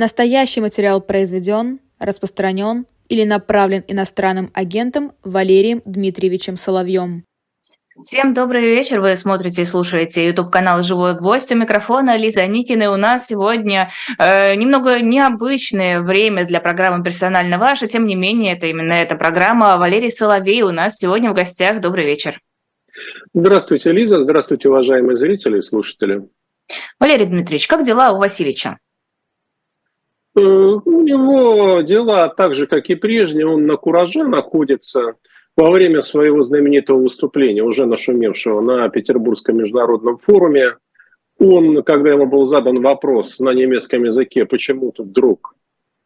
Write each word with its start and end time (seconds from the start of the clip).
Настоящий 0.00 0.60
материал 0.60 1.00
произведен, 1.00 1.80
распространен 1.98 2.86
или 3.08 3.24
направлен 3.24 3.82
иностранным 3.88 4.48
агентом 4.54 5.10
Валерием 5.24 5.82
Дмитриевичем 5.84 6.56
Соловьем. 6.56 7.24
Всем 8.00 8.32
добрый 8.32 8.62
вечер. 8.62 9.00
Вы 9.00 9.16
смотрите 9.16 9.62
и 9.62 9.64
слушаете 9.64 10.24
YouTube 10.24 10.52
канал 10.52 10.82
«Живой 10.82 11.16
гвоздь». 11.16 11.50
У 11.50 11.56
микрофона 11.56 12.16
Лиза 12.16 12.46
Никина. 12.46 12.84
И 12.84 12.86
у 12.86 12.94
нас 12.94 13.26
сегодня 13.26 13.90
э, 14.20 14.54
немного 14.54 15.00
необычное 15.00 16.00
время 16.00 16.46
для 16.46 16.60
программы 16.60 17.02
«Персонально 17.02 17.58
ваша». 17.58 17.88
Тем 17.88 18.06
не 18.06 18.14
менее, 18.14 18.54
это 18.56 18.68
именно 18.68 18.92
эта 18.92 19.16
программа. 19.16 19.78
Валерий 19.78 20.12
Соловей 20.12 20.62
у 20.62 20.70
нас 20.70 20.94
сегодня 20.94 21.32
в 21.32 21.34
гостях. 21.34 21.80
Добрый 21.80 22.04
вечер. 22.04 22.38
Здравствуйте, 23.34 23.90
Лиза. 23.90 24.20
Здравствуйте, 24.20 24.68
уважаемые 24.68 25.16
зрители 25.16 25.58
и 25.58 25.62
слушатели. 25.62 26.22
Валерий 27.00 27.26
Дмитриевич, 27.26 27.66
как 27.66 27.84
дела 27.84 28.12
у 28.12 28.18
Васильевича? 28.18 28.78
У 30.38 31.02
него 31.02 31.80
дела 31.82 32.28
так 32.28 32.54
же, 32.54 32.66
как 32.66 32.88
и 32.90 32.94
прежние. 32.94 33.46
Он 33.46 33.66
на 33.66 33.76
кураже 33.76 34.24
находится 34.24 35.14
во 35.56 35.70
время 35.70 36.02
своего 36.02 36.42
знаменитого 36.42 37.02
выступления, 37.02 37.62
уже 37.62 37.84
нашумевшего 37.86 38.60
на 38.60 38.88
Петербургском 38.88 39.56
международном 39.56 40.18
форуме. 40.18 40.76
Он, 41.38 41.82
когда 41.82 42.10
ему 42.10 42.26
был 42.26 42.44
задан 42.46 42.80
вопрос 42.80 43.38
на 43.40 43.50
немецком 43.50 44.04
языке, 44.04 44.44
почему 44.44 44.92
тут 44.92 45.08
вдруг, 45.08 45.54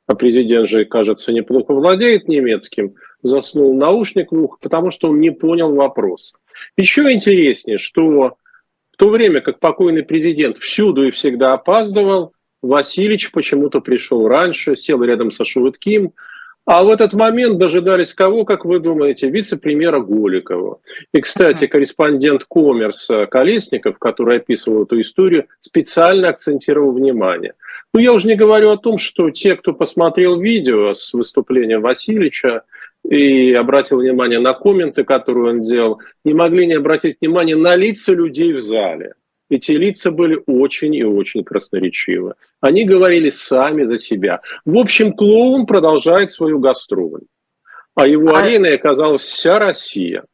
а 0.07 0.15
президент 0.15 0.69
же, 0.69 0.85
кажется, 0.85 1.33
неплохо 1.33 1.75
владеет 1.75 2.29
немецким, 2.29 2.95
заснул 3.23 3.75
наушник 3.75 4.33
в 4.33 4.43
ухо, 4.43 4.59
потому 4.61 4.91
что 4.91 5.09
он 5.09 5.21
не 5.21 5.31
понял 5.31 5.75
вопрос. 5.75 6.35
Еще 6.77 7.13
интереснее, 7.13 7.79
что 7.79 8.37
в 8.93 8.97
то 8.97 9.09
время 9.09 9.41
как 9.41 9.59
покойный 9.59 10.03
президент 10.03 10.59
всюду 10.59 11.05
и 11.05 11.11
всегда 11.11 11.55
опаздывал, 11.55 12.35
Васильевич 12.63 13.33
почему-то 13.33 13.81
пришел 13.81 14.29
раньше, 14.29 14.77
сел 14.77 15.03
рядом 15.03 15.33
со 15.33 15.45
Шувытким, 15.45 16.13
а 16.65 16.85
в 16.85 16.91
этот 16.91 17.13
момент 17.13 17.59
дожидались 17.59 18.15
кого, 18.15 18.45
как 18.45 18.65
вы 18.65 18.79
думаете, 18.79 19.29
вице-премьера 19.29 20.01
Голикова. 20.01 20.79
И, 21.13 21.21
кстати, 21.21 21.67
корреспондент 21.67 22.45
Коммерса 22.49 23.27
Колесников, 23.27 23.99
который 23.99 24.37
описывал 24.37 24.85
эту 24.85 25.01
историю, 25.01 25.47
специально 25.61 26.29
акцентировал 26.29 26.93
внимание. 26.93 27.55
Ну, 27.93 28.01
я 28.01 28.13
уже 28.13 28.29
не 28.29 28.37
говорю 28.37 28.71
о 28.71 28.77
том, 28.77 28.99
что 28.99 29.31
те, 29.31 29.57
кто 29.57 29.73
посмотрел 29.73 30.41
видео 30.41 30.95
с 30.95 31.13
выступления 31.13 31.81
Васильевича 31.81 32.63
и 33.05 33.53
обратил 33.53 33.99
внимание 33.99 34.39
на 34.39 34.55
комменты, 34.55 35.03
которые 35.03 35.55
он 35.55 35.63
делал, 35.63 36.01
не 36.25 36.33
могли 36.33 36.67
не 36.69 36.75
обратить 36.75 37.17
внимание 37.21 37.57
на 37.57 37.75
лица 37.75 38.15
людей 38.15 38.53
в 38.53 38.61
зале 38.61 39.15
эти 39.53 39.73
лица 39.73 40.11
были 40.11 40.43
очень 40.47 40.95
и 40.95 41.05
очень 41.05 41.45
красноречивы. 41.45 42.35
Они 42.61 42.85
говорили 42.85 43.31
сами 43.31 43.85
за 43.85 43.99
себя. 43.99 44.41
В 44.65 44.79
общем, 44.79 45.13
клоун 45.13 45.67
продолжает 45.67 46.33
свою 46.33 46.59
гастроль. 46.59 47.23
А 47.95 48.07
его 48.07 48.35
а... 48.35 48.41
ареной 48.41 48.77
оказалась 48.77 49.23
вся 49.23 49.59
Россия. 49.59 50.25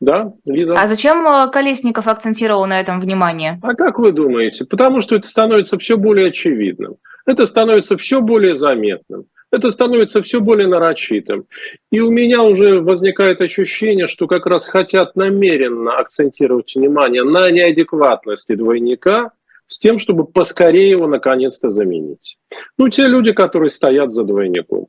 Да, 0.00 0.32
Лиза? 0.44 0.74
А 0.74 0.86
зачем 0.86 1.26
э, 1.26 1.50
Колесников 1.50 2.06
акцентировал 2.06 2.66
на 2.66 2.80
этом 2.80 3.00
внимание? 3.00 3.58
А 3.62 3.74
как 3.74 3.98
вы 3.98 4.12
думаете? 4.12 4.64
Потому 4.66 5.00
что 5.00 5.16
это 5.16 5.26
становится 5.26 5.78
все 5.78 5.96
более 5.96 6.28
очевидным. 6.28 6.96
Это 7.26 7.46
становится 7.46 7.96
все 7.96 8.20
более 8.20 8.56
заметным 8.56 9.26
это 9.56 9.72
становится 9.72 10.22
все 10.22 10.40
более 10.40 10.68
нарочитым. 10.68 11.46
И 11.90 12.00
у 12.00 12.10
меня 12.10 12.42
уже 12.42 12.80
возникает 12.80 13.40
ощущение, 13.40 14.06
что 14.06 14.26
как 14.26 14.46
раз 14.46 14.66
хотят 14.66 15.16
намеренно 15.16 15.96
акцентировать 15.96 16.74
внимание 16.74 17.24
на 17.24 17.50
неадекватности 17.50 18.54
двойника 18.54 19.32
с 19.66 19.78
тем, 19.78 19.98
чтобы 19.98 20.26
поскорее 20.26 20.90
его 20.90 21.06
наконец-то 21.06 21.70
заменить. 21.70 22.38
Ну, 22.78 22.88
те 22.88 23.06
люди, 23.06 23.32
которые 23.32 23.70
стоят 23.70 24.12
за 24.12 24.24
двойником. 24.24 24.86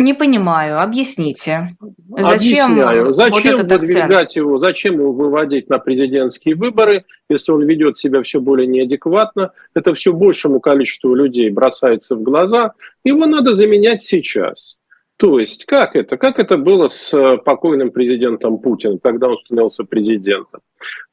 Не 0.00 0.14
понимаю, 0.14 0.80
объясните. 0.80 1.76
Зачем, 2.08 2.80
Объясняю. 2.80 3.12
Зачем 3.12 3.56
вот 3.56 3.70
выдвигать 3.70 4.34
его, 4.34 4.56
зачем 4.56 4.94
его 4.94 5.12
выводить 5.12 5.68
на 5.68 5.78
президентские 5.78 6.54
выборы, 6.54 7.04
если 7.28 7.52
он 7.52 7.64
ведет 7.64 7.98
себя 7.98 8.22
все 8.22 8.40
более 8.40 8.66
неадекватно, 8.66 9.52
это 9.74 9.94
все 9.94 10.12
большему 10.14 10.60
количеству 10.60 11.14
людей 11.14 11.50
бросается 11.50 12.16
в 12.16 12.22
глаза, 12.22 12.72
его 13.04 13.26
надо 13.26 13.52
заменять 13.52 14.02
сейчас. 14.02 14.78
То 15.18 15.38
есть, 15.38 15.66
как 15.66 15.96
это? 15.96 16.16
Как 16.16 16.38
это 16.38 16.56
было 16.56 16.88
с 16.88 17.12
э, 17.12 17.36
покойным 17.36 17.90
президентом 17.90 18.56
Путиным, 18.56 18.98
когда 18.98 19.28
он 19.28 19.36
становился 19.44 19.84
президентом? 19.84 20.62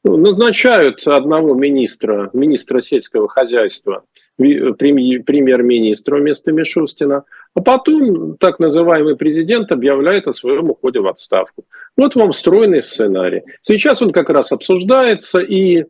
Ну, 0.05 0.15
назначают 0.15 1.05
одного 1.05 1.53
министра, 1.55 2.29
министра 2.31 2.79
сельского 2.79 3.27
хозяйства, 3.27 4.05
премьер-министра 4.37 6.17
вместо 6.17 6.51
Мишустина, 6.51 7.23
а 7.55 7.61
потом 7.61 8.37
так 8.37 8.59
называемый 8.59 9.15
президент 9.15 9.71
объявляет 9.71 10.27
о 10.27 10.33
своем 10.33 10.69
уходе 10.69 10.99
в 10.99 11.07
отставку. 11.07 11.65
Вот 11.95 12.15
вам 12.15 12.31
встроенный 12.31 12.83
сценарий. 12.83 13.41
Сейчас 13.63 14.01
он 14.01 14.11
как 14.11 14.29
раз 14.29 14.51
обсуждается, 14.51 15.39
и 15.39 15.85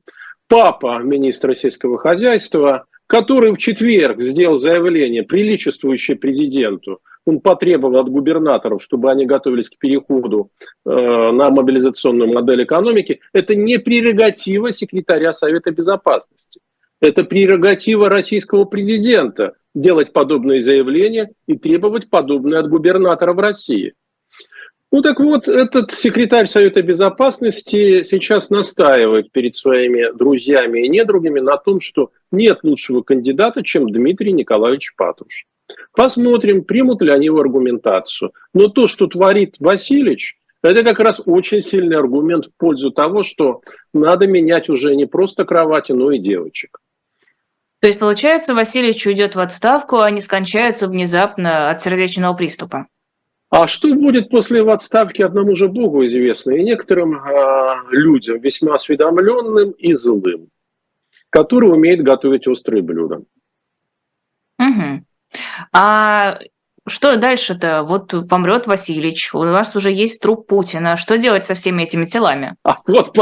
папа 0.48 1.00
министра 1.00 1.54
сельского 1.54 1.98
хозяйства, 1.98 2.86
который 3.08 3.52
в 3.52 3.58
четверг 3.58 4.22
сделал 4.22 4.56
заявление, 4.56 5.24
приличествующее 5.24 6.18
президенту, 6.18 7.02
он 7.26 7.42
потребовал 7.42 7.98
от 7.98 8.10
губернаторов, 8.10 8.82
чтобы 8.82 9.12
они 9.12 9.26
готовились 9.26 9.70
к 9.70 9.78
переходу 9.78 10.50
э, 10.86 10.90
на 10.90 11.50
мобилизационную 11.50 12.32
модель 12.34 12.64
экономики, 12.64 13.20
это 13.34 13.54
не 13.54 13.80
прерогатива 13.80 14.72
секретаря 14.72 15.34
Совета 15.34 15.72
Безопасности. 15.72 16.62
Это 17.00 17.24
прерогатива 17.24 18.10
российского 18.10 18.66
президента 18.66 19.54
делать 19.76 20.14
подобные 20.14 20.62
заявления 20.62 21.32
и 21.48 21.56
требовать 21.58 22.10
подобное 22.10 22.60
от 22.60 22.70
губернаторов 22.70 23.38
России. 23.38 23.94
Ну 24.92 25.02
так 25.02 25.20
вот, 25.20 25.48
этот 25.50 25.92
секретарь 25.92 26.48
Совета 26.48 26.82
Безопасности 26.82 28.04
сейчас 28.04 28.50
настаивает 28.50 29.32
перед 29.32 29.54
своими 29.54 30.16
друзьями 30.18 30.86
и 30.86 30.90
недругами 30.90 31.42
на 31.42 31.58
том, 31.58 31.82
что 31.82 32.12
нет 32.32 32.60
лучшего 32.64 33.02
кандидата, 33.02 33.64
чем 33.64 33.92
Дмитрий 33.92 34.32
Николаевич 34.32 34.94
Патруш. 34.96 35.46
Посмотрим, 35.94 36.64
примут 36.64 37.02
ли 37.02 37.12
они 37.12 37.26
его 37.26 37.42
аргументацию. 37.42 38.32
Но 38.54 38.70
то, 38.70 38.88
что 38.88 39.08
творит 39.08 39.56
Васильевич, 39.60 40.38
это 40.64 40.84
как 40.84 41.00
раз 41.00 41.22
очень 41.26 41.62
сильный 41.62 41.98
аргумент 41.98 42.46
в 42.46 42.56
пользу 42.58 42.92
того, 42.92 43.24
что 43.24 43.62
надо 43.94 44.26
менять 44.26 44.70
уже 44.70 44.96
не 44.96 45.06
просто 45.06 45.44
кровати, 45.44 45.92
но 45.92 46.12
и 46.12 46.20
девочек. 46.20 46.80
То 47.80 47.88
есть, 47.88 48.00
получается, 48.00 48.56
Васильевич 48.56 49.06
уйдет 49.06 49.36
в 49.36 49.40
отставку, 49.40 50.00
а 50.00 50.10
не 50.10 50.20
скончается 50.20 50.88
внезапно 50.88 51.70
от 51.70 51.82
сердечного 51.82 52.34
приступа? 52.34 52.88
А 53.50 53.68
что 53.68 53.94
будет 53.94 54.30
после 54.30 54.60
его 54.60 54.72
отставки, 54.72 55.22
одному 55.22 55.56
же 55.56 55.70
Богу 55.70 56.06
известно, 56.06 56.52
и 56.52 56.64
некоторым 56.64 57.16
э, 57.16 57.76
людям, 57.92 58.40
весьма 58.40 58.76
осведомленным 58.76 59.72
и 59.72 59.94
злым, 59.94 60.50
которые 61.30 61.72
умеют 61.72 62.02
готовить 62.02 62.48
острые 62.48 62.82
блюда. 62.82 63.22
Угу. 64.60 65.06
А 65.72 66.40
что 66.88 67.16
дальше-то? 67.16 67.84
Вот 67.84 68.14
помрет 68.28 68.68
Васильевич, 68.68 69.34
у 69.34 69.40
вас 69.40 69.76
уже 69.76 69.92
есть 69.92 70.22
труп 70.22 70.48
Путина. 70.48 70.98
Что 70.98 71.18
делать 71.18 71.46
со 71.46 71.54
всеми 71.54 71.84
этими 71.84 72.06
телами? 72.06 72.56
А 72.64 72.78
вот 72.86 73.18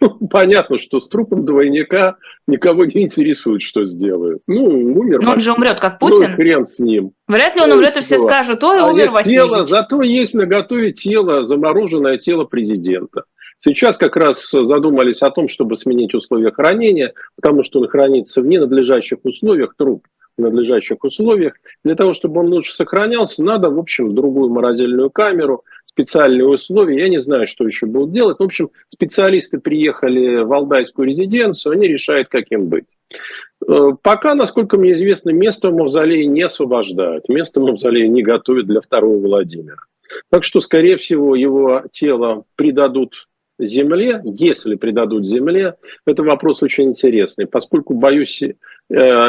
понятно, 0.30 0.78
что 0.78 1.00
с 1.00 1.08
трупом 1.08 1.44
двойника 1.44 2.16
никого 2.46 2.84
не 2.84 3.02
интересует, 3.02 3.62
что 3.62 3.84
сделают. 3.84 4.42
Ну, 4.46 4.64
умер. 4.64 5.20
Но 5.22 5.32
он 5.32 5.40
же 5.40 5.52
умрет, 5.52 5.80
как 5.80 5.98
Путин. 5.98 6.30
Ну, 6.30 6.36
хрен 6.36 6.66
с 6.66 6.78
ним. 6.78 7.12
Вряд 7.28 7.56
ли 7.56 7.62
он 7.62 7.70
ну, 7.70 7.76
умрет, 7.76 7.96
и 7.96 8.00
все 8.00 8.18
скажут, 8.18 8.62
ой, 8.64 8.80
а 8.80 8.86
умер 8.86 9.10
Васильевич. 9.10 9.42
Тело, 9.42 9.64
зато 9.64 10.02
есть 10.02 10.34
на 10.34 10.46
готове 10.46 10.92
тело, 10.92 11.44
замороженное 11.44 12.18
тело 12.18 12.44
президента. 12.44 13.24
Сейчас 13.58 13.96
как 13.96 14.16
раз 14.16 14.50
задумались 14.50 15.22
о 15.22 15.30
том, 15.30 15.48
чтобы 15.48 15.76
сменить 15.76 16.14
условия 16.14 16.52
хранения, 16.52 17.14
потому 17.36 17.62
что 17.64 17.80
он 17.80 17.88
хранится 17.88 18.42
в 18.42 18.46
ненадлежащих 18.46 19.18
условиях, 19.24 19.74
труп 19.76 20.06
в 20.36 20.42
надлежащих 20.42 21.02
условиях. 21.02 21.54
Для 21.82 21.94
того, 21.94 22.12
чтобы 22.12 22.40
он 22.40 22.48
лучше 22.48 22.74
сохранялся, 22.74 23.42
надо, 23.42 23.70
в 23.70 23.78
общем, 23.78 24.14
другую 24.14 24.50
морозильную 24.50 25.10
камеру– 25.10 25.64
специальные 25.96 26.46
условия. 26.46 27.00
Я 27.00 27.08
не 27.08 27.20
знаю, 27.20 27.46
что 27.46 27.66
еще 27.66 27.86
будут 27.86 28.12
делать. 28.12 28.38
В 28.38 28.42
общем, 28.42 28.70
специалисты 28.90 29.58
приехали 29.58 30.42
в 30.42 30.52
Алдайскую 30.52 31.08
резиденцию, 31.08 31.72
они 31.72 31.88
решают, 31.88 32.28
как 32.28 32.44
им 32.50 32.66
быть. 32.66 32.98
Э, 33.66 33.92
пока, 34.02 34.34
насколько 34.34 34.76
мне 34.76 34.92
известно, 34.92 35.30
место 35.30 35.70
в 35.70 35.74
мавзолее 35.74 36.26
не 36.26 36.42
освобождают. 36.42 37.30
Место 37.30 37.60
в 37.60 37.64
мавзолее 37.64 38.08
не 38.08 38.22
готовят 38.22 38.66
для 38.66 38.82
второго 38.82 39.18
Владимира. 39.18 39.78
Так 40.30 40.44
что, 40.44 40.60
скорее 40.60 40.98
всего, 40.98 41.34
его 41.34 41.84
тело 41.92 42.44
придадут 42.56 43.26
земле, 43.58 44.20
если 44.24 44.74
придадут 44.74 45.26
земле, 45.26 45.76
это 46.06 46.22
вопрос 46.22 46.62
очень 46.62 46.84
интересный, 46.84 47.46
поскольку, 47.46 47.94
боюсь, 47.94 48.42
э, 48.42 48.52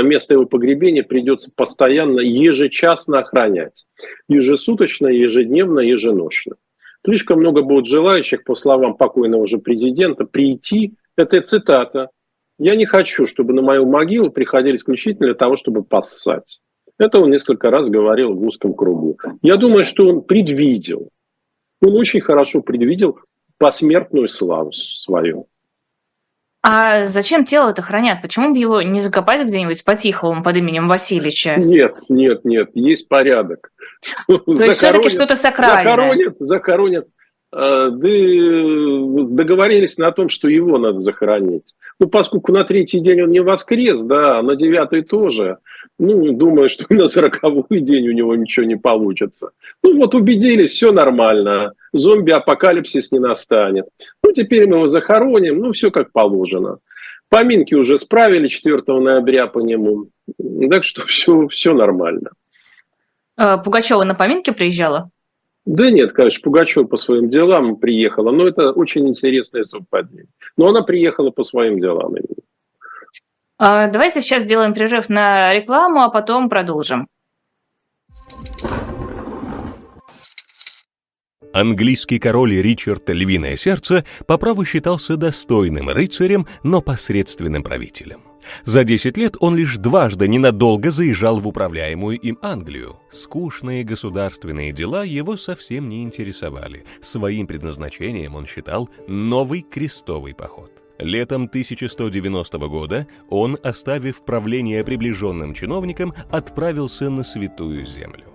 место 0.03 0.33
его 0.33 0.45
погребения 0.45 1.03
придется 1.03 1.51
постоянно, 1.55 2.19
ежечасно 2.19 3.19
охранять. 3.19 3.85
Ежесуточно, 4.27 5.07
ежедневно, 5.07 5.79
еженошно. 5.79 6.55
Слишком 7.05 7.39
много 7.39 7.61
будет 7.61 7.85
желающих, 7.85 8.43
по 8.43 8.55
словам 8.55 8.97
покойного 8.97 9.47
же 9.47 9.59
президента, 9.59 10.25
прийти, 10.25 10.93
это 11.15 11.41
цитата, 11.41 12.09
Я 12.59 12.75
не 12.75 12.85
хочу, 12.85 13.27
чтобы 13.27 13.53
на 13.53 13.61
мою 13.61 13.85
могилу 13.85 14.31
приходили 14.31 14.77
исключительно 14.77 15.27
для 15.27 15.35
того, 15.35 15.55
чтобы 15.55 15.83
поссать. 15.83 16.59
Это 16.97 17.19
он 17.19 17.29
несколько 17.29 17.69
раз 17.69 17.87
говорил 17.87 18.33
в 18.33 18.43
узком 18.43 18.73
кругу. 18.73 19.17
Я 19.43 19.57
думаю, 19.57 19.85
что 19.85 20.07
он 20.07 20.21
предвидел. 20.21 21.09
Он 21.81 21.95
очень 21.95 22.21
хорошо 22.21 22.61
предвидел 22.61 23.19
посмертную 23.57 24.27
славу 24.27 24.71
свою. 24.71 25.47
А 26.63 27.05
зачем 27.05 27.45
тело-то 27.45 27.81
хранят? 27.81 28.21
Почему 28.21 28.51
бы 28.51 28.57
его 28.57 28.81
не 28.81 28.99
закопать 28.99 29.45
где-нибудь 29.45 29.83
по-тихому 29.85 30.43
под 30.43 30.57
именем 30.57 30.87
Васильевича? 30.87 31.55
Нет, 31.55 31.97
нет, 32.09 32.43
нет, 32.43 32.71
есть 32.73 33.07
порядок. 33.07 33.71
То 34.27 34.41
есть 34.47 34.77
все-таки 34.77 35.09
что-то 35.09 35.35
сакральное. 35.35 35.83
Захоронят, 35.83 36.35
захоронят. 36.39 37.07
Э, 37.59 37.89
договорились 37.89 39.97
на 39.97 40.11
том, 40.11 40.29
что 40.29 40.47
его 40.47 40.77
надо 40.77 40.99
захоронить. 40.99 41.73
Ну, 41.99 42.07
поскольку 42.07 42.51
на 42.51 42.61
третий 42.61 42.99
день 42.99 43.23
он 43.23 43.31
не 43.31 43.39
воскрес, 43.39 44.03
да, 44.03 44.37
а 44.37 44.43
на 44.43 44.55
девятый 44.55 45.01
тоже, 45.01 45.57
ну, 45.97 46.33
думаю, 46.33 46.69
что 46.69 46.85
на 46.93 47.07
сороковой 47.07 47.79
день 47.79 48.09
у 48.09 48.11
него 48.11 48.35
ничего 48.35 48.67
не 48.67 48.75
получится. 48.75 49.49
Ну, 49.83 49.97
вот 49.97 50.13
убедились, 50.13 50.71
все 50.71 50.91
нормально, 50.91 51.73
зомби-апокалипсис 51.93 53.11
не 53.11 53.17
настанет. 53.17 53.87
Ну, 54.23 54.33
теперь 54.33 54.67
мы 54.67 54.75
его 54.75 54.87
захороним, 54.87 55.57
ну, 55.57 55.71
все 55.71 55.89
как 55.89 56.11
положено. 56.11 56.77
Поминки 57.29 57.73
уже 57.73 57.97
справили 57.97 58.49
4 58.49 58.83
ноября 58.87 59.47
по 59.47 59.59
нему, 59.59 60.09
так 60.69 60.83
что 60.83 61.07
все, 61.07 61.47
все 61.47 61.73
нормально. 61.73 62.29
А, 63.35 63.57
Пугачева 63.57 64.03
на 64.03 64.13
поминки 64.13 64.51
приезжала? 64.51 65.09
Да 65.67 65.91
нет, 65.91 66.13
конечно, 66.13 66.41
Пугачева 66.43 66.85
по 66.85 66.95
своим 66.95 67.29
делам 67.29 67.75
приехала, 67.75 68.31
но 68.31 68.47
это 68.47 68.71
очень 68.71 69.05
интересное 69.05 69.63
совпадение. 69.63 70.27
Но 70.55 70.69
она 70.69 70.81
приехала 70.81 71.29
по 71.29 71.43
своим 71.43 71.81
делам 71.81 72.15
именно. 72.15 72.41
А, 73.59 73.87
давайте 73.87 74.21
сейчас 74.21 74.43
сделаем 74.43 74.73
перерыв 74.73 75.09
на 75.09 75.53
рекламу, 75.53 75.99
а 75.99 76.09
потом 76.09 76.47
продолжим. 76.47 77.09
Английский 81.51 82.19
король 82.19 82.53
Ричард 82.53 83.09
Львиное 83.09 83.57
Сердце 83.57 84.05
по 84.25 84.37
праву 84.37 84.63
считался 84.63 85.17
достойным 85.17 85.89
рыцарем, 85.89 86.47
но 86.63 86.81
посредственным 86.81 87.61
правителем. 87.61 88.21
За 88.65 88.83
10 88.83 89.17
лет 89.17 89.35
он 89.39 89.55
лишь 89.55 89.77
дважды 89.77 90.27
ненадолго 90.27 90.91
заезжал 90.91 91.39
в 91.39 91.47
управляемую 91.47 92.19
им 92.19 92.37
Англию. 92.41 92.97
Скучные 93.09 93.83
государственные 93.83 94.71
дела 94.71 95.03
его 95.03 95.37
совсем 95.37 95.89
не 95.89 96.03
интересовали. 96.03 96.85
Своим 97.01 97.47
предназначением 97.47 98.35
он 98.35 98.45
считал 98.45 98.89
новый 99.07 99.61
крестовый 99.61 100.33
поход. 100.33 100.71
Летом 100.99 101.43
1190 101.43 102.57
года 102.67 103.07
он, 103.29 103.57
оставив 103.61 104.25
правление 104.25 104.83
приближенным 104.83 105.53
чиновникам, 105.53 106.13
отправился 106.31 107.09
на 107.09 107.23
Святую 107.23 107.85
Землю. 107.85 108.33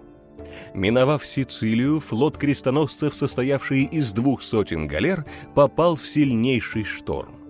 Миновав 0.75 1.27
Сицилию, 1.27 2.01
флот 2.01 2.39
крестоносцев, 2.39 3.15
состоявший 3.15 3.85
из 3.85 4.13
двух 4.13 4.43
сотен 4.43 4.87
галер, 4.87 5.25
попал 5.55 5.97
в 5.97 6.07
сильнейший 6.07 6.85
шторм. 6.85 7.42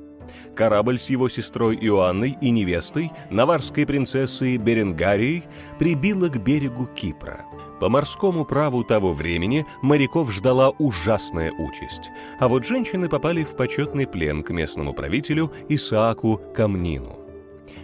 Корабль 0.54 0.98
с 0.98 1.08
его 1.08 1.28
сестрой 1.28 1.76
Иоанной 1.76 2.36
и 2.40 2.50
невестой, 2.50 3.10
наварской 3.30 3.86
принцессой 3.86 4.58
Беренгарией, 4.58 5.44
прибило 5.78 6.28
к 6.28 6.36
берегу 6.42 6.86
Кипра. 6.86 7.44
По 7.80 7.88
морскому 7.88 8.44
праву 8.44 8.84
того 8.84 9.12
времени 9.12 9.66
моряков 9.80 10.30
ждала 10.30 10.70
ужасная 10.70 11.52
участь, 11.52 12.10
а 12.38 12.48
вот 12.48 12.64
женщины 12.64 13.08
попали 13.08 13.42
в 13.42 13.56
почетный 13.56 14.06
плен 14.06 14.42
к 14.42 14.50
местному 14.50 14.92
правителю 14.92 15.52
Исааку 15.68 16.40
Камнину. 16.54 17.18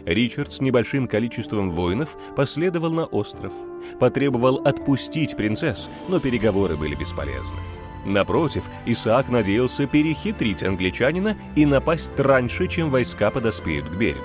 Ричард 0.05 0.53
с 0.53 0.61
небольшим 0.61 1.09
количеством 1.09 1.70
воинов 1.70 2.17
последовал 2.37 2.91
на 2.91 3.06
остров, 3.06 3.53
потребовал 3.99 4.56
отпустить 4.65 5.37
принцесс, 5.37 5.88
но 6.09 6.20
переговоры 6.20 6.76
были 6.76 6.94
бесполезны. 6.94 7.59
Напротив, 8.05 8.65
Исаак 8.87 9.29
надеялся 9.29 9.87
перехитрить 9.87 10.62
англичанина 10.62 11.37
и 11.56 11.67
напасть 11.67 12.19
раньше, 12.19 12.69
чем 12.69 12.91
войска 12.91 13.31
подоспеют 13.31 13.89
к 13.89 13.95
берегу. 13.95 14.23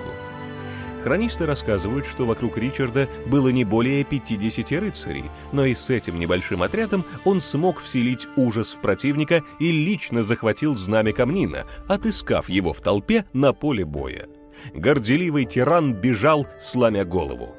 Хронисты 1.03 1.45
рассказывают, 1.45 2.05
что 2.05 2.25
вокруг 2.25 2.57
Ричарда 2.57 3.09
было 3.25 3.49
не 3.49 3.65
более 3.65 4.05
50 4.05 4.71
рыцарей, 4.79 5.25
но 5.51 5.65
и 5.65 5.75
с 5.75 5.89
этим 5.89 6.17
небольшим 6.17 6.63
отрядом 6.63 7.03
он 7.25 7.41
смог 7.41 7.81
вселить 7.81 8.29
ужас 8.37 8.73
в 8.73 8.79
противника 8.79 9.43
и 9.59 9.69
лично 9.71 10.23
захватил 10.23 10.77
знамя 10.77 11.11
Камнина, 11.11 11.65
отыскав 11.89 12.47
его 12.47 12.71
в 12.71 12.79
толпе 12.79 13.25
на 13.33 13.51
поле 13.51 13.83
боя. 13.83 14.27
Горделивый 14.73 15.43
тиран 15.43 15.93
бежал, 15.93 16.47
сломя 16.57 17.03
голову. 17.03 17.53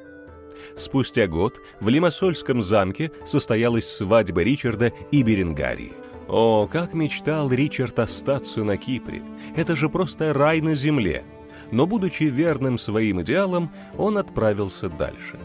Спустя 0.74 1.26
год 1.26 1.60
в 1.80 1.88
Лимассольском 1.90 2.62
замке 2.62 3.12
состоялась 3.26 3.86
свадьба 3.86 4.42
Ричарда 4.42 4.90
и 5.10 5.22
Беренгарии. 5.22 5.92
О, 6.28 6.66
как 6.70 6.94
мечтал 6.94 7.50
Ричард 7.50 7.98
остаться 7.98 8.64
на 8.64 8.76
Кипре! 8.76 9.22
Это 9.56 9.76
же 9.76 9.88
просто 9.88 10.32
рай 10.32 10.60
на 10.60 10.74
земле! 10.74 11.24
Но, 11.70 11.86
будучи 11.86 12.24
верным 12.24 12.78
своим 12.78 13.22
идеалам, 13.22 13.70
он 13.96 14.18
отправился 14.18 14.88
дальше. 14.88 15.38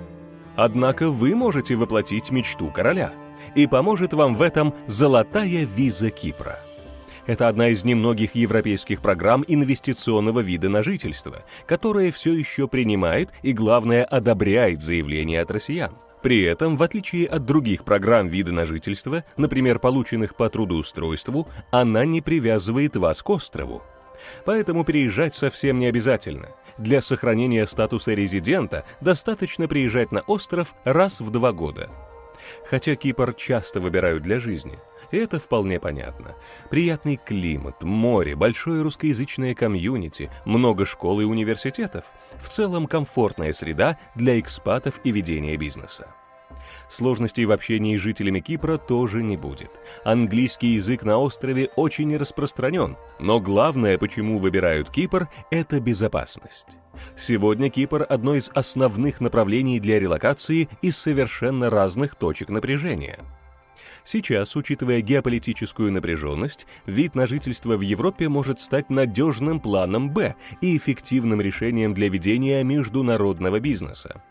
Однако 0.55 1.09
вы 1.09 1.35
можете 1.35 1.75
воплотить 1.75 2.31
мечту 2.31 2.69
короля, 2.69 3.13
и 3.55 3.67
поможет 3.67 4.13
вам 4.13 4.35
в 4.35 4.41
этом 4.41 4.73
золотая 4.87 5.65
виза 5.65 6.11
Кипра. 6.11 6.59
Это 7.25 7.47
одна 7.47 7.69
из 7.69 7.83
немногих 7.83 8.35
европейских 8.35 9.01
программ 9.01 9.45
инвестиционного 9.47 10.39
вида 10.39 10.67
на 10.67 10.81
жительство, 10.81 11.43
которая 11.67 12.11
все 12.11 12.33
еще 12.33 12.67
принимает 12.67 13.29
и, 13.43 13.53
главное, 13.53 14.03
одобряет 14.03 14.81
заявления 14.81 15.41
от 15.41 15.51
россиян. 15.51 15.91
При 16.21 16.42
этом, 16.44 16.75
в 16.75 16.83
отличие 16.83 17.27
от 17.27 17.45
других 17.45 17.86
программ 17.86 18.27
вида 18.27 18.51
на 18.51 18.66
жительство, 18.66 19.24
например, 19.38 19.80
полученных 19.80 20.36
по 20.36 20.50
трудоустройству, 20.50 21.48
она 21.71 22.06
не 22.06 22.21
привязывает 22.21 22.95
вас 22.98 23.24
к 23.24 23.30
острову. 23.30 23.81
Поэтому 24.45 24.83
переезжать 24.83 25.33
совсем 25.33 25.77
не 25.77 25.88
обязательно. 25.88 26.50
Для 26.77 27.01
сохранения 27.01 27.66
статуса 27.66 28.13
резидента 28.13 28.86
достаточно 29.01 29.68
приезжать 29.68 30.12
на 30.12 30.21
остров 30.21 30.75
раз 30.83 31.21
в 31.21 31.30
два 31.30 31.51
года. 31.51 31.89
Хотя 32.69 32.95
Кипр 32.95 33.33
часто 33.33 33.80
выбирают 33.80 34.24
для 34.24 34.39
жизни, 34.39 34.80
это 35.12 35.39
вполне 35.39 35.80
понятно. 35.80 36.36
Приятный 36.69 37.18
климат, 37.18 37.83
море, 37.83 38.36
большое 38.36 38.81
русскоязычное 38.81 39.56
комьюнити, 39.56 40.30
много 40.45 40.86
школ 40.86 41.22
и 41.22 41.25
университетов. 41.25 42.06
В 42.39 42.50
целом 42.50 42.88
комфортная 42.88 43.53
среда 43.53 43.97
для 44.15 44.39
экспатов 44.39 45.00
и 45.03 45.12
ведения 45.12 45.57
бизнеса. 45.57 46.07
Сложностей 46.89 47.46
в 47.46 47.51
общении 47.51 47.98
с 47.98 48.01
жителями 48.01 48.39
Кипра 48.39 48.77
тоже 48.77 49.22
не 49.24 49.38
будет. 49.38 49.72
Английский 50.03 50.69
язык 50.69 51.03
на 51.03 51.17
острове 51.17 51.69
очень 51.75 52.15
распространен, 52.15 52.98
но 53.19 53.39
главное, 53.39 53.98
почему 53.98 54.38
выбирают 54.38 54.89
Кипр, 54.89 55.29
это 55.51 55.79
безопасность. 55.79 56.67
Сегодня 57.15 57.69
Кипр– 57.69 58.05
одно 58.10 58.36
из 58.36 58.50
основных 58.53 59.22
направлений 59.22 59.79
для 59.79 60.00
релокации 60.00 60.69
из 60.81 60.98
совершенно 60.98 61.69
разных 61.69 62.15
точек 62.15 62.50
напряжения. 62.50 63.19
Сейчас, 64.03 64.56
учитывая 64.56 65.01
геополитическую 65.01 65.91
напряженность, 65.91 66.65
вид 66.86 67.15
на 67.15 67.27
жительство 67.27 67.77
в 67.77 67.82
Европе 67.82 68.29
может 68.29 68.60
стать 68.60 68.89
надежным 68.89 69.60
планом 69.60 70.12
«Б» 70.12 70.36
и 70.62 70.77
эффективным 70.77 71.41
решением 71.41 71.94
для 71.94 72.10
ведения 72.10 72.63
международного 72.63 73.60
бизнеса. 73.60 74.22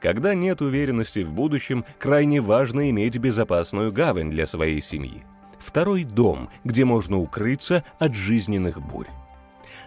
Когда 0.00 0.34
нет 0.34 0.62
уверенности 0.62 1.20
в 1.20 1.34
будущем, 1.34 1.84
крайне 1.98 2.40
важно 2.40 2.88
иметь 2.90 3.18
безопасную 3.18 3.92
гавань 3.92 4.30
для 4.30 4.46
своей 4.46 4.80
семьи. 4.80 5.22
Второй 5.58 6.04
дом, 6.04 6.48
где 6.64 6.84
можно 6.84 7.18
укрыться 7.18 7.84
от 7.98 8.14
жизненных 8.14 8.80
бурь. 8.80 9.08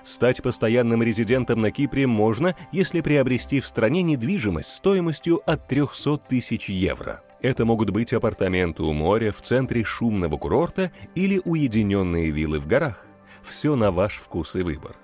Стать 0.03 0.43
постоянным 0.43 1.01
резидентом 1.01 1.61
на 1.61 1.71
Кипре 1.71 2.05
можно, 2.05 2.55
если 2.71 3.01
приобрести 3.01 3.59
в 3.59 3.67
стране 3.67 4.03
недвижимость 4.03 4.69
стоимостью 4.69 5.41
от 5.49 5.67
300 5.67 6.17
тысяч 6.29 6.69
евро. 6.69 7.23
Это 7.43 7.65
могут 7.65 7.89
быть 7.89 8.13
апартаменты 8.13 8.83
у 8.83 8.93
моря 8.93 9.33
в 9.33 9.41
центре 9.41 9.83
шумного 9.83 10.37
курорта 10.37 10.93
или 11.13 11.41
уединенные 11.43 12.31
виллы 12.31 12.57
в 12.57 12.67
горах. 12.67 13.05
Все 13.43 13.75
на 13.75 13.91
ваш 13.91 14.15
вкус 14.15 14.55
и 14.55 14.61
выбор. 14.61 14.95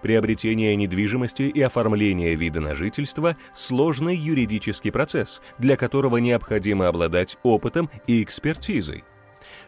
Приобретение 0.00 0.76
недвижимости 0.76 1.42
и 1.42 1.60
оформление 1.60 2.36
вида 2.36 2.60
на 2.60 2.76
жительство– 2.76 3.36
сложный 3.54 4.14
юридический 4.14 4.92
процесс, 4.92 5.42
для 5.58 5.76
которого 5.76 6.18
необходимо 6.18 6.86
обладать 6.86 7.38
опытом 7.42 7.90
и 8.06 8.22
экспертизой. 8.22 9.02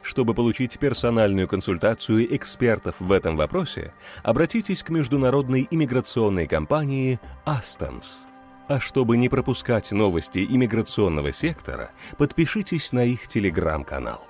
Чтобы 0.03 0.33
получить 0.33 0.79
персональную 0.79 1.49
консультацию 1.49 2.37
экспертов 2.37 3.01
в 3.01 3.11
этом 3.11 3.35
вопросе, 3.35 3.93
обратитесь 4.23 4.85
к 4.85 4.91
международной 4.91 5.67
иммиграционной 5.69 6.47
компании 6.47 7.19
«Астонс». 7.45 8.27
А 8.69 8.81
чтобы 8.81 9.17
не 9.17 9.29
пропускать 9.29 9.93
новости 9.93 10.45
иммиграционного 10.45 11.33
сектора, 11.33 11.91
подпишитесь 12.19 12.93
на 12.93 13.05
их 13.05 13.29
телеграм-канал. 13.29 14.27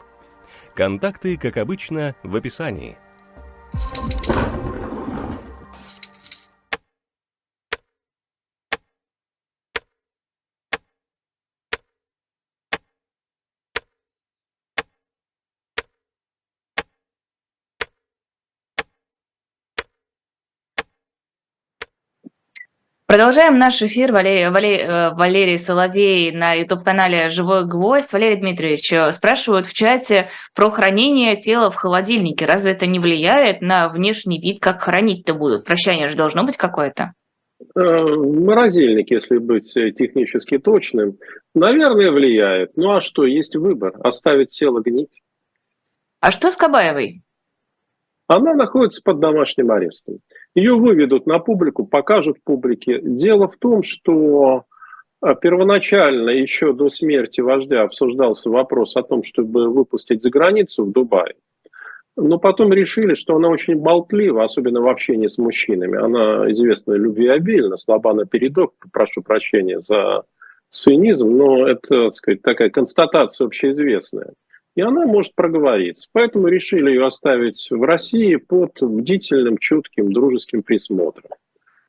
Контакты, 0.74 1.38
как 1.38 1.56
обычно, 1.56 2.14
в 2.22 2.36
описании. 2.36 2.98
Продолжаем 23.16 23.58
наш 23.58 23.80
эфир. 23.80 24.12
Валерий, 24.12 24.50
Валерий, 24.50 24.84
э, 24.84 25.14
Валерий 25.14 25.58
Соловей 25.58 26.32
на 26.32 26.52
YouTube-канале 26.52 27.28
«Живой 27.28 27.64
гвоздь». 27.64 28.12
Валерий 28.12 28.36
Дмитриевич, 28.36 28.92
э, 28.92 29.10
спрашивают 29.10 29.64
в 29.64 29.72
чате 29.72 30.28
про 30.54 30.70
хранение 30.70 31.34
тела 31.34 31.70
в 31.70 31.76
холодильнике. 31.76 32.44
Разве 32.44 32.72
это 32.72 32.86
не 32.86 32.98
влияет 32.98 33.62
на 33.62 33.88
внешний 33.88 34.38
вид, 34.38 34.60
как 34.60 34.82
хранить-то 34.82 35.32
будут? 35.32 35.64
Прощание 35.64 36.08
же 36.08 36.16
должно 36.18 36.44
быть 36.44 36.58
какое-то. 36.58 37.14
Э, 37.74 37.80
морозильник, 37.80 39.10
если 39.10 39.38
быть 39.38 39.72
технически 39.72 40.58
точным, 40.58 41.16
наверное, 41.54 42.10
влияет. 42.10 42.76
Ну 42.76 42.94
а 42.94 43.00
что, 43.00 43.24
есть 43.24 43.56
выбор. 43.56 43.94
Оставить 44.04 44.50
тело 44.50 44.82
гнить. 44.82 45.22
А 46.20 46.30
что 46.30 46.50
с 46.50 46.56
Кабаевой? 46.58 47.22
Она 48.26 48.52
находится 48.52 49.00
под 49.02 49.20
домашним 49.20 49.70
арестом. 49.70 50.18
Ее 50.56 50.74
выведут 50.74 51.26
на 51.26 51.38
публику, 51.38 51.86
покажут 51.86 52.38
публике. 52.42 52.98
Дело 53.02 53.46
в 53.46 53.58
том, 53.58 53.82
что 53.82 54.64
а, 55.20 55.34
первоначально 55.34 56.30
еще 56.30 56.72
до 56.72 56.88
смерти 56.88 57.42
вождя 57.42 57.82
обсуждался 57.82 58.48
вопрос 58.48 58.96
о 58.96 59.02
том, 59.02 59.22
чтобы 59.22 59.68
выпустить 59.68 60.22
за 60.22 60.30
границу 60.30 60.86
в 60.86 60.92
Дубае. 60.92 61.34
Но 62.16 62.38
потом 62.38 62.72
решили, 62.72 63.12
что 63.12 63.36
она 63.36 63.50
очень 63.50 63.76
болтлива, 63.76 64.44
особенно 64.44 64.80
в 64.80 64.88
общении 64.88 65.28
с 65.28 65.36
мужчинами. 65.36 65.98
Она 65.98 66.50
известна 66.50 66.94
любвеобильна, 66.94 67.76
слаба 67.76 68.14
на 68.14 68.24
передок, 68.24 68.72
прошу 68.94 69.22
прощения 69.22 69.78
за 69.80 70.22
цинизм, 70.70 71.36
но 71.36 71.68
это, 71.68 72.06
так 72.06 72.14
сказать, 72.14 72.40
такая 72.40 72.70
констатация 72.70 73.44
общеизвестная 73.44 74.32
и 74.76 74.82
она 74.82 75.06
может 75.06 75.34
проговориться. 75.34 76.08
Поэтому 76.12 76.48
решили 76.48 76.90
ее 76.90 77.06
оставить 77.06 77.66
в 77.70 77.82
России 77.82 78.36
под 78.36 78.72
бдительным, 78.80 79.56
чутким, 79.58 80.12
дружеским 80.12 80.62
присмотром. 80.62 81.30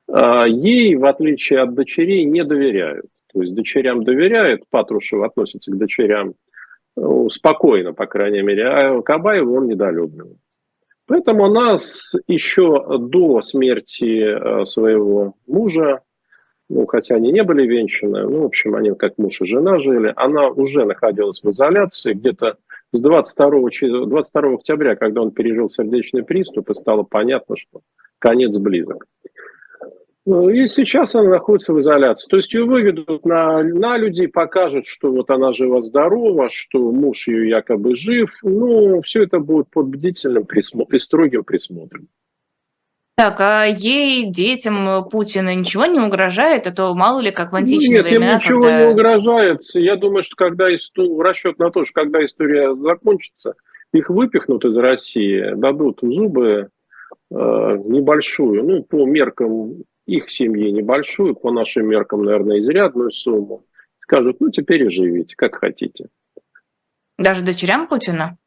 А 0.10 0.48
ей, 0.48 0.96
в 0.96 1.06
отличие 1.06 1.60
от 1.60 1.76
дочерей, 1.76 2.24
не 2.24 2.44
доверяют. 2.44 3.06
То 3.34 3.42
есть 3.42 3.54
дочерям 3.54 4.04
доверяют, 4.04 4.64
Патрушев 4.70 5.22
относится 5.22 5.72
к 5.72 5.78
дочерям 5.78 6.36
ну, 6.96 7.30
спокойно, 7.30 7.94
по 7.94 8.08
крайней 8.08 8.42
мере, 8.42 8.66
а 8.68 9.02
Кабаеву 9.02 9.58
он 9.58 9.68
недолюбливает. 9.68 10.38
Поэтому 11.08 11.46
она 11.46 11.78
еще 12.28 12.98
до 12.98 13.42
смерти 13.42 14.24
э, 14.24 14.66
своего 14.66 15.36
мужа, 15.46 16.02
ну, 16.70 16.86
хотя 16.86 17.16
они 17.16 17.32
не 17.32 17.44
были 17.44 17.66
венчаны, 17.66 18.24
ну, 18.24 18.42
в 18.42 18.46
общем, 18.46 18.76
они 18.76 18.94
как 18.94 19.18
муж 19.18 19.42
и 19.42 19.46
жена 19.46 19.80
жили, 19.80 20.12
она 20.16 20.48
уже 20.50 20.86
находилась 20.86 21.42
в 21.42 21.50
изоляции, 21.50 22.14
где-то 22.14 22.58
с 22.92 23.02
22, 23.02 24.06
22 24.06 24.54
октября, 24.54 24.96
когда 24.96 25.22
он 25.22 25.32
пережил 25.32 25.70
сердечный 25.70 26.24
приступ, 26.24 26.70
и 26.70 26.74
стало 26.74 27.04
понятно, 27.04 27.56
что 27.58 27.82
конец 28.20 28.58
близок. 28.58 29.06
Ну, 30.26 30.50
и 30.50 30.68
сейчас 30.68 31.16
она 31.16 31.30
находится 31.30 31.74
в 31.74 31.80
изоляции. 31.80 32.28
То 32.30 32.36
есть 32.36 32.54
ее 32.54 32.66
выведут 32.66 33.26
на, 33.26 33.64
на 33.64 33.98
людей, 33.98 34.28
покажут, 34.28 34.86
что 34.86 35.10
вот 35.10 35.30
она 35.30 35.54
жива-здорова, 35.54 36.50
что 36.50 36.92
муж 36.92 37.30
ее 37.30 37.48
якобы 37.48 37.96
жив. 37.96 38.30
Ну, 38.44 39.02
все 39.04 39.24
это 39.24 39.40
будет 39.40 39.70
под 39.70 39.88
бдительным 39.88 40.44
присмотром, 40.44 41.00
строгим 41.00 41.46
присмотром. 41.46 42.10
Так, 43.18 43.42
а 43.42 43.66
ей, 43.66 44.30
детям 44.30 45.10
Путина 45.10 45.56
ничего 45.56 45.86
не 45.86 46.00
угрожает? 46.00 46.68
А 46.68 46.72
то 46.72 46.94
мало 46.94 47.20
ли, 47.20 47.32
как 47.32 47.52
в 47.52 47.56
античные 47.56 47.98
Нет, 47.98 48.06
времена, 48.06 48.32
им 48.34 48.38
ничего 48.38 48.62
когда... 48.62 48.86
не 48.86 48.92
угрожает. 48.92 49.62
Я 49.74 49.96
думаю, 49.96 50.22
что 50.22 50.36
когда 50.36 50.74
история, 50.76 51.20
расчет 51.24 51.58
на 51.58 51.72
то, 51.72 51.84
что 51.84 51.94
когда 52.00 52.24
история 52.24 52.76
закончится, 52.76 53.56
их 53.92 54.12
выпихнут 54.12 54.66
из 54.66 54.78
России, 54.78 55.56
дадут 55.56 55.98
зубы 56.04 56.70
э, 57.32 57.34
небольшую, 57.34 58.64
ну, 58.64 58.84
по 58.84 59.04
меркам 59.08 59.84
их 60.06 60.30
семьи 60.30 60.70
небольшую, 60.70 61.34
по 61.36 61.52
нашим 61.52 61.88
меркам, 61.88 62.24
наверное, 62.24 62.60
изрядную 62.60 63.10
сумму. 63.10 63.66
Скажут, 64.02 64.40
ну, 64.42 64.52
теперь 64.52 64.84
и 64.84 64.90
живите, 64.92 65.36
как 65.36 65.56
хотите. 65.56 66.10
Даже 67.18 67.44
дочерям 67.44 67.88
Путина? 67.88 68.38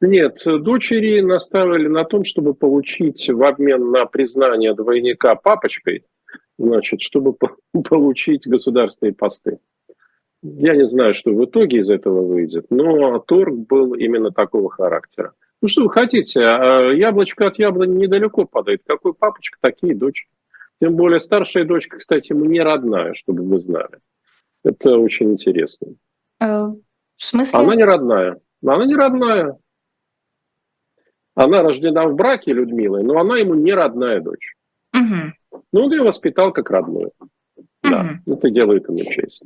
Нет, 0.00 0.42
дочери 0.44 1.20
наставили 1.20 1.88
на 1.88 2.04
том, 2.04 2.24
чтобы 2.24 2.54
получить 2.54 3.28
в 3.28 3.42
обмен 3.42 3.90
на 3.90 4.06
признание 4.06 4.74
двойника 4.74 5.34
папочкой, 5.34 6.04
значит, 6.56 7.00
чтобы 7.00 7.34
получить 7.88 8.46
государственные 8.46 9.14
посты. 9.14 9.58
Я 10.42 10.76
не 10.76 10.86
знаю, 10.86 11.14
что 11.14 11.32
в 11.32 11.44
итоге 11.44 11.78
из 11.78 11.90
этого 11.90 12.24
выйдет, 12.24 12.66
но 12.70 13.18
торг 13.18 13.54
был 13.54 13.94
именно 13.94 14.30
такого 14.30 14.70
характера. 14.70 15.32
Ну 15.60 15.66
что 15.66 15.82
вы 15.82 15.90
хотите, 15.90 16.44
а 16.44 16.92
яблочко 16.92 17.48
от 17.48 17.58
яблони 17.58 17.96
недалеко 17.96 18.44
падает. 18.44 18.82
Какой 18.86 19.14
папочка, 19.14 19.58
такие 19.60 19.96
дочки. 19.96 20.30
Тем 20.80 20.94
более 20.94 21.18
старшая 21.18 21.64
дочка, 21.64 21.96
кстати, 21.98 22.32
не 22.32 22.60
родная, 22.60 23.14
чтобы 23.14 23.42
вы 23.42 23.58
знали. 23.58 23.98
Это 24.64 24.96
очень 24.96 25.32
интересно. 25.32 25.88
Э, 26.40 26.68
в 27.16 27.24
смысле? 27.24 27.58
Она 27.58 27.74
не 27.74 27.82
родная. 27.82 28.40
Она 28.64 28.86
не 28.86 28.94
родная. 28.94 29.58
Она 31.38 31.62
рождена 31.62 32.08
в 32.08 32.16
браке 32.16 32.52
Людмилой, 32.52 33.04
но 33.04 33.20
она 33.20 33.38
ему 33.38 33.54
не 33.54 33.72
родная 33.72 34.20
дочь. 34.20 34.54
Угу. 34.92 35.60
Ну, 35.72 35.84
он 35.84 35.92
ее 35.92 36.02
воспитал 36.02 36.52
как 36.52 36.68
родную. 36.68 37.12
Угу. 37.20 37.64
Да, 37.84 38.18
это 38.26 38.50
делает 38.50 38.88
ему 38.88 39.08
честь. 39.08 39.44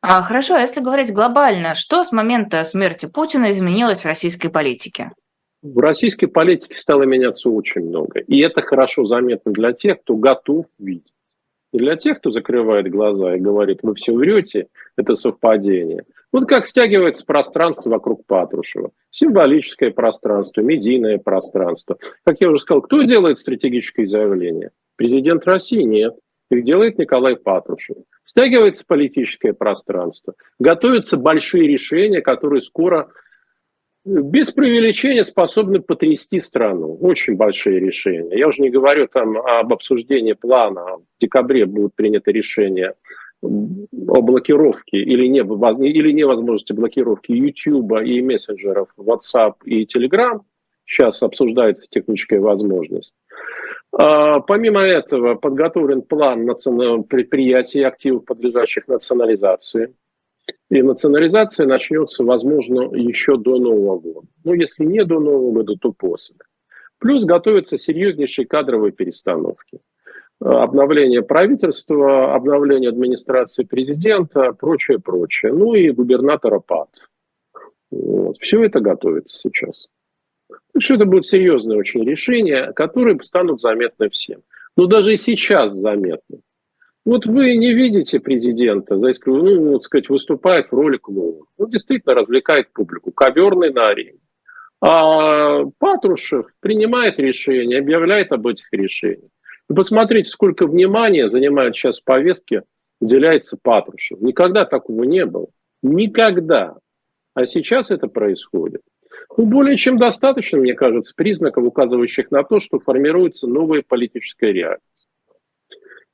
А, 0.00 0.22
хорошо, 0.22 0.54
а 0.54 0.60
если 0.60 0.80
говорить 0.80 1.12
глобально, 1.12 1.74
что 1.74 2.04
с 2.04 2.12
момента 2.12 2.64
смерти 2.64 3.04
Путина 3.04 3.50
изменилось 3.50 4.00
в 4.00 4.06
российской 4.06 4.48
политике? 4.48 5.12
В 5.60 5.78
российской 5.78 6.26
политике 6.26 6.78
стало 6.78 7.02
меняться 7.02 7.50
очень 7.50 7.82
много. 7.82 8.20
И 8.20 8.38
это 8.38 8.62
хорошо 8.62 9.04
заметно 9.04 9.52
для 9.52 9.72
тех, 9.74 10.00
кто 10.00 10.16
готов 10.16 10.64
видеть. 10.78 11.12
И 11.74 11.78
для 11.78 11.96
тех, 11.96 12.18
кто 12.18 12.30
закрывает 12.30 12.88
глаза 12.88 13.34
и 13.34 13.40
говорит, 13.40 13.80
вы 13.82 13.96
все 13.96 14.12
врете, 14.12 14.68
это 14.96 15.16
совпадение. 15.16 16.04
Вот 16.30 16.48
как 16.48 16.66
стягивается 16.66 17.26
пространство 17.26 17.90
вокруг 17.90 18.24
Патрушева. 18.26 18.92
Символическое 19.10 19.90
пространство, 19.90 20.60
медийное 20.60 21.18
пространство. 21.18 21.98
Как 22.24 22.40
я 22.40 22.48
уже 22.48 22.60
сказал, 22.60 22.80
кто 22.80 23.02
делает 23.02 23.40
стратегические 23.40 24.06
заявления? 24.06 24.70
Президент 24.94 25.44
России? 25.46 25.82
Нет. 25.82 26.14
Их 26.48 26.64
делает 26.64 26.96
Николай 26.96 27.34
Патрушев. 27.34 27.96
Стягивается 28.24 28.84
политическое 28.86 29.52
пространство. 29.52 30.34
Готовятся 30.60 31.16
большие 31.16 31.66
решения, 31.66 32.20
которые 32.20 32.62
скоро 32.62 33.08
без 34.04 34.50
преувеличения 34.50 35.22
способны 35.22 35.80
потрясти 35.80 36.38
страну. 36.38 36.96
Очень 37.00 37.36
большие 37.36 37.80
решения. 37.80 38.38
Я 38.38 38.48
уже 38.48 38.62
не 38.62 38.70
говорю 38.70 39.08
там 39.08 39.38
об 39.38 39.72
обсуждении 39.72 40.34
плана. 40.34 40.98
В 40.98 41.20
декабре 41.20 41.64
будут 41.64 41.94
приняты 41.94 42.32
решения 42.32 42.94
о 43.42 44.22
блокировке 44.22 44.98
или, 44.98 45.26
не, 45.26 45.40
или 45.40 46.12
невозможности 46.12 46.72
блокировки 46.72 47.32
YouTube 47.32 48.00
и 48.04 48.20
мессенджеров 48.20 48.88
WhatsApp 48.98 49.54
и 49.64 49.84
Telegram. 49.84 50.40
Сейчас 50.86 51.22
обсуждается 51.22 51.86
техническая 51.90 52.40
возможность. 52.40 53.14
А, 53.92 54.40
помимо 54.40 54.80
этого 54.80 55.34
подготовлен 55.34 56.02
план 56.02 56.46
предприятий 57.08 57.80
и 57.80 57.84
активов, 57.84 58.24
подлежащих 58.26 58.86
национализации. 58.88 59.94
И 60.70 60.82
национализация 60.82 61.66
начнется, 61.66 62.24
возможно, 62.24 62.94
еще 62.94 63.36
до 63.36 63.58
Нового 63.58 63.98
года. 63.98 64.26
Ну, 64.44 64.54
если 64.54 64.84
не 64.84 65.04
до 65.04 65.20
Нового 65.20 65.52
года, 65.52 65.74
то 65.80 65.92
после. 65.92 66.36
Плюс 66.98 67.24
готовятся 67.24 67.76
серьезнейшие 67.76 68.46
кадровые 68.46 68.92
перестановки 68.92 69.80
обновление 70.40 71.22
правительства, 71.22 72.34
обновление 72.34 72.90
администрации 72.90 73.64
президента, 73.64 74.52
прочее, 74.52 74.98
прочее. 74.98 75.52
Ну 75.52 75.74
и 75.74 75.90
губернатора 75.90 76.60
ПАД. 76.60 76.88
Вот. 77.90 78.38
Все 78.40 78.62
это 78.64 78.80
готовится 78.80 79.38
сейчас. 79.38 79.88
Так 80.48 80.82
что 80.82 80.94
это 80.94 81.06
будет 81.06 81.26
серьезное 81.26 81.76
очень 81.76 82.04
решение, 82.04 82.72
которые 82.72 83.18
станут 83.22 83.60
заметны 83.60 84.10
всем. 84.10 84.42
Но 84.76 84.86
даже 84.86 85.14
и 85.14 85.16
сейчас 85.16 85.72
заметны. 85.72 86.40
Вот 87.04 87.26
вы 87.26 87.56
не 87.56 87.74
видите 87.74 88.18
президента, 88.18 88.96
за 88.96 89.10
исключением, 89.10 89.64
ну, 89.64 89.72
вот 89.72 89.84
сказать, 89.84 90.08
выступает 90.08 90.68
в 90.68 90.72
роли 90.72 90.96
клоуна. 90.96 91.44
Он 91.58 91.68
действительно 91.68 92.14
развлекает 92.14 92.72
публику. 92.72 93.12
Коверный 93.12 93.72
на 93.72 93.88
арене. 93.88 94.20
А 94.80 95.64
Патрушев 95.78 96.46
принимает 96.60 97.18
решения, 97.18 97.78
объявляет 97.78 98.32
об 98.32 98.46
этих 98.46 98.66
решениях. 98.72 99.30
Вы 99.68 99.76
посмотрите, 99.76 100.28
сколько 100.28 100.66
внимания 100.66 101.28
занимает 101.28 101.74
сейчас 101.74 102.00
в 102.00 102.04
повестке, 102.04 102.62
уделяется 103.00 103.58
Патрушев. 103.62 104.20
Никогда 104.20 104.64
такого 104.64 105.04
не 105.04 105.26
было. 105.26 105.48
Никогда. 105.82 106.76
А 107.34 107.46
сейчас 107.46 107.90
это 107.90 108.08
происходит. 108.08 108.80
Ну, 109.36 109.46
более 109.46 109.76
чем 109.76 109.98
достаточно, 109.98 110.58
мне 110.58 110.74
кажется, 110.74 111.12
признаков, 111.16 111.64
указывающих 111.64 112.30
на 112.30 112.44
то, 112.44 112.60
что 112.60 112.78
формируется 112.78 113.46
новая 113.46 113.82
политическая 113.86 114.52
реальность. 114.52 114.93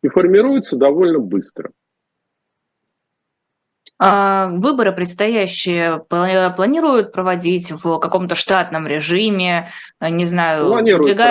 И 0.02 0.09
формируется 0.09 0.76
довольно 0.76 1.19
быстро. 1.19 1.71
А 4.02 4.49
выборы 4.49 4.92
предстоящие 4.92 6.02
планируют 6.09 7.12
проводить 7.12 7.71
в 7.71 7.99
каком-то 7.99 8.35
штатном 8.35 8.87
режиме, 8.87 9.69
не 10.00 10.25
знаю, 10.25 10.71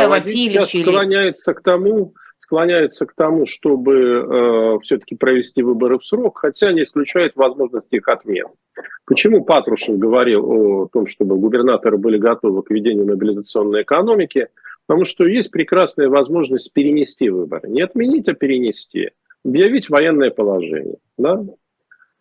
Васильевича? 0.07 0.65
Сейчас 0.65 0.75
или... 0.75 0.91
склоняется 0.91 1.53
к 1.55 1.63
тому, 1.63 2.13
склоняется 2.41 3.07
к 3.07 3.13
тому, 3.15 3.47
чтобы 3.47 3.95
э, 3.95 4.79
все-таки 4.83 5.15
провести 5.15 5.63
выборы 5.63 5.97
в 5.97 6.05
срок, 6.05 6.39
хотя 6.39 6.71
не 6.71 6.83
исключает 6.83 7.35
возможность 7.35 7.91
их 7.91 8.07
отмены. 8.07 8.49
Почему 9.05 9.43
Патрушев 9.43 9.97
говорил 9.97 10.51
о 10.51 10.87
том, 10.93 11.07
чтобы 11.07 11.37
губернаторы 11.37 11.97
были 11.97 12.19
готовы 12.19 12.61
к 12.61 12.69
ведению 12.69 13.07
мобилизационной 13.07 13.81
экономики? 13.81 14.47
Потому 14.89 15.05
что 15.05 15.27
есть 15.27 15.51
прекрасная 15.51 16.09
возможность 16.09 16.73
перенести 16.73 17.29
выборы. 17.29 17.69
Не 17.69 17.83
отменить, 17.83 18.27
а 18.27 18.33
перенести. 18.33 19.11
Объявить 19.45 19.87
военное 19.87 20.31
положение. 20.31 20.97
Да? 21.15 21.45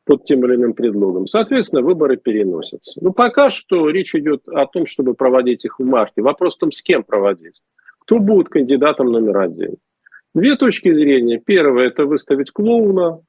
под 0.05 0.25
тем 0.25 0.45
или 0.45 0.55
иным 0.55 0.75
предлогом. 0.75 1.27
Соответственно, 1.27 1.83
выборы 1.83 2.17
переносятся. 2.17 2.99
Но 3.03 3.13
пока 3.13 3.51
что 3.51 3.91
речь 3.91 4.15
идет 4.15 4.47
о 4.49 4.67
том, 4.67 4.87
чтобы 4.87 5.15
проводить 5.15 5.67
их 5.67 5.79
в 5.79 5.85
марте. 5.85 6.23
Вопрос 6.23 6.57
в 6.57 6.61
том, 6.61 6.73
с 6.73 6.83
кем 6.83 7.05
проводить. 7.05 7.61
Кто 8.01 8.19
будет 8.19 8.49
кандидатом 8.49 9.13
номер 9.13 9.39
один. 9.39 9.77
Две 10.35 10.57
точки 10.57 10.93
зрения. 10.93 11.39
Первая– 11.45 11.89
это 11.89 12.07
выставить 12.07 12.51
клоуна, 12.53 13.21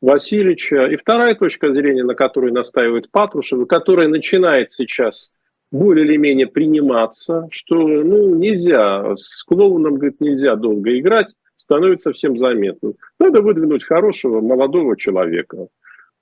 Васильевича. 0.00 0.86
И 0.86 0.96
вторая 0.96 1.36
точка 1.36 1.72
зрения, 1.72 2.02
на 2.02 2.14
которой 2.14 2.50
настаивает 2.50 3.10
Патрушев, 3.12 3.66
которая 3.68 4.08
начинает 4.08 4.72
сейчас 4.72 5.32
более 5.70 6.06
или 6.06 6.16
менее 6.16 6.46
приниматься, 6.46 7.48
что 7.50 7.76
ну, 7.76 8.34
нельзя, 8.34 9.16
с 9.16 9.42
клоуном, 9.44 9.94
говорит, 9.94 10.20
нельзя 10.20 10.56
долго 10.56 10.98
играть, 10.98 11.34
становится 11.56 12.12
всем 12.12 12.36
заметным. 12.36 12.94
Надо 13.18 13.42
выдвинуть 13.42 13.84
хорошего 13.84 14.40
молодого 14.40 14.96
человека, 14.96 15.68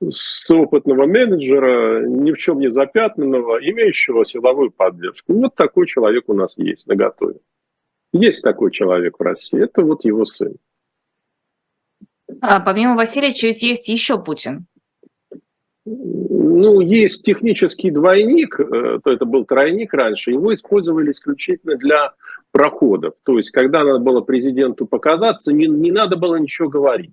с 0.00 0.50
опытного 0.50 1.06
менеджера, 1.06 2.06
ни 2.06 2.32
в 2.32 2.36
чем 2.36 2.58
не 2.58 2.70
запятнанного, 2.70 3.58
имеющего 3.58 4.24
силовую 4.24 4.70
поддержку. 4.70 5.34
Вот 5.34 5.54
такой 5.54 5.86
человек 5.86 6.28
у 6.28 6.34
нас 6.34 6.56
есть 6.58 6.86
на 6.86 6.96
готове. 6.96 7.38
Есть 8.12 8.42
такой 8.42 8.70
человек 8.70 9.18
в 9.18 9.22
России, 9.22 9.62
это 9.62 9.82
вот 9.82 10.04
его 10.04 10.24
сын. 10.24 10.56
А 12.40 12.60
помимо 12.60 12.96
Васильевича 12.96 13.48
ведь 13.48 13.62
есть 13.62 13.88
еще 13.88 14.22
Путин. 14.22 14.66
Ну, 15.86 16.80
есть 16.80 17.24
технический 17.24 17.90
двойник, 17.90 18.58
э, 18.58 19.00
то 19.04 19.12
это 19.12 19.26
был 19.26 19.44
тройник 19.44 19.92
раньше, 19.92 20.30
его 20.30 20.54
использовали 20.54 21.10
исключительно 21.10 21.76
для 21.76 22.12
проходов. 22.52 23.14
То 23.22 23.36
есть, 23.36 23.50
когда 23.50 23.84
надо 23.84 23.98
было 23.98 24.22
президенту 24.22 24.86
показаться, 24.86 25.52
не, 25.52 25.66
не 25.66 25.92
надо 25.92 26.16
было 26.16 26.36
ничего 26.36 26.68
говорить. 26.68 27.12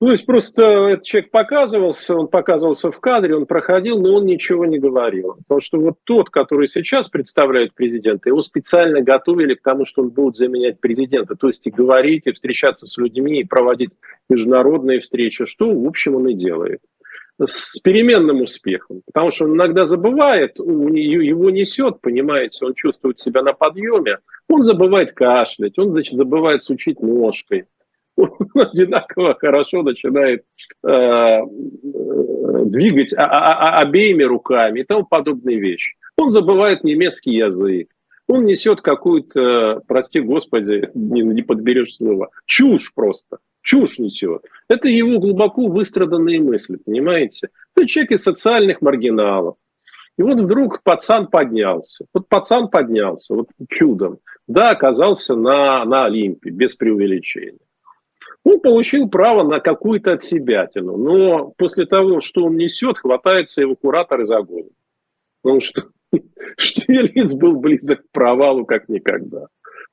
То 0.00 0.10
есть 0.10 0.26
просто 0.26 0.88
этот 0.88 1.04
человек 1.04 1.30
показывался, 1.30 2.16
он 2.16 2.26
показывался 2.26 2.90
в 2.90 2.98
кадре, 2.98 3.36
он 3.36 3.46
проходил, 3.46 4.00
но 4.00 4.16
он 4.16 4.26
ничего 4.26 4.66
не 4.66 4.78
говорил. 4.78 5.36
Потому 5.38 5.60
что 5.60 5.78
вот 5.78 5.94
тот, 6.02 6.30
который 6.30 6.66
сейчас 6.68 7.08
представляет 7.08 7.74
президента, 7.74 8.28
его 8.28 8.42
специально 8.42 9.00
готовили 9.00 9.54
к 9.54 9.62
тому, 9.62 9.86
что 9.86 10.02
он 10.02 10.10
будет 10.10 10.36
заменять 10.36 10.80
президента. 10.80 11.36
То 11.36 11.46
есть 11.46 11.66
и 11.66 11.70
говорить, 11.70 12.26
и 12.26 12.32
встречаться 12.32 12.86
с 12.86 12.98
людьми, 12.98 13.40
и 13.40 13.46
проводить 13.46 13.92
международные 14.28 15.00
встречи, 15.00 15.46
что, 15.46 15.70
в 15.70 15.86
общем, 15.86 16.16
он 16.16 16.28
и 16.28 16.34
делает 16.34 16.80
с 17.42 17.80
переменным 17.80 18.42
успехом, 18.42 19.02
потому 19.06 19.30
что 19.30 19.44
он 19.44 19.54
иногда 19.54 19.86
забывает, 19.86 20.56
его 20.58 21.50
несет, 21.50 22.00
понимаете, 22.00 22.64
он 22.64 22.74
чувствует 22.74 23.18
себя 23.18 23.42
на 23.42 23.52
подъеме, 23.52 24.18
он 24.48 24.62
забывает 24.62 25.12
кашлять, 25.12 25.78
он 25.78 25.92
значит, 25.92 26.16
забывает 26.16 26.62
сучить 26.62 27.00
ножкой, 27.00 27.64
он 28.16 28.30
одинаково 28.54 29.34
хорошо 29.34 29.82
начинает 29.82 30.44
э, 30.86 31.38
двигать 32.66 33.12
а, 33.14 33.24
а, 33.24 33.80
обеими 33.82 34.22
руками 34.22 34.80
и 34.80 34.84
тому 34.84 35.04
подобные 35.04 35.58
вещи. 35.58 35.94
Он 36.16 36.30
забывает 36.30 36.84
немецкий 36.84 37.32
язык, 37.32 37.88
он 38.28 38.44
несет 38.44 38.80
какую-то, 38.80 39.82
прости 39.88 40.20
господи, 40.20 40.88
не, 40.94 41.22
не 41.22 41.42
подберешь 41.42 41.96
слова, 41.96 42.30
чушь 42.46 42.92
просто 42.94 43.38
чушь 43.64 43.98
несет. 43.98 44.44
Это 44.68 44.88
его 44.88 45.18
глубоко 45.18 45.66
выстраданные 45.66 46.40
мысли, 46.40 46.76
понимаете? 46.76 47.48
Это 47.74 47.88
человек 47.88 48.12
из 48.12 48.22
социальных 48.22 48.80
маргиналов. 48.80 49.56
И 50.16 50.22
вот 50.22 50.38
вдруг 50.38 50.82
пацан 50.84 51.26
поднялся. 51.26 52.06
Вот 52.14 52.28
пацан 52.28 52.68
поднялся, 52.68 53.34
вот 53.34 53.48
чудом. 53.68 54.18
Да, 54.46 54.70
оказался 54.70 55.34
на, 55.34 55.84
на 55.84 56.04
Олимпе, 56.04 56.50
без 56.50 56.76
преувеличения. 56.76 57.58
Он 58.44 58.60
получил 58.60 59.08
право 59.08 59.42
на 59.42 59.58
какую-то 59.58 60.12
отсебятину. 60.12 60.96
Но 60.96 61.52
после 61.56 61.86
того, 61.86 62.20
что 62.20 62.44
он 62.44 62.56
несет, 62.56 62.98
хватается 62.98 63.62
его 63.62 63.74
кураторы 63.74 64.26
за 64.26 64.42
голову. 64.42 64.70
Потому 65.42 65.60
что 65.60 65.88
Штирлиц 66.58 67.32
был 67.34 67.56
близок 67.56 68.02
к 68.02 68.10
провалу 68.12 68.66
как 68.66 68.88
никогда. 68.88 69.46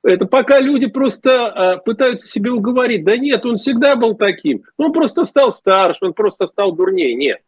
Это 0.04 0.26
пока 0.26 0.58
люди 0.60 0.86
просто 0.86 1.46
а, 1.46 1.76
пытаются 1.78 2.26
себе 2.26 2.50
уговорить. 2.50 3.04
Да 3.04 3.16
нет, 3.16 3.46
он 3.46 3.56
всегда 3.56 3.94
был 3.94 4.16
таким. 4.16 4.62
Он 4.76 4.92
просто 4.92 5.24
стал 5.24 5.52
старше, 5.52 5.98
он 6.06 6.12
просто 6.12 6.46
стал 6.46 6.72
дурнее. 6.72 7.14
Нет. 7.14 7.40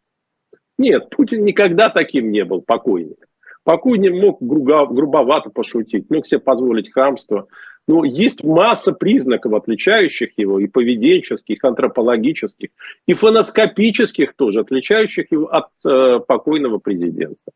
Нет, 0.77 1.09
Путин 1.09 1.43
никогда 1.43 1.89
таким 1.89 2.31
не 2.31 2.43
был, 2.43 2.61
покойник. 2.61 3.27
Покойник 3.63 4.13
мог 4.13 4.41
грубо, 4.41 4.85
грубовато 4.85 5.49
пошутить, 5.49 6.09
мог 6.09 6.27
себе 6.27 6.39
позволить 6.39 6.91
хамство. 6.91 7.47
Но 7.87 8.03
есть 8.03 8.43
масса 8.43 8.93
признаков, 8.93 9.53
отличающих 9.53 10.29
его, 10.37 10.59
и 10.59 10.67
поведенческих, 10.67 11.63
и 11.63 11.67
антропологических, 11.67 12.69
и 13.05 13.13
фоноскопических 13.13 14.33
тоже, 14.35 14.61
отличающих 14.61 15.31
его 15.31 15.47
от 15.47 15.67
э, 15.85 16.19
покойного 16.27 16.79
президента. 16.79 17.51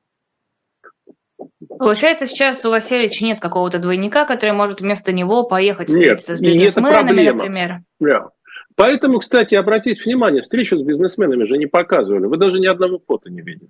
Получается, 1.78 2.26
сейчас 2.26 2.66
у 2.66 2.72
Васильевича 2.72 3.24
нет 3.24 3.40
какого-то 3.40 3.78
двойника, 3.80 4.26
который 4.26 4.52
может 4.54 4.82
вместо 4.82 5.14
него 5.14 5.44
поехать 5.44 5.90
встретиться 5.90 6.32
нет, 6.32 6.38
с 6.38 6.42
бизнесменами, 6.42 7.22
например. 7.22 7.82
Yeah. 8.02 8.30
Поэтому, 8.76 9.20
кстати, 9.20 9.54
обратите 9.56 10.02
внимание, 10.04 10.42
встречу 10.42 10.78
с 10.78 10.82
бизнесменами 10.82 11.46
же 11.46 11.58
не 11.58 11.68
показывали. 11.68 12.26
Вы 12.26 12.38
даже 12.38 12.60
ни 12.60 12.66
одного 12.66 13.00
фото 13.06 13.30
не 13.30 13.42
видели. 13.42 13.70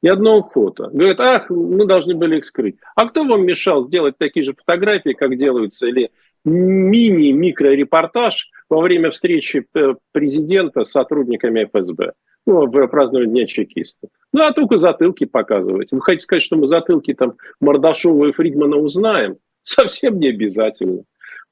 Ни 0.00 0.08
одного 0.08 0.48
фото. 0.48 0.88
Говорят, 0.92 1.20
ах, 1.20 1.50
мы 1.50 1.84
должны 1.86 2.14
были 2.14 2.38
их 2.38 2.44
скрыть. 2.44 2.76
А 2.94 3.08
кто 3.08 3.24
вам 3.24 3.44
мешал 3.44 3.84
сделать 3.86 4.16
такие 4.16 4.46
же 4.46 4.54
фотографии, 4.54 5.12
как 5.12 5.36
делаются, 5.36 5.88
или 5.88 6.12
мини-микрорепортаж 6.44 8.48
во 8.68 8.80
время 8.80 9.10
встречи 9.10 9.66
э, 9.74 9.94
президента 10.12 10.84
с 10.84 10.92
сотрудниками 10.92 11.64
ФСБ? 11.64 12.12
Ну, 12.46 12.66
в 12.66 12.86
празднование 12.88 13.30
Дня 13.30 13.46
чекиста. 13.46 14.08
Ну, 14.32 14.42
а 14.42 14.52
только 14.52 14.76
затылки 14.76 15.24
показывать. 15.24 15.88
Вы 15.92 16.00
хотите 16.00 16.24
сказать, 16.24 16.42
что 16.42 16.56
мы 16.56 16.66
затылки 16.66 17.14
там 17.14 17.34
Мордашова 17.60 18.26
и 18.26 18.32
Фридмана 18.32 18.76
узнаем? 18.76 19.36
Совсем 19.62 20.18
не 20.18 20.28
обязательно. 20.28 21.04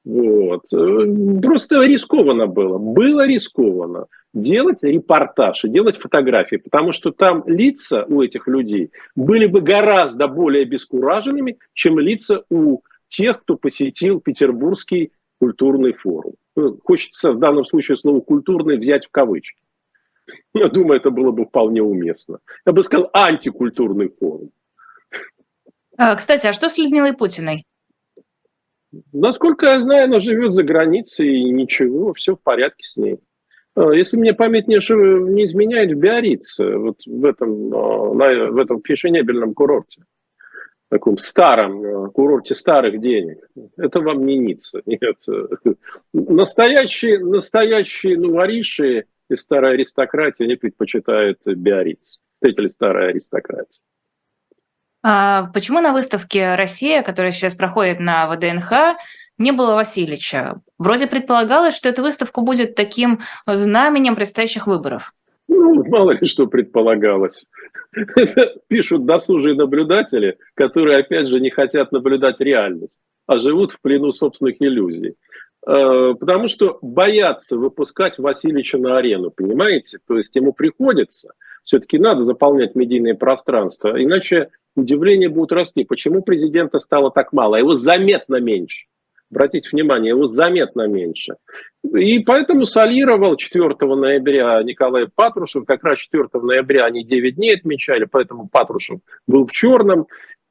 Вот. 0.05 0.67
Просто 0.69 1.81
рискованно 1.83 2.47
было. 2.47 2.77
Было 2.77 3.25
рискованно 3.25 4.07
делать 4.33 4.79
репортаж 4.81 5.63
и 5.63 5.69
делать 5.69 5.97
фотографии, 5.97 6.57
потому 6.57 6.91
что 6.91 7.11
там 7.11 7.43
лица 7.47 8.05
у 8.07 8.21
этих 8.21 8.47
людей 8.47 8.91
были 9.15 9.45
бы 9.45 9.61
гораздо 9.61 10.27
более 10.27 10.63
обескураженными, 10.63 11.57
чем 11.73 11.99
лица 11.99 12.43
у 12.49 12.79
тех, 13.07 13.41
кто 13.41 13.55
посетил 13.55 14.19
Петербургский 14.19 15.11
культурный 15.39 15.93
форум. 15.93 16.33
Ну, 16.55 16.79
хочется 16.83 17.31
в 17.31 17.39
данном 17.39 17.65
случае 17.65 17.97
слово 17.97 18.21
«культурный» 18.21 18.77
взять 18.77 19.05
в 19.05 19.11
кавычки. 19.11 19.57
Я 20.53 20.69
думаю, 20.69 20.99
это 20.99 21.09
было 21.09 21.31
бы 21.31 21.45
вполне 21.45 21.81
уместно. 21.81 22.39
Я 22.65 22.73
бы 22.73 22.83
сказал, 22.83 23.09
антикультурный 23.13 24.09
форум. 24.09 24.51
А, 25.97 26.15
кстати, 26.15 26.47
а 26.47 26.53
что 26.53 26.69
с 26.69 26.77
Людмилой 26.77 27.13
Путиной? 27.13 27.65
Насколько 29.11 29.67
я 29.67 29.81
знаю, 29.81 30.05
она 30.05 30.19
живет 30.19 30.53
за 30.53 30.63
границей, 30.63 31.27
и 31.27 31.49
ничего, 31.49 32.13
все 32.13 32.35
в 32.35 32.41
порядке 32.41 32.83
с 32.83 32.97
ней. 32.97 33.19
А, 33.75 33.91
если 33.91 34.17
мне 34.17 34.33
память 34.33 34.67
не, 34.67 34.75
не 34.75 35.45
изменяет, 35.45 35.91
в 35.91 35.99
Биорице, 35.99 36.77
вот 36.77 36.97
в 37.05 37.25
этом, 37.25 37.73
а, 37.73 38.13
на, 38.13 38.51
в 38.51 38.57
этом 38.57 38.81
фешенебельном 38.83 39.53
курорте, 39.53 40.03
таком 40.93 41.17
старом 41.17 42.11
курорте 42.11 42.53
старых 42.53 43.01
денег. 43.01 43.39
Это 43.77 43.99
вам 43.99 44.25
не 44.27 44.37
Ницца. 44.37 44.81
Нет. 44.85 45.17
Настоящие, 46.13 47.17
настоящие 47.19 48.17
новориши 48.19 49.05
и 49.29 49.35
старая 49.35 49.73
аристократия, 49.73 50.45
они 50.45 50.55
предпочитают 50.55 51.39
Биарриц, 51.45 52.19
представители 52.31 52.67
старой 52.67 53.09
аристократии. 53.09 53.81
А 55.03 55.49
почему 55.53 55.81
на 55.81 55.91
выставке 55.91 56.55
«Россия», 56.55 57.03
которая 57.03 57.31
сейчас 57.31 57.55
проходит 57.55 57.99
на 57.99 58.27
ВДНХ, 58.27 58.97
не 59.37 59.51
было 59.51 59.75
Васильевича? 59.75 60.61
Вроде 60.77 61.07
предполагалось, 61.07 61.75
что 61.75 61.89
эта 61.89 62.01
выставка 62.01 62.41
будет 62.41 62.75
таким 62.75 63.19
знаменем 63.45 64.15
предстоящих 64.15 64.65
выборов. 64.67 65.13
Ну, 65.49 65.83
мало 65.89 66.11
ли 66.11 66.25
что 66.25 66.47
предполагалось. 66.47 67.45
Пишут 68.67 69.05
досужие 69.05 69.55
наблюдатели, 69.55 70.37
которые, 70.55 70.99
опять 70.99 71.27
же, 71.27 71.39
не 71.41 71.49
хотят 71.49 71.91
наблюдать 71.91 72.39
реальность, 72.39 73.01
а 73.27 73.37
живут 73.39 73.73
в 73.73 73.81
плену 73.81 74.11
собственных 74.11 74.61
иллюзий. 74.61 75.15
Э, 75.65 76.13
потому 76.19 76.47
что 76.47 76.77
боятся 76.81 77.57
выпускать 77.57 78.17
Васильевича 78.17 78.77
на 78.77 78.97
арену, 78.97 79.31
понимаете? 79.31 79.99
То 80.05 80.17
есть 80.17 80.35
ему 80.35 80.51
приходится, 80.51 81.33
все-таки 81.63 81.97
надо 81.97 82.23
заполнять 82.23 82.75
медийное 82.75 83.15
пространство, 83.15 84.01
иначе 84.01 84.49
удивления 84.75 85.29
будут 85.29 85.53
расти. 85.53 85.85
Почему 85.85 86.21
президента 86.21 86.79
стало 86.79 87.11
так 87.11 87.31
мало? 87.31 87.55
Его 87.55 87.75
заметно 87.75 88.37
меньше. 88.41 88.87
Обратите 89.31 89.69
внимание, 89.71 90.09
его 90.09 90.27
заметно 90.27 90.85
меньше. 90.85 91.35
И 91.83 92.19
поэтому 92.19 92.65
солировал 92.65 93.35
4 93.35 93.67
ноября 93.81 94.61
Николай 94.61 95.07
Патрушев. 95.15 95.65
Как 95.65 95.83
раз 95.83 95.97
4 95.99 96.25
ноября 96.33 96.85
они 96.85 97.03
9 97.03 97.35
дней 97.35 97.55
отмечали, 97.55 98.05
поэтому 98.05 98.47
Патрушев 98.47 98.99
был 99.27 99.47
в 99.47 99.51
черном. 99.51 100.05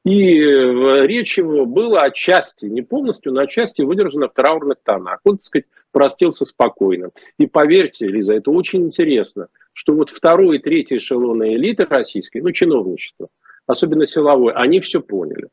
И 0.05 0.37
э, 0.37 1.07
речь 1.07 1.37
его 1.37 1.65
была 1.65 2.03
отчасти, 2.03 2.65
не 2.65 2.81
полностью, 2.81 3.31
но 3.31 3.41
отчасти 3.41 3.83
выдержана 3.83 4.27
в 4.27 4.33
траурных 4.33 4.77
тонах. 4.83 5.21
Он, 5.23 5.37
так 5.37 5.45
сказать, 5.45 5.65
простился 5.91 6.43
спокойно. 6.43 7.11
И 7.37 7.47
поверьте, 7.47 8.07
Лиза, 8.07 8.33
это 8.33 8.51
очень 8.51 8.85
интересно, 8.85 9.47
что 9.71 9.93
вот 9.93 10.09
второй 10.09 10.57
и 10.57 10.61
третий 10.61 10.97
эшелоны 10.97 11.55
элиты 11.55 11.85
российской, 11.85 12.41
ну, 12.41 12.51
чиновничество, 12.51 13.29
особенно 13.65 14.05
силовой, 14.05 14.53
они 14.53 14.81
все 14.81 14.99
поняли. 14.99 15.47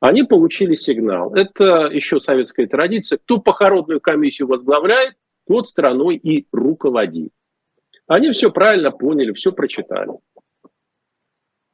Они 0.00 0.22
получили 0.22 0.74
сигнал. 0.76 1.34
Это 1.34 1.88
еще 1.92 2.20
советская 2.20 2.68
традиция. 2.68 3.18
Кто 3.18 3.38
похоронную 3.38 4.00
комиссию 4.00 4.46
возглавляет, 4.46 5.14
тот 5.48 5.66
страной 5.66 6.16
и 6.16 6.46
руководит. 6.52 7.32
Они 8.06 8.30
все 8.30 8.50
правильно 8.52 8.90
поняли, 8.90 9.32
все 9.32 9.52
прочитали. 9.52 10.12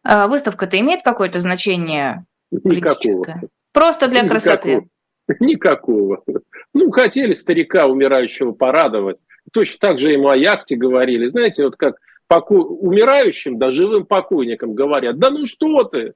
А 0.04 0.28
выставка-то 0.28 0.78
имеет 0.78 1.02
какое-то 1.02 1.40
значение 1.40 2.24
политическое? 2.50 3.34
Никакого. 3.34 3.48
Просто 3.72 4.08
для 4.08 4.28
красоты? 4.28 4.86
Никакого. 5.40 6.22
Ну, 6.74 6.90
хотели 6.90 7.32
старика 7.32 7.86
умирающего 7.86 8.52
порадовать. 8.52 9.16
Точно 9.52 9.78
так 9.80 9.98
же 9.98 10.10
ему 10.10 10.28
о 10.28 10.36
яхте 10.36 10.76
говорили. 10.76 11.28
Знаете, 11.28 11.64
вот 11.64 11.76
как 11.76 11.96
поку... 12.28 12.56
умирающим, 12.56 13.58
да 13.58 13.72
живым 13.72 14.04
покойникам 14.04 14.74
говорят, 14.74 15.18
да 15.18 15.30
ну 15.30 15.46
что 15.46 15.84
ты, 15.84 15.98
э, 15.98 16.12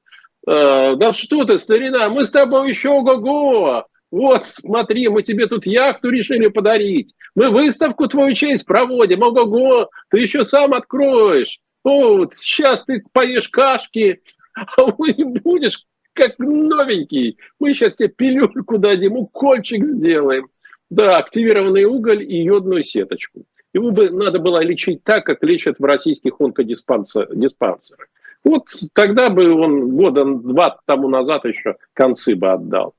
да 0.96 1.12
что 1.12 1.44
ты, 1.44 1.58
старина, 1.58 2.08
мы 2.10 2.24
с 2.24 2.30
тобой 2.30 2.70
еще 2.70 2.90
ого-го, 2.90 3.86
вот, 4.10 4.46
смотри, 4.46 5.08
мы 5.08 5.22
тебе 5.22 5.46
тут 5.46 5.66
яхту 5.66 6.10
решили 6.10 6.48
подарить. 6.48 7.14
Мы 7.34 7.50
выставку 7.50 8.08
твою 8.08 8.34
честь 8.34 8.64
проводим. 8.64 9.22
Ого-го, 9.22 9.90
ты 10.10 10.18
еще 10.18 10.44
сам 10.44 10.72
откроешь. 10.72 11.58
О, 11.88 12.18
вот 12.18 12.36
сейчас 12.36 12.84
ты 12.84 13.02
поешь 13.12 13.48
кашки, 13.48 14.20
а 14.54 14.84
вы 14.98 15.14
будешь 15.42 15.86
как 16.12 16.38
новенький. 16.38 17.38
Мы 17.58 17.72
сейчас 17.72 17.94
тебе 17.94 18.08
пилюльку 18.08 18.76
дадим, 18.76 19.16
укольчик 19.16 19.86
сделаем. 19.86 20.48
Да, 20.90 21.16
активированный 21.16 21.84
уголь 21.84 22.22
и 22.22 22.42
йодную 22.42 22.82
сеточку. 22.82 23.46
Его 23.72 23.90
бы 23.90 24.10
надо 24.10 24.38
было 24.38 24.62
лечить 24.62 25.02
так, 25.02 25.24
как 25.24 25.42
лечат 25.42 25.78
в 25.78 25.84
российских 25.84 26.38
онкодиспансерах. 26.38 28.08
Вот 28.44 28.66
тогда 28.92 29.30
бы 29.30 29.50
он 29.50 29.96
года 29.96 30.26
два 30.26 30.78
тому 30.84 31.08
назад 31.08 31.46
еще 31.46 31.76
концы 31.94 32.36
бы 32.36 32.52
отдал. 32.52 32.94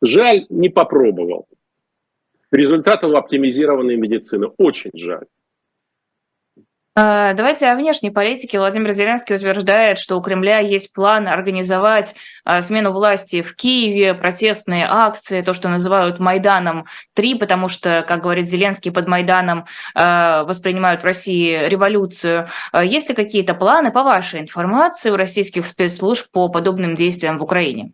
Жаль, 0.00 0.46
не 0.50 0.68
попробовал. 0.68 1.48
Результатов 2.52 3.12
оптимизированной 3.12 3.96
медицины. 3.96 4.50
Очень 4.56 4.92
жаль. 4.94 5.26
А, 6.96 7.32
давайте 7.32 7.66
о 7.66 7.74
внешней 7.74 8.10
политике. 8.10 8.60
Владимир 8.60 8.92
Зеленский 8.92 9.34
утверждает, 9.34 9.98
что 9.98 10.16
у 10.16 10.22
Кремля 10.22 10.60
есть 10.60 10.92
план 10.92 11.26
организовать 11.26 12.14
а, 12.44 12.62
смену 12.62 12.92
власти 12.92 13.42
в 13.42 13.56
Киеве, 13.56 14.14
протестные 14.14 14.86
акции, 14.88 15.42
то, 15.42 15.54
что 15.54 15.68
называют 15.68 16.20
Майданом 16.20 16.86
3, 17.14 17.34
потому 17.34 17.66
что, 17.66 18.04
как 18.06 18.22
говорит 18.22 18.48
Зеленский, 18.48 18.92
под 18.92 19.08
Майданом 19.08 19.66
а, 19.96 20.44
воспринимают 20.44 21.02
в 21.02 21.06
России 21.06 21.66
революцию. 21.66 22.48
Есть 22.80 23.08
ли 23.08 23.16
какие-то 23.16 23.54
планы, 23.54 23.90
по 23.90 24.04
вашей 24.04 24.40
информации, 24.40 25.10
у 25.10 25.16
российских 25.16 25.66
спецслужб 25.66 26.30
по 26.30 26.48
подобным 26.48 26.94
действиям 26.94 27.38
в 27.38 27.42
Украине? 27.42 27.90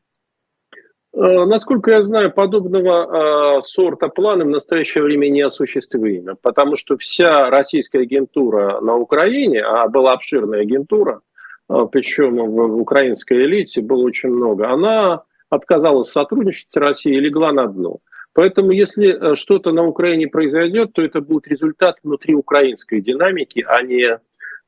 Э, 1.12 1.44
насколько 1.44 1.90
я 1.90 2.03
знаю, 2.03 2.33
подобного 2.33 3.59
э, 3.59 3.62
сорта 3.62 4.09
планы 4.09 4.44
в 4.44 4.49
настоящее 4.49 5.03
время 5.03 5.29
не 5.29 5.40
осуществимы, 5.40 6.37
потому 6.40 6.77
что 6.77 6.96
вся 6.96 7.51
российская 7.51 8.03
агентура 8.03 8.81
на 8.81 8.96
Украине, 8.96 9.61
а 9.61 9.88
была 9.88 10.12
обширная 10.12 10.61
агентура, 10.61 11.20
э, 11.68 11.75
причем 11.90 12.37
в, 12.37 12.81
украинской 12.81 13.44
элите 13.44 13.81
было 13.81 14.05
очень 14.05 14.31
много, 14.31 14.70
она 14.70 15.25
отказалась 15.49 16.12
сотрудничать 16.12 16.68
с 16.70 16.77
Россией 16.77 17.16
и 17.16 17.20
легла 17.20 17.53
на 17.53 17.66
дно. 17.66 17.99
Поэтому 18.33 18.70
если 18.70 19.35
что-то 19.35 19.73
на 19.73 19.85
Украине 19.85 20.29
произойдет, 20.29 20.92
то 20.92 21.03
это 21.03 21.20
будет 21.20 21.49
результат 21.49 21.96
внутри 22.05 22.37
украинской 22.37 23.01
динамики, 23.01 23.64
а 23.68 23.83
не 23.83 24.20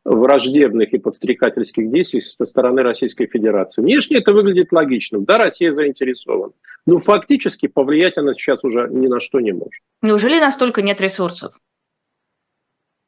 враждебных 0.05 0.93
и 0.93 0.99
подстрекательских 0.99 1.91
действий 1.91 2.21
со 2.21 2.45
стороны 2.45 2.83
Российской 2.83 3.27
Федерации. 3.27 3.83
Внешне 3.83 4.19
это 4.19 4.33
выглядит 4.33 4.73
логичным. 4.73 5.25
Да, 5.25 5.39
Россия 5.39 5.73
заинтересована. 5.73 6.53
Но 6.87 6.99
фактически 6.99 7.69
повлиять 7.69 8.17
она 8.17 8.35
сейчас 8.35 8.65
уже 8.65 8.89
ни 8.91 9.07
на 9.07 9.21
что 9.21 9.41
не 9.41 9.53
может. 9.53 9.81
Неужели 10.03 10.41
настолько 10.41 10.83
нет 10.83 11.01
ресурсов? 11.01 11.55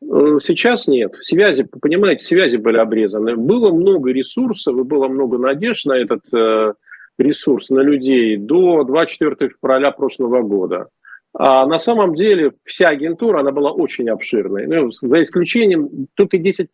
Э, 0.02 0.38
сейчас 0.40 0.86
нет. 0.86 1.14
Связи, 1.20 1.64
понимаете, 1.64 2.24
связи 2.24 2.56
были 2.56 2.78
обрезаны. 2.78 3.36
Было 3.36 3.72
много 3.72 4.12
ресурсов 4.12 4.76
и 4.76 4.82
было 4.82 5.08
много 5.08 5.38
надежд 5.38 5.86
на 5.86 5.94
этот 5.98 6.32
э, 6.32 6.74
ресурс, 7.18 7.70
на 7.70 7.80
людей 7.80 8.36
до 8.36 8.84
24 8.84 9.50
февраля 9.50 9.90
прошлого 9.90 10.42
года. 10.42 10.88
А 11.36 11.66
на 11.66 11.78
самом 11.80 12.14
деле 12.14 12.52
вся 12.64 12.88
агентура, 12.88 13.40
она 13.40 13.50
была 13.50 13.72
очень 13.72 14.08
обширной. 14.08 14.66
Ну, 14.66 14.92
за 14.92 15.22
исключением 15.22 16.06
только 16.14 16.36
10% 16.36 16.66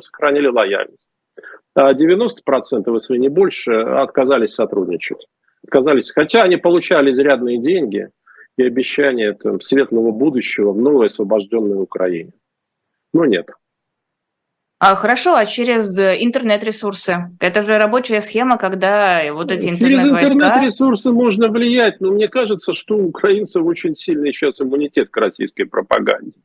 сохранили 0.00 0.46
лояльность. 0.46 1.08
А 1.74 1.92
90%, 1.92 2.94
если 2.94 3.18
не 3.18 3.28
больше, 3.28 3.72
отказались 3.72 4.54
сотрудничать. 4.54 5.26
Отказались, 5.64 6.12
хотя 6.12 6.42
они 6.44 6.56
получали 6.56 7.10
изрядные 7.10 7.58
деньги 7.58 8.08
и 8.56 8.62
обещания 8.62 9.32
там, 9.32 9.60
светлого 9.60 10.12
будущего 10.12 10.72
в 10.72 10.78
новой 10.78 11.06
освобожденной 11.06 11.82
Украине. 11.82 12.32
Но 13.12 13.24
нет. 13.24 13.50
А, 14.86 14.96
хорошо, 14.96 15.34
а 15.34 15.46
через 15.46 15.98
интернет-ресурсы? 15.98 17.30
Это 17.40 17.62
же 17.62 17.78
рабочая 17.78 18.20
схема, 18.20 18.58
когда 18.58 19.32
вот 19.32 19.50
эти 19.50 19.70
интернет-войска... 19.70 20.20
Через 20.20 20.34
интернет-ресурсы 20.34 21.10
можно 21.10 21.48
влиять, 21.48 22.02
но 22.02 22.10
мне 22.10 22.28
кажется, 22.28 22.74
что 22.74 22.96
у 22.96 23.06
украинцев 23.06 23.64
очень 23.64 23.96
сильный 23.96 24.34
сейчас 24.34 24.60
иммунитет 24.60 25.08
к 25.08 25.16
российской 25.16 25.64
пропаганде. 25.64 26.38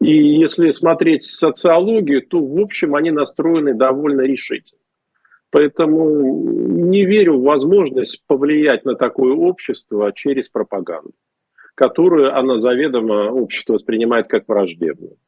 И 0.00 0.10
если 0.10 0.70
смотреть 0.70 1.24
социологию, 1.24 2.22
то, 2.26 2.42
в 2.42 2.58
общем, 2.60 2.94
они 2.94 3.10
настроены 3.10 3.74
довольно 3.74 4.22
решительно. 4.22 4.80
Поэтому 5.50 6.48
не 6.70 7.04
верю 7.04 7.40
в 7.40 7.42
возможность 7.42 8.24
повлиять 8.26 8.86
на 8.86 8.94
такое 8.94 9.34
общество 9.34 10.10
через 10.14 10.48
пропаганду, 10.48 11.12
которую 11.74 12.34
она 12.34 12.56
заведомо 12.56 13.30
общество 13.30 13.74
воспринимает 13.74 14.28
как 14.28 14.48
враждебную. 14.48 15.18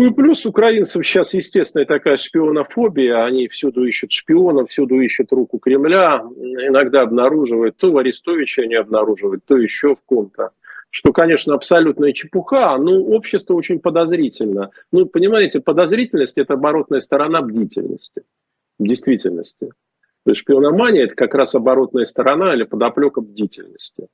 Ну 0.00 0.06
и 0.06 0.14
плюс 0.14 0.46
украинцев 0.46 1.06
сейчас, 1.06 1.34
естественно, 1.34 1.84
такая 1.84 2.16
шпионофобия, 2.16 3.22
они 3.22 3.48
всюду 3.48 3.84
ищут 3.84 4.12
шпионов, 4.12 4.70
всюду 4.70 4.98
ищут 4.98 5.30
руку 5.30 5.58
Кремля, 5.58 6.20
иногда 6.20 7.02
обнаруживают, 7.02 7.76
то 7.76 7.92
в 7.92 7.98
Арестовиче 7.98 8.62
они 8.62 8.76
обнаруживают, 8.76 9.44
то 9.44 9.58
еще 9.58 9.96
в 9.96 9.98
ком-то. 10.06 10.52
Что, 10.88 11.12
конечно, 11.12 11.52
абсолютная 11.52 12.14
чепуха, 12.14 12.78
но 12.78 12.98
общество 12.98 13.52
очень 13.52 13.78
подозрительно. 13.78 14.70
Ну, 14.90 15.04
понимаете, 15.04 15.60
подозрительность– 15.60 16.34
это 16.38 16.54
оборотная 16.54 17.00
сторона 17.00 17.42
бдительности, 17.42 18.22
в 18.78 18.88
действительности. 18.88 19.66
То 20.24 20.30
есть 20.30 20.40
шпиономания– 20.40 21.04
это 21.04 21.14
как 21.14 21.34
раз 21.34 21.54
оборотная 21.54 22.06
сторона 22.06 22.54
или 22.54 22.62
подоплека 22.64 23.20
бдительности. 23.20 24.06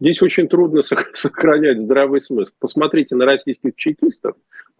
Здесь 0.00 0.22
очень 0.22 0.48
трудно 0.48 0.80
сохранять 1.12 1.80
здравый 1.80 2.20
смысл. 2.20 2.52
Посмотрите 2.58 3.14
на 3.14 3.26
российских 3.26 3.76
чекистов, 3.76 4.34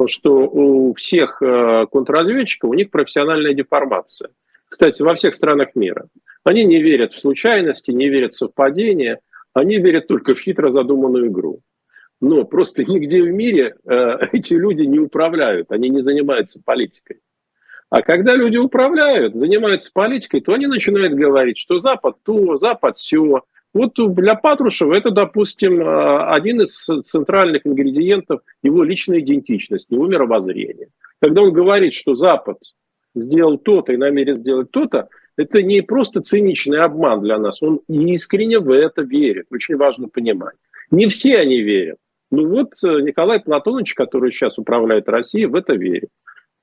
что 0.06 0.48
у 0.48 0.94
всех 0.94 1.42
э, 1.42 1.87
контрразведчиков 1.92 2.70
у 2.70 2.74
них 2.74 2.90
профессиональная 2.90 3.52
деформация. 3.52 4.30
Кстати, 4.68 5.02
во 5.02 5.14
всех 5.14 5.35
странах 5.35 5.74
мира. 5.74 6.06
Они 6.42 6.64
не 6.64 6.83
верят 6.83 7.12
в 7.12 7.20
случайности, 7.20 7.90
не 7.90 8.09
верят 8.09 8.33
в 8.33 8.38
совпадения, 8.38 9.20
они 9.52 9.78
верят 9.78 10.06
только 10.06 10.35
в 10.35 10.40
хитро 10.40 10.70
задуманную 10.70 11.26
игру. 11.26 11.61
Но 12.20 12.44
просто 12.44 12.85
нигде 12.88 13.22
в 13.22 13.30
мире 13.30 13.76
э, 13.85 14.18
эти 14.33 14.54
люди 14.54 14.85
не 14.85 14.98
управляют, 14.98 15.70
они 15.70 15.90
не 15.90 16.00
занимаются 16.00 16.62
политикой. 16.64 17.20
А 17.90 18.02
когда 18.02 18.37
люди 18.37 18.56
управляют, 18.56 19.35
занимаются 19.35 19.90
политикой, 19.92 20.40
то 20.40 20.52
они 20.52 20.66
начинают 20.68 21.12
говорить, 21.12 21.59
что 21.59 21.80
Запад 21.80 22.18
то, 22.22 22.56
Запад 22.56 22.96
все, 22.96 23.42
вот 23.72 23.92
для 24.14 24.35
Патрушева 24.35 24.94
это, 24.94 25.11
допустим, 25.11 25.80
а, 25.80 26.33
один 26.33 26.61
из 26.62 26.74
центральных 27.04 27.66
ингредиентов 27.66 28.40
его 28.62 28.83
личной 28.83 29.20
идентичности, 29.20 29.94
его 29.94 30.06
мировоззрения. 30.06 30.88
Когда 31.20 31.42
он 31.42 31.52
говорит, 31.52 31.94
что 31.94 32.14
Запад 32.14 32.59
сделал 33.14 33.59
то-то 33.59 33.92
и 33.92 33.96
намерен 33.96 34.37
сделать 34.37 34.70
то-то, 34.70 35.09
это 35.37 35.62
не 35.62 35.83
просто 35.83 36.20
циничный 36.20 36.80
обман 36.80 37.20
для 37.20 37.38
нас, 37.38 37.62
он 37.62 37.80
искренне 37.88 38.59
в 38.59 38.70
это 38.70 39.02
верит, 39.02 39.46
очень 39.50 39.76
важно 39.76 40.09
понимать. 40.09 40.56
Не 40.90 41.06
все 41.09 41.38
они 41.38 41.61
верят. 41.61 41.98
Ну 42.30 42.48
вот 42.48 42.72
э, 42.85 43.00
Николай 43.02 43.40
Платонович, 43.40 43.94
который 43.94 44.30
сейчас 44.33 44.59
управляет 44.59 45.09
Россией, 45.09 45.46
в 45.46 45.54
это 45.54 45.74
верит. 45.74 46.11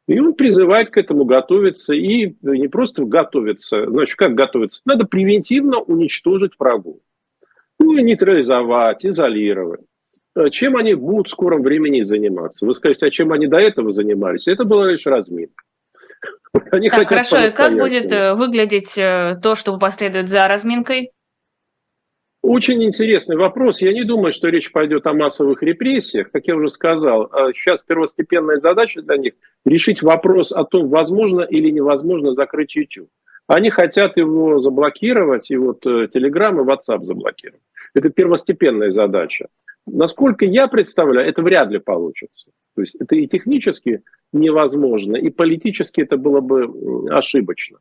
И 0.08 0.20
он 0.20 0.34
призывает 0.34 0.89
к 0.89 0.98
этому 0.98 1.26
готовиться 1.26 1.93
и 1.93 2.36
не 2.41 2.67
просто 2.70 3.04
готовиться, 3.04 3.86
значит, 3.89 4.15
как 4.15 4.36
готовиться, 4.36 4.82
надо 4.86 5.06
превентивно 5.06 5.80
уничтожить 5.80 6.54
врагу. 6.58 7.02
Ну, 7.80 7.93
нейтрализовать, 7.93 9.06
изолировать. 9.06 9.82
Э, 10.36 10.50
чем 10.50 10.78
они 10.78 10.93
будут 10.93 11.28
в 11.28 11.32
скором 11.32 11.62
времени 11.62 12.02
заниматься? 12.02 12.65
Вы 12.65 12.74
скажете, 12.74 13.08
а 13.08 13.10
чем 13.10 13.34
они 13.34 13.48
до 13.48 13.58
этого 13.58 13.91
занимались? 13.91 14.48
Это 14.48 14.63
была 14.65 14.89
лишь 14.89 15.06
разминка. 15.06 15.63
Они 16.72 16.89
так, 16.89 17.08
хорошо, 17.08 17.38
и 17.39 17.50
как 17.50 17.74
будет 17.74 18.12
э, 18.12 18.34
выглядеть 18.34 18.98
э, 18.98 19.38
то, 19.43 19.56
что 19.56 19.78
последует 19.78 20.30
за 20.30 20.48
разминкой? 20.48 21.12
Очень 22.47 22.81
интересный 22.86 23.36
вопрос. 23.36 23.81
Я 23.81 23.91
не 23.91 24.05
думаю, 24.05 24.31
что 24.31 24.47
речь 24.47 24.71
пойдет 24.71 25.05
о 25.05 25.12
массовых 25.12 25.62
репрессиях. 25.62 26.31
Как 26.31 26.47
я 26.47 26.55
уже 26.55 26.69
сказал, 26.69 27.29
сейчас 27.53 27.81
первостепенная 27.81 28.60
задача 28.60 29.01
для 29.01 29.17
них 29.17 29.33
решить 29.65 30.01
вопрос 30.01 30.53
о 30.53 30.63
том, 30.63 30.88
возможно 30.88 31.41
или 31.41 31.69
невозможно 31.69 32.36
закрыть 32.36 32.73
YouTube. 32.73 33.10
Они 33.47 33.69
хотят 33.69 34.15
его 34.15 34.60
заблокировать, 34.60 35.51
и 35.51 35.57
вот 35.57 35.86
Telegram 35.86 36.55
и 36.62 36.65
WhatsApp 36.65 37.03
заблокировать. 37.03 37.63
Это 37.93 38.10
первостепенная 38.12 38.91
задача. 38.91 39.47
Насколько 39.86 40.45
я 40.45 40.69
представляю, 40.69 41.27
это 41.27 41.41
вряд 41.41 41.69
ли 41.69 41.79
получится. 41.79 42.51
То 42.75 42.81
есть 42.81 42.95
это 42.95 43.17
и 43.17 43.27
технически 43.27 44.03
невозможно, 44.31 45.17
и 45.17 45.29
политически 45.31 45.99
это 45.99 46.15
было 46.15 46.39
бы 46.39 47.10
ошибочно, 47.10 47.79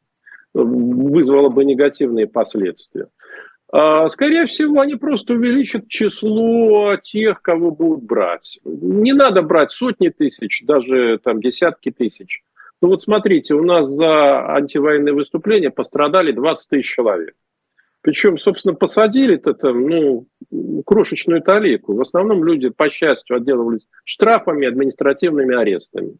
вызвало 0.54 1.50
бы 1.50 1.64
негативные 1.64 2.26
последствия. 2.26 3.06
А, 3.72 4.08
скорее 4.08 4.46
всего, 4.46 4.80
они 4.80 4.94
просто 4.94 5.34
увеличат 5.34 5.88
число 5.88 6.96
тех, 6.96 7.42
кого 7.42 7.70
будут 7.70 8.04
брать. 8.04 8.58
Не 8.64 9.12
надо 9.12 9.42
брать 9.42 9.72
сотни 9.72 10.08
тысяч, 10.08 10.62
даже 10.64 11.18
там 11.22 11.40
десятки 11.40 11.90
тысяч. 11.90 12.42
Ну 12.80 12.88
вот 12.88 13.02
смотрите, 13.02 13.54
у 13.54 13.64
нас 13.64 13.86
за 13.86 14.54
антивоенные 14.54 15.14
выступления 15.14 15.70
пострадали 15.70 16.32
20 16.32 16.68
тысяч 16.68 16.94
человек. 16.94 17.34
Причем, 18.02 18.38
собственно, 18.38 18.74
посадили-то 18.74 19.54
там, 19.54 19.88
ну, 19.88 20.26
крошечную 20.84 21.42
талику. 21.42 21.94
В 21.94 22.00
основном 22.00 22.44
люди, 22.44 22.68
по 22.68 22.88
счастью, 22.88 23.36
отделывались 23.36 23.88
штрафами, 24.04 24.68
административными 24.68 25.56
арестами. 25.56 26.16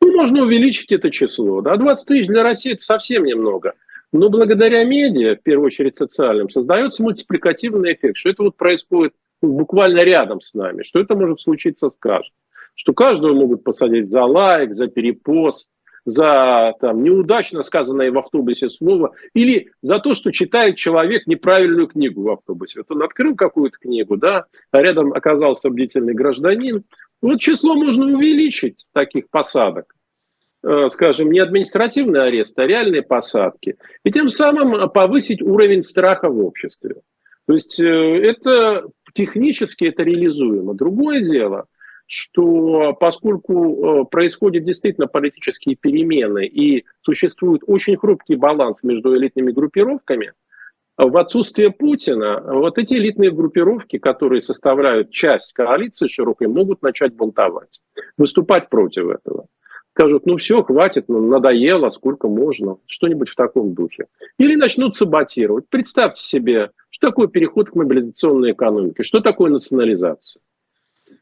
Ну, 0.00 0.16
можно 0.16 0.44
увеличить 0.44 0.92
это 0.92 1.10
число. 1.10 1.60
Да? 1.60 1.76
20 1.76 2.06
тысяч 2.08 2.26
для 2.26 2.42
России– 2.42 2.72
это 2.72 2.82
совсем 2.82 3.24
немного. 3.24 3.74
Но 4.12 4.28
благодаря 4.28 4.84
медиа, 4.84 5.36
в 5.36 5.42
первую 5.42 5.66
очередь 5.66 5.96
социальным, 5.96 6.48
создается 6.48 7.02
мультипликативный 7.02 7.94
эффект, 7.94 8.16
что 8.16 8.30
это 8.30 8.42
вот 8.42 8.56
происходит 8.56 9.14
буквально 9.40 10.00
рядом 10.00 10.40
с 10.40 10.54
нами, 10.54 10.82
что 10.82 10.98
это 10.98 11.14
может 11.14 11.40
случиться 11.40 11.90
с 11.90 11.96
каждым. 11.96 12.34
Что 12.74 12.92
каждого 12.92 13.34
могут 13.34 13.62
посадить 13.62 14.08
за 14.08 14.24
лайк, 14.24 14.74
за 14.74 14.88
перепост, 14.88 15.70
за 16.04 16.74
там, 16.80 17.02
неудачно 17.02 17.62
сказанное 17.62 18.10
в 18.10 18.18
автобусе 18.18 18.68
слово 18.68 19.12
или 19.34 19.70
за 19.82 19.98
то, 19.98 20.14
что 20.14 20.32
читает 20.32 20.76
человек 20.76 21.26
неправильную 21.26 21.88
книгу 21.88 22.22
в 22.22 22.30
автобусе. 22.30 22.80
Вот 22.80 22.96
он 22.96 23.02
открыл 23.02 23.36
какую-то 23.36 23.78
книгу, 23.78 24.16
да, 24.16 24.46
а 24.70 24.82
рядом 24.82 25.12
оказался 25.12 25.70
бдительный 25.70 26.14
гражданин. 26.14 26.84
Вот 27.20 27.40
число 27.40 27.74
можно 27.74 28.06
увеличить 28.06 28.86
таких 28.92 29.28
посадок 29.28 29.94
скажем, 30.88 31.30
не 31.30 31.38
административный 31.38 32.22
арест, 32.24 32.58
а 32.58 32.66
реальные 32.66 33.02
посадки, 33.02 33.76
и 34.04 34.10
тем 34.10 34.28
самым 34.28 34.90
повысить 34.90 35.42
уровень 35.42 35.82
страха 35.82 36.28
в 36.28 36.44
обществе. 36.44 36.96
То 37.46 37.54
есть 37.54 37.80
э, 37.80 37.84
это 37.84 38.84
технически 39.14 39.84
это 39.86 40.02
реализуемо. 40.02 40.74
Другое 40.74 41.22
дело– 41.22 41.66
что 42.10 42.92
поскольку 42.94 44.02
э, 44.02 44.04
происходят 44.10 44.64
действительно 44.64 45.06
политические 45.06 45.76
перемены 45.76 46.44
и 46.44 46.84
существует 47.02 47.62
очень 47.68 47.96
хрупкий 47.96 48.34
баланс 48.34 48.82
между 48.82 49.16
элитными 49.16 49.52
группировками, 49.52 50.32
в 50.96 51.16
отсутствие 51.16 51.70
Путина 51.70 52.42
вот 52.44 52.78
эти 52.78 52.94
элитные 52.94 53.30
группировки, 53.30 53.98
которые 53.98 54.42
составляют 54.42 55.12
часть 55.12 55.52
коалиции 55.52 56.08
широкой, 56.08 56.48
могут 56.48 56.82
начать 56.82 57.14
бунтовать, 57.14 57.80
выступать 58.18 58.68
против 58.68 59.08
этого. 59.08 59.46
Скажут, 59.92 60.24
ну 60.24 60.36
все, 60.36 60.62
хватит, 60.62 61.06
ну, 61.08 61.20
надоело, 61.20 61.90
сколько 61.90 62.28
можно, 62.28 62.78
что-нибудь 62.86 63.28
в 63.28 63.34
таком 63.34 63.74
духе. 63.74 64.06
Или 64.38 64.54
начнут 64.54 64.94
саботировать. 64.94 65.64
Представьте 65.68 66.22
себе, 66.22 66.70
что 66.90 67.08
такое 67.08 67.26
переход 67.26 67.70
к 67.70 67.74
мобилизационной 67.74 68.52
экономике, 68.52 69.02
что 69.02 69.20
такое 69.20 69.50
национализация. 69.50 70.40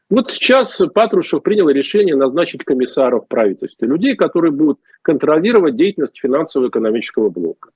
Вот 0.09 0.31
сейчас 0.31 0.81
Патрушев 0.93 1.43
принял 1.43 1.69
решение 1.69 2.15
назначить 2.15 2.63
комиссаров 2.63 3.27
правительства, 3.27 3.85
людей, 3.85 4.15
которые 4.15 4.51
будут 4.51 4.79
контролировать 5.01 5.75
деятельность 5.75 6.19
финансово-экономического 6.19 7.29
блока. 7.29 7.69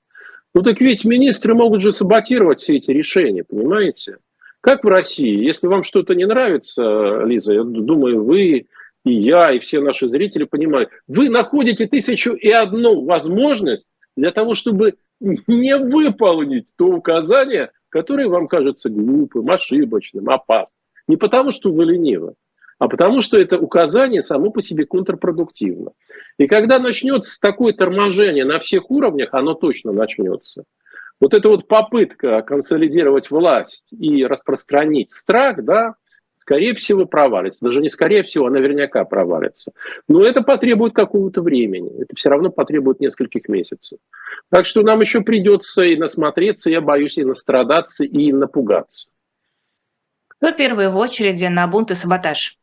Ну 0.54 0.62
так 0.62 0.80
ведь 0.80 1.04
министры 1.04 1.54
могут 1.54 1.82
же 1.82 1.92
саботировать 1.92 2.60
все 2.60 2.76
эти 2.76 2.90
решения, 2.90 3.44
понимаете? 3.44 4.18
Как 4.60 4.82
в 4.82 4.88
России, 4.88 5.44
если 5.44 5.66
вам 5.66 5.82
что-то 5.82 6.14
не 6.14 6.24
нравится, 6.24 7.22
Лиза, 7.24 7.52
я 7.52 7.64
думаю, 7.64 8.24
вы 8.24 8.66
и 9.04 9.12
я, 9.12 9.52
и 9.52 9.58
все 9.58 9.80
наши 9.80 10.08
зрители 10.08 10.44
понимают, 10.44 10.90
вы 11.06 11.28
находите 11.28 11.86
тысячу 11.86 12.32
и 12.32 12.50
одну 12.50 13.04
возможность 13.04 13.88
для 14.16 14.30
того, 14.30 14.54
чтобы 14.54 14.94
не 15.20 15.76
выполнить 15.76 16.68
то 16.76 16.86
указание, 16.86 17.70
которое 17.88 18.28
вам 18.28 18.48
кажется 18.48 18.90
глупым, 18.90 19.50
ошибочным, 19.50 20.28
опасным. 20.30 20.76
Не 21.06 21.16
потому, 21.16 21.50
что 21.50 21.70
вы 21.70 21.84
ленивы, 21.84 22.34
а 22.78 22.88
потому, 22.88 23.22
что 23.22 23.38
это 23.38 23.58
указание 23.58 24.22
само 24.22 24.50
по 24.50 24.62
себе 24.62 24.86
контрпродуктивно. 24.86 25.92
И 26.38 26.46
когда 26.46 26.78
начнется 26.78 27.38
такое 27.40 27.72
торможение 27.72 28.44
на 28.44 28.58
всех 28.58 28.90
уровнях, 28.90 29.30
оно 29.32 29.54
точно 29.54 29.92
начнется. 29.92 30.64
Вот 31.20 31.34
эта 31.34 31.48
вот 31.48 31.68
попытка 31.68 32.42
консолидировать 32.42 33.30
власть 33.30 33.84
и 33.92 34.24
распространить 34.24 35.12
страх, 35.12 35.62
да, 35.64 35.94
скорее 36.44 36.74
всего, 36.74 37.06
провалится. 37.06 37.64
Даже 37.64 37.80
не 37.80 37.88
скорее 37.88 38.22
всего, 38.22 38.46
а 38.46 38.50
наверняка 38.50 39.04
провалится. 39.04 39.72
Но 40.08 40.22
это 40.22 40.42
потребует 40.42 40.94
какого-то 40.94 41.40
времени. 41.40 42.02
Это 42.02 42.14
все 42.16 42.28
равно 42.28 42.50
потребует 42.50 43.00
нескольких 43.00 43.48
месяцев. 43.48 43.98
Так 44.50 44.66
что 44.66 44.82
нам 44.82 45.00
еще 45.00 45.22
придется 45.22 45.84
и 45.84 45.96
насмотреться, 45.96 46.70
я 46.70 46.82
боюсь, 46.82 47.16
и 47.16 47.24
настрадаться, 47.24 48.04
и 48.04 48.30
напугаться. 48.30 49.08
Кто 50.28 50.52
первый 50.52 50.90
в 50.90 50.96
очереди 50.96 51.46
на 51.46 51.66
бунт 51.66 51.90
и 51.90 51.94
саботаж? 51.94 52.58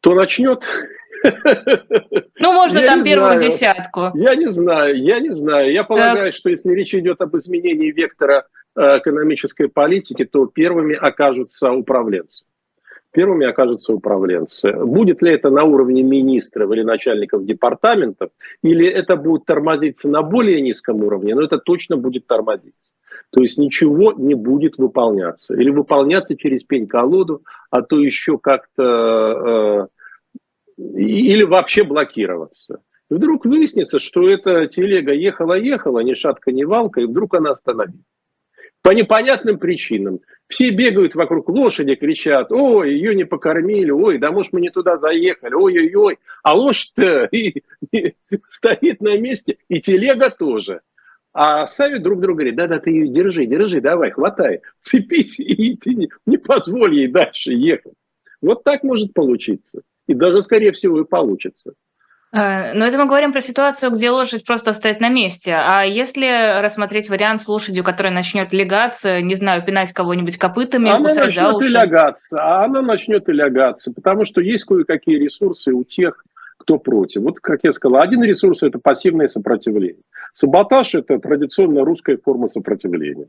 Кто 0.00 0.14
начнет? 0.14 0.64
Ну, 2.40 2.52
можно 2.52 2.78
я 2.78 2.86
там 2.86 3.02
первую 3.02 3.38
знаю. 3.38 3.50
десятку. 3.50 4.00
Я 4.14 4.36
не 4.36 4.46
знаю, 4.46 5.02
я 5.02 5.18
не 5.18 5.30
знаю. 5.30 5.72
Я 5.72 5.82
полагаю, 5.82 6.26
так. 6.26 6.34
что 6.36 6.48
если 6.48 6.70
речь 6.70 6.94
идет 6.94 7.20
об 7.20 7.36
изменении 7.36 7.90
вектора 7.90 8.46
экономической 8.78 9.68
политики, 9.68 10.24
то 10.24 10.46
первыми 10.46 10.94
окажутся 10.94 11.72
управленцы. 11.72 12.44
Первыми 13.10 13.46
окажутся 13.46 13.94
управленцы. 13.94 14.72
Будет 14.72 15.22
ли 15.22 15.32
это 15.32 15.50
на 15.50 15.64
уровне 15.64 16.02
министров 16.02 16.70
или 16.70 16.82
начальников 16.82 17.44
департаментов, 17.44 18.30
или 18.62 18.86
это 18.86 19.16
будет 19.16 19.46
тормозиться 19.46 20.08
на 20.08 20.22
более 20.22 20.60
низком 20.60 21.02
уровне, 21.02 21.34
но 21.34 21.42
это 21.42 21.58
точно 21.58 21.96
будет 21.96 22.26
тормозиться. 22.26 22.92
То 23.30 23.40
есть 23.40 23.58
ничего 23.58 24.12
не 24.12 24.34
будет 24.34 24.78
выполняться. 24.78 25.54
Или 25.54 25.70
выполняться 25.70 26.36
через 26.36 26.62
пень-колоду, 26.64 27.42
а 27.70 27.82
то 27.82 27.98
еще 27.98 28.38
как-то... 28.38 29.88
Э, 30.78 30.82
или 30.96 31.42
вообще 31.42 31.82
блокироваться. 31.82 32.82
И 33.10 33.14
вдруг 33.14 33.46
выяснится, 33.46 33.98
что 33.98 34.28
эта 34.28 34.66
телега 34.66 35.12
ехала-ехала, 35.12 36.00
ни 36.00 36.14
шатка, 36.14 36.52
ни 36.52 36.64
валка, 36.64 37.00
и 37.00 37.06
вдруг 37.06 37.34
она 37.34 37.50
остановилась. 37.50 38.04
По 38.88 38.92
непонятным 38.92 39.58
причинам. 39.58 40.20
Все 40.48 40.70
бегают 40.70 41.14
вокруг 41.14 41.50
лошади, 41.50 41.94
кричат, 41.94 42.50
ой, 42.50 42.94
ее 42.94 43.14
не 43.14 43.24
покормили, 43.24 43.90
ой, 43.90 44.16
да 44.16 44.32
может 44.32 44.54
мы 44.54 44.62
не 44.62 44.70
туда 44.70 44.96
заехали, 44.96 45.52
ой-ой-ой. 45.52 46.18
А 46.42 46.56
лошадь-то 46.56 47.28
стоит 48.48 49.02
на 49.02 49.18
месте, 49.18 49.58
и 49.68 49.82
телега 49.82 50.30
тоже. 50.30 50.80
А 51.34 51.66
сами 51.66 51.98
друг 51.98 52.20
другу 52.20 52.36
говорят, 52.36 52.56
да-да, 52.56 52.78
ты 52.78 52.88
ее 52.88 53.08
держи, 53.08 53.44
держи, 53.44 53.82
давай, 53.82 54.10
хватай, 54.10 54.62
цепись 54.80 55.38
и 55.38 55.76
тяни, 55.76 56.08
не 56.24 56.38
позволь 56.38 56.94
ей 56.94 57.08
дальше 57.08 57.52
ехать. 57.52 57.92
Вот 58.40 58.64
так 58.64 58.84
может 58.84 59.12
получиться. 59.12 59.82
И 60.06 60.14
даже, 60.14 60.40
скорее 60.40 60.72
всего, 60.72 61.02
и 61.02 61.04
получится. 61.04 61.74
Э, 62.30 62.74
но 62.74 62.86
это 62.86 62.98
мы 62.98 63.06
говорим 63.06 63.32
про 63.32 63.40
ситуацию, 63.40 63.90
где 63.90 64.10
лошадь 64.10 64.44
просто 64.44 64.72
стоит 64.72 65.00
на 65.00 65.08
месте. 65.08 65.54
А 65.54 65.84
если 65.84 66.60
рассмотреть 66.60 67.08
вариант 67.08 67.40
с 67.40 67.48
лошадью, 67.48 67.84
которая 67.84 68.12
начнет 68.12 68.52
лягаться, 68.52 69.22
не 69.22 69.34
знаю, 69.34 69.64
пинать 69.64 69.92
кого-нибудь 69.92 70.36
копытами, 70.36 70.90
она 70.90 71.08
кусать 71.08 71.34
за 71.34 71.48
уши? 71.48 71.66
Начнет 71.66 71.70
и 71.70 71.72
лягаться, 71.72 72.38
а 72.40 72.64
она 72.64 72.82
начнет 72.82 73.28
и 73.28 73.32
лягаться, 73.32 73.92
потому 73.94 74.24
что 74.24 74.40
есть 74.40 74.64
кое-какие 74.64 75.16
ресурсы 75.16 75.72
у 75.72 75.84
тех, 75.84 76.24
кто 76.58 76.78
против. 76.78 77.22
Вот, 77.22 77.40
как 77.40 77.60
я 77.62 77.72
сказал, 77.72 78.00
один 78.00 78.22
ресурс– 78.22 78.62
это 78.64 78.78
пассивное 78.78 79.28
сопротивление. 79.28 80.02
Саботаж– 80.34 80.94
это 80.96 81.18
традиционная 81.18 81.84
русская 81.84 82.18
форма 82.18 82.48
сопротивления. 82.48 83.28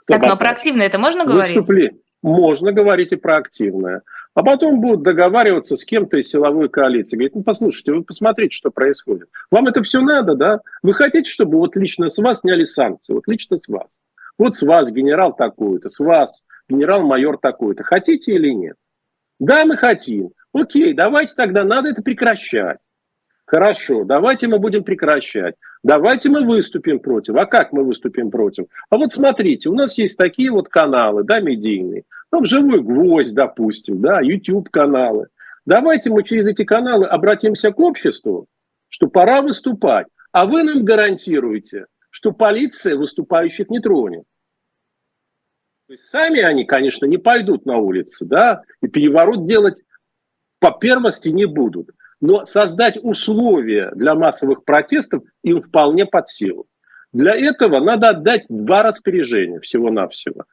Саботаж. 0.00 0.28
Так, 0.28 0.30
но 0.30 0.36
про 0.36 0.50
активное 0.50 0.86
это 0.86 0.98
можно 0.98 1.24
говорить? 1.24 1.56
Выступление. 1.56 2.00
Можно 2.22 2.72
говорить 2.72 3.12
и 3.12 3.16
про 3.16 3.38
активное. 3.38 4.02
А 4.36 4.42
потом 4.42 4.82
будут 4.82 5.02
договариваться 5.02 5.78
с 5.78 5.84
кем-то 5.84 6.18
из 6.18 6.28
силовой 6.28 6.68
коалиции. 6.68 7.16
Говорит, 7.16 7.34
ну 7.34 7.42
послушайте, 7.42 7.92
вы 7.92 8.04
посмотрите, 8.04 8.54
что 8.54 8.70
происходит. 8.70 9.30
Вам 9.50 9.66
это 9.66 9.82
все 9.82 10.02
надо, 10.02 10.34
да? 10.34 10.60
Вы 10.82 10.92
хотите, 10.92 11.28
чтобы 11.30 11.56
вот 11.56 11.74
лично 11.74 12.10
с 12.10 12.18
вас 12.18 12.40
сняли 12.40 12.64
санкции? 12.64 13.14
Вот 13.14 13.26
лично 13.28 13.56
с 13.58 13.66
вас. 13.66 14.02
Вот 14.36 14.54
с 14.54 14.60
вас 14.60 14.92
генерал 14.92 15.34
такой-то, 15.34 15.88
с 15.88 15.98
вас 16.00 16.44
генерал-майор 16.68 17.38
такой-то. 17.38 17.82
Хотите 17.82 18.32
или 18.32 18.50
нет? 18.50 18.76
Да, 19.40 19.64
мы 19.64 19.78
хотим. 19.78 20.32
Окей, 20.52 20.92
давайте 20.92 21.32
тогда 21.34 21.64
надо 21.64 21.88
это 21.88 22.02
прекращать. 22.02 22.76
Хорошо, 23.46 24.04
давайте 24.04 24.48
мы 24.48 24.58
будем 24.58 24.84
прекращать. 24.84 25.54
Давайте 25.82 26.28
мы 26.28 26.44
выступим 26.44 26.98
против. 26.98 27.36
А 27.36 27.46
как 27.46 27.72
мы 27.72 27.84
выступим 27.84 28.30
против? 28.30 28.66
А 28.90 28.98
вот 28.98 29.12
смотрите, 29.12 29.70
у 29.70 29.74
нас 29.74 29.96
есть 29.96 30.18
такие 30.18 30.50
вот 30.50 30.68
каналы, 30.68 31.22
да, 31.24 31.40
медийные. 31.40 32.04
Там 32.36 32.44
«Живой 32.44 32.82
гвоздь», 32.82 33.34
допустим, 33.34 34.02
да, 34.02 34.20
YouTube-каналы. 34.20 35.28
Давайте 35.64 36.10
мы 36.10 36.22
через 36.22 36.46
эти 36.46 36.64
каналы 36.64 37.06
обратимся 37.06 37.72
к 37.72 37.80
обществу, 37.80 38.46
что 38.90 39.08
пора 39.08 39.40
выступать. 39.40 40.06
А 40.32 40.44
вы 40.44 40.62
нам 40.62 40.84
гарантируете, 40.84 41.86
что 42.10 42.32
полиция 42.32 42.96
выступающих 42.96 43.70
не 43.70 43.80
тронет. 43.80 44.24
То 45.86 45.94
есть 45.94 46.04
сами 46.10 46.40
они, 46.40 46.66
конечно, 46.66 47.06
не 47.06 47.16
пойдут 47.16 47.64
на 47.64 47.78
улицы, 47.78 48.26
да, 48.26 48.60
и 48.82 48.86
переворот 48.86 49.46
делать 49.46 49.82
по 50.60 50.72
первости 50.72 51.30
не 51.30 51.46
будут. 51.46 51.88
Но 52.20 52.44
создать 52.44 52.98
условия 53.02 53.92
для 53.94 54.14
массовых 54.14 54.62
протестов 54.66 55.22
им 55.42 55.62
вполне 55.62 56.04
под 56.04 56.28
силу. 56.28 56.66
Для 57.14 57.34
этого 57.34 57.80
надо 57.80 58.10
отдать 58.10 58.44
два 58.50 58.82
распоряжения 58.82 59.58
всего-навсего. 59.60 60.44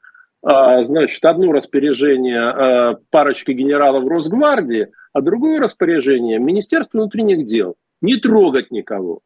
А, 0.43 0.83
значит, 0.83 1.23
одно 1.23 1.53
распоряжение 1.53 2.41
а, 2.41 2.97
парочки 3.09 3.51
генералов 3.51 4.05
Росгвардии, 4.05 4.89
а 5.13 5.21
другое 5.21 5.59
распоряжение 5.59 6.37
Министерства 6.37 6.97
внутренних 6.97 7.45
дел. 7.45 7.75
Не 8.01 8.17
трогать 8.17 8.69
никого. 8.69 9.21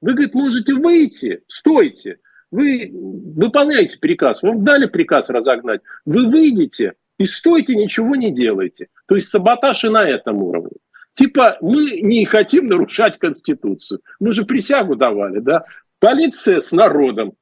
Вы, 0.00 0.14
говорит, 0.14 0.34
можете 0.34 0.74
выйти, 0.74 1.42
стойте, 1.48 2.18
вы 2.50 2.90
выполняете 2.92 3.98
приказ, 3.98 4.42
вам 4.42 4.64
дали 4.64 4.86
приказ 4.86 5.28
разогнать, 5.28 5.82
вы 6.06 6.28
выйдете 6.28 6.94
и 7.18 7.26
стойте, 7.26 7.76
ничего 7.76 8.16
не 8.16 8.32
делайте. 8.32 8.88
То 9.06 9.16
есть 9.16 9.28
саботаж 9.28 9.84
и 9.84 9.88
на 9.88 10.08
этом 10.08 10.42
уровне. 10.42 10.78
Типа, 11.14 11.58
мы 11.60 12.00
не 12.00 12.24
хотим 12.24 12.66
нарушать 12.66 13.18
Конституцию. 13.18 14.00
Мы 14.18 14.32
же 14.32 14.44
присягу 14.44 14.96
давали, 14.96 15.40
да? 15.40 15.64
Полиция 16.00 16.60
с 16.60 16.72
народом. 16.72 17.34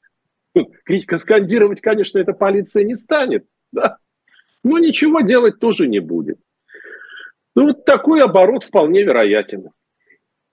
Скандировать, 1.19 1.81
конечно, 1.81 2.19
эта 2.19 2.33
полиция 2.33 2.85
не 2.85 2.95
станет, 2.95 3.47
да? 3.73 3.99
Но 4.65 4.79
ничего 4.79 5.21
делать 5.21 5.59
тоже 5.59 5.87
не 5.89 5.99
будет. 5.99 6.39
Ну, 7.55 7.69
вот 7.69 7.85
такой 7.85 8.23
оборот 8.23 8.65
вполне 8.65 9.03
вероятен. 9.03 9.71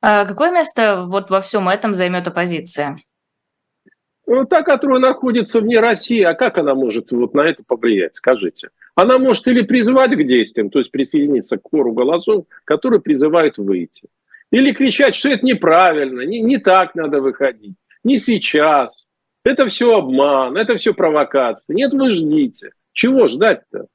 А 0.02 0.26
какое 0.26 0.52
место 0.52 1.06
вот 1.06 1.30
во 1.30 1.42
всем 1.42 1.70
этом 1.70 1.94
займет 1.94 2.28
оппозиция? 2.28 2.98
Ну, 4.26 4.46
та, 4.46 4.62
которая 4.62 5.00
находится 5.00 5.60
вне 5.60 5.80
России, 5.80 6.22
а 6.22 6.36
как 6.36 6.58
она 6.58 6.76
может 6.76 7.12
вот 7.12 7.34
на 7.34 7.42
это 7.42 7.64
повлиять, 7.66 8.16
скажите? 8.16 8.70
Она 8.96 9.18
может 9.18 9.48
или 9.48 9.64
призвать 9.64 10.12
к 10.12 10.24
действиям, 10.24 10.70
то 10.70 10.80
есть 10.80 10.92
присоединиться 10.92 11.58
к 11.58 11.70
хору 11.70 11.94
голосов, 11.94 12.46
которые 12.64 13.02
призывают 13.02 13.58
выйти. 13.58 14.08
Или 14.52 14.72
кричать, 14.72 15.16
что 15.16 15.30
это 15.30 15.46
неправильно, 15.46 16.22
не, 16.22 16.42
не 16.42 16.58
так 16.58 16.96
надо 16.96 17.22
выходить, 17.22 17.76
не 18.04 18.20
сейчас. 18.20 19.08
Это 19.44 19.68
все 19.68 19.98
обман, 19.98 20.58
это 20.58 20.76
все 20.78 20.94
провокация. 20.94 21.74
Нет, 21.74 21.94
вы 21.94 22.12
ждите. 22.12 22.72
Чего 22.94 23.28
ждать-то? 23.28 23.88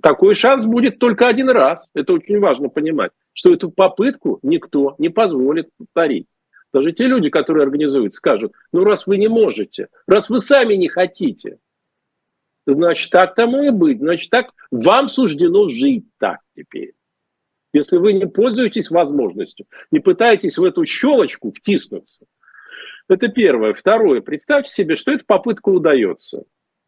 Такой 0.00 0.34
шанс 0.34 0.66
будет 0.66 0.98
только 0.98 1.26
один 1.26 1.50
раз. 1.50 1.90
Это 1.94 2.12
очень 2.12 2.38
важно 2.38 2.68
понимать, 2.68 3.10
что 3.32 3.52
эту 3.52 3.70
попытку 3.70 4.38
никто 4.42 4.94
не 4.98 5.08
позволит 5.08 5.70
повторить. 5.76 6.26
Даже 6.72 6.92
те 6.92 7.06
люди, 7.06 7.30
которые 7.30 7.64
организуют, 7.64 8.14
скажут, 8.14 8.52
ну 8.72 8.84
раз 8.84 9.06
вы 9.06 9.16
не 9.16 9.28
можете, 9.28 9.88
раз 10.06 10.28
вы 10.28 10.38
сами 10.38 10.74
не 10.74 10.88
хотите, 10.88 11.58
значит, 12.66 13.10
так 13.10 13.34
тому 13.34 13.62
и 13.62 13.70
быть. 13.70 13.98
Значит, 13.98 14.30
так 14.30 14.52
вам 14.70 15.08
суждено 15.08 15.68
жить 15.68 16.06
так 16.18 16.40
теперь. 16.54 16.92
Если 17.72 17.96
вы 17.96 18.12
не 18.12 18.26
пользуетесь 18.26 18.90
возможностью, 18.90 19.66
не 19.90 20.00
пытаетесь 20.00 20.58
в 20.58 20.64
эту 20.64 20.84
щелочку 20.84 21.52
втиснуться. 21.52 22.26
Это 23.08 23.28
первое. 23.28 23.74
Второе. 23.74 24.20
Представьте 24.20 24.72
себе, 24.72 24.96
что 24.96 25.12
эта 25.12 25.24
попытка 25.24 25.70
удается. 25.70 26.44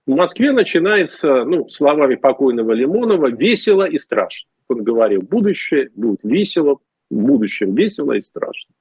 В 0.06 0.14
Москве 0.14 0.52
начинается, 0.52 1.44
ну, 1.44 1.68
словами 1.68 2.16
покойного 2.16 2.72
Лимонова, 2.72 3.30
весело 3.30 3.84
и 3.84 3.96
страшно. 3.96 4.48
Он 4.68 4.82
говорил, 4.82 5.22
будущее 5.22 5.90
будет 5.94 6.20
весело, 6.22 6.78
в 7.10 7.14
будущем 7.14 7.74
весело 7.74 8.12
и 8.12 8.20
страшно. 8.20 8.74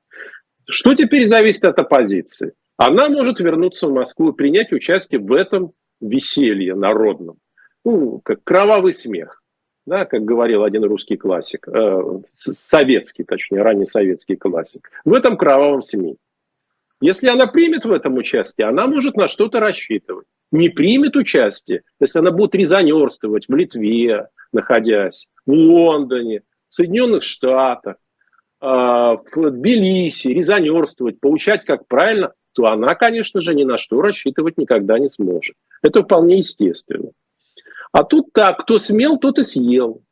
Что 0.68 0.94
теперь 0.96 1.26
зависит 1.26 1.66
от 1.66 1.80
оппозиции? 1.80 2.54
Она 2.78 3.10
может 3.10 3.40
вернуться 3.40 3.88
в 3.88 3.94
Москву 3.94 4.32
и 4.32 4.36
принять 4.36 4.72
участие 4.72 5.20
в 5.20 5.34
этом 5.34 5.74
веселье 6.00 6.76
народном. 6.76 7.38
Ну, 7.84 8.22
как 8.24 8.44
кровавый 8.44 8.94
смех, 8.94 9.42
да, 9.86 10.06
как 10.06 10.24
говорил 10.24 10.64
один 10.64 10.84
русский 10.84 11.18
классик, 11.18 11.68
э, 11.68 12.02
советский, 12.36 13.24
точнее, 13.24 13.64
ранний 13.64 13.86
советский 13.86 14.36
классик, 14.36 14.90
в 15.06 15.14
этом 15.14 15.38
кровавом 15.38 15.82
СМИ. 15.82 16.18
Если 17.02 17.28
она 17.28 17.48
примет 17.48 17.86
в 17.86 17.92
этом 17.92 18.18
участие, 18.18 18.68
она 18.68 18.88
может 18.88 19.16
на 19.16 19.28
что-то 19.28 19.60
рассчитывать. 19.60 20.28
Не 20.52 20.70
примет 20.70 21.16
участие, 21.16 21.84
если 22.00 22.20
она 22.20 22.32
будет 22.32 22.56
резонерствовать 22.56 23.48
в 23.48 23.56
Литве, 23.56 24.28
находясь, 24.52 25.28
в 25.46 25.52
Лондоне, 25.52 26.42
в 26.70 26.76
Соединенных 26.76 27.24
Штатах, 27.24 27.96
э, 28.62 28.66
в 28.66 29.52
Тбилиси, 29.52 30.28
резонерствовать, 30.30 31.20
поучать, 31.20 31.64
как 31.66 31.88
правильно, 31.88 32.34
то 32.54 32.66
она, 32.66 32.96
конечно 32.96 33.40
же, 33.40 33.54
ни 33.54 33.64
на 33.64 33.78
что 33.78 34.02
рассчитывать 34.02 34.58
никогда 34.58 35.00
не 35.00 35.10
сможет. 35.10 35.56
Это 35.82 36.04
вполне 36.04 36.40
естественно. 36.40 37.12
А 37.92 38.04
тут 38.04 38.34
так, 38.34 38.60
кто 38.60 38.80
смел, 38.80 39.18
тот 39.18 39.40
и 39.40 39.44
съел. 39.44 40.04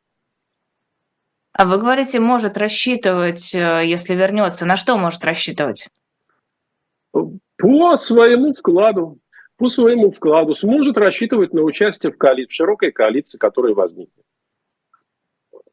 А 1.52 1.66
вы 1.66 1.78
говорите, 1.78 2.20
может 2.20 2.56
рассчитывать, 2.56 3.54
э, 3.54 3.82
если 3.84 4.14
вернется. 4.14 4.64
На 4.64 4.76
что 4.76 4.96
может 4.96 5.24
рассчитывать? 5.24 5.88
По 7.56 7.96
своему 7.96 8.54
вкладу. 8.54 9.18
По 9.56 9.68
своему 9.68 10.10
вкладу. 10.10 10.54
Сможет 10.54 10.96
рассчитывать 10.98 11.52
на 11.52 11.62
участие 11.62 12.12
в, 12.12 12.18
коали... 12.18 12.46
в 12.46 12.52
широкой 12.52 12.92
коалиции, 12.92 13.38
которая 13.38 13.74
возникнет. 13.74 14.24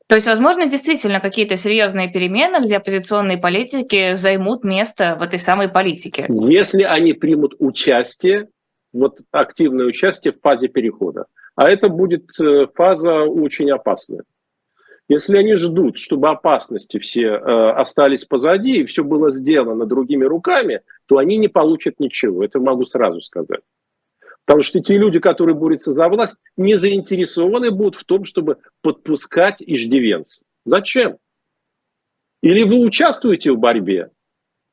То 0.07 0.15
есть, 0.15 0.27
возможно, 0.27 0.67
действительно 0.67 1.19
какие-то 1.19 1.57
серьезные 1.57 2.11
перемены, 2.11 2.63
где 2.63 2.77
оппозиционные 2.77 3.39
политики 3.39 4.13
займут 4.13 4.63
место 4.63 5.15
в 5.19 5.23
этой 5.23 5.39
самой 5.39 5.67
политике? 5.67 6.27
Если 6.29 6.83
они 6.83 7.13
примут 7.13 7.55
участие 7.57 8.47
вот 8.95 9.19
активное 9.31 9.87
участие 9.87 10.33
в 10.33 10.39
фазе 10.41 10.67
перехода. 10.69 11.25
А 11.55 11.69
это 11.69 11.89
будет 11.89 12.27
э, 12.41 12.67
фаза 12.73 13.23
очень 13.23 13.69
опасная. 13.71 14.23
Если 15.07 15.37
они 15.37 15.55
ждут, 15.55 15.99
чтобы 15.99 16.29
опасности 16.29 16.97
все 16.97 17.25
э, 17.25 17.71
остались 17.71 18.25
позади 18.25 18.77
и 18.77 18.85
все 18.85 19.03
было 19.03 19.31
сделано 19.31 19.85
другими 19.85 20.23
руками, 20.23 20.81
то 21.07 21.17
они 21.17 21.37
не 21.37 21.47
получат 21.47 21.99
ничего. 21.99 22.43
Это 22.43 22.59
могу 22.59 22.85
сразу 22.85 23.21
сказать. 23.21 23.61
Потому 24.45 24.63
что 24.63 24.79
те 24.79 24.97
люди, 24.97 25.19
которые 25.19 25.55
борются 25.55 25.91
за 25.91 26.07
власть, 26.07 26.39
не 26.55 26.75
заинтересованы 26.75 27.71
будут 27.71 27.95
в 27.95 28.05
том, 28.05 28.25
чтобы 28.25 28.57
подпускать 28.81 29.55
иждивенцев. 29.59 30.43
Зачем? 30.65 31.17
Или 32.41 32.63
вы 32.63 32.79
участвуете 32.79 33.51
в 33.51 33.57
борьбе, 33.57 34.11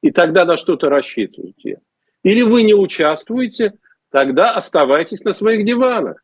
и 0.03 0.11
тогда 0.11 0.45
на 0.45 0.59
что-то 0.59 0.90
рассчитываете. 0.90 1.81
Или 2.23 2.42
вы 2.42 2.64
не 2.64 2.75
участвуете, 2.75 3.73
тогда 4.11 4.55
оставайтесь 4.55 5.25
на 5.25 5.33
своих 5.33 5.64
диванах 5.64 6.23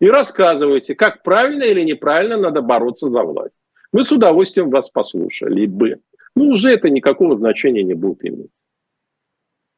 и 0.00 0.08
рассказывайте, 0.08 0.94
как 0.94 1.22
правильно 1.22 1.64
или 1.64 1.82
неправильно 1.82 2.38
надо 2.38 2.62
бороться 2.62 3.10
за 3.10 3.22
власть. 3.22 3.56
Мы 3.92 4.02
с 4.02 4.10
удовольствием 4.10 4.70
вас 4.70 4.88
послушали 4.88 5.66
бы. 5.66 6.00
Ну, 6.34 6.48
уже 6.48 6.72
это 6.72 6.88
никакого 6.88 7.34
значения 7.34 7.82
не 7.82 7.94
будет 7.94 8.24
иметь. 8.24 8.50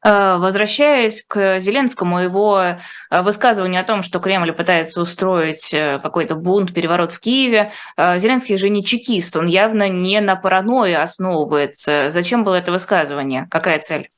Э, 0.04 0.38
возвращаясь 0.38 1.22
к 1.22 1.60
Зеленскому, 1.60 2.20
его 2.20 2.60
э, 2.60 3.22
высказыванию 3.22 3.80
о 3.80 3.84
том, 3.84 4.02
что 4.02 4.18
Кремль 4.18 4.52
пытается 4.52 5.00
устроить 5.00 5.72
э, 5.72 6.00
какой-то 6.02 6.34
бунт, 6.34 6.74
переворот 6.74 7.12
в 7.12 7.20
Киеве, 7.20 7.70
Зеленский 7.96 8.56
же 8.56 8.68
не 8.68 8.84
чекист, 8.84 9.36
он 9.36 9.46
явно 9.46 9.88
не 9.88 10.20
на 10.20 10.34
паранойи 10.34 10.94
основывается. 10.94 12.10
Зачем 12.10 12.42
было 12.42 12.56
это 12.56 12.72
высказывание? 12.72 13.46
Какая 13.48 13.78
цель? 13.78 14.10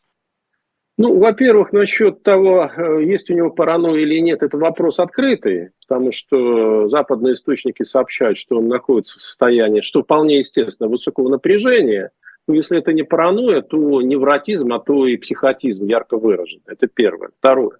Ну, 0.96 1.18
во-первых, 1.18 1.72
насчет 1.72 2.22
того, 2.22 2.70
есть 3.00 3.28
у 3.28 3.34
него 3.34 3.50
паранойя 3.50 4.00
или 4.00 4.20
нет, 4.20 4.42
это 4.42 4.56
вопрос 4.56 5.00
открытый, 5.00 5.70
потому 5.86 6.12
что 6.12 6.88
западные 6.88 7.34
источники 7.34 7.82
сообщают, 7.82 8.38
что 8.38 8.58
он 8.58 8.68
находится 8.68 9.18
в 9.18 9.20
состоянии, 9.20 9.80
что 9.80 10.02
вполне 10.02 10.38
естественно, 10.38 10.88
высокого 10.88 11.28
напряжения. 11.28 12.10
Но 12.46 12.54
если 12.54 12.78
это 12.78 12.92
не 12.92 13.02
паранойя, 13.02 13.62
то 13.62 14.02
невротизм, 14.02 14.72
а 14.72 14.80
то 14.80 15.06
и 15.06 15.16
психотизм 15.16 15.86
ярко 15.86 16.18
выражен. 16.18 16.60
Это 16.66 16.86
первое. 16.86 17.30
Второе. 17.38 17.78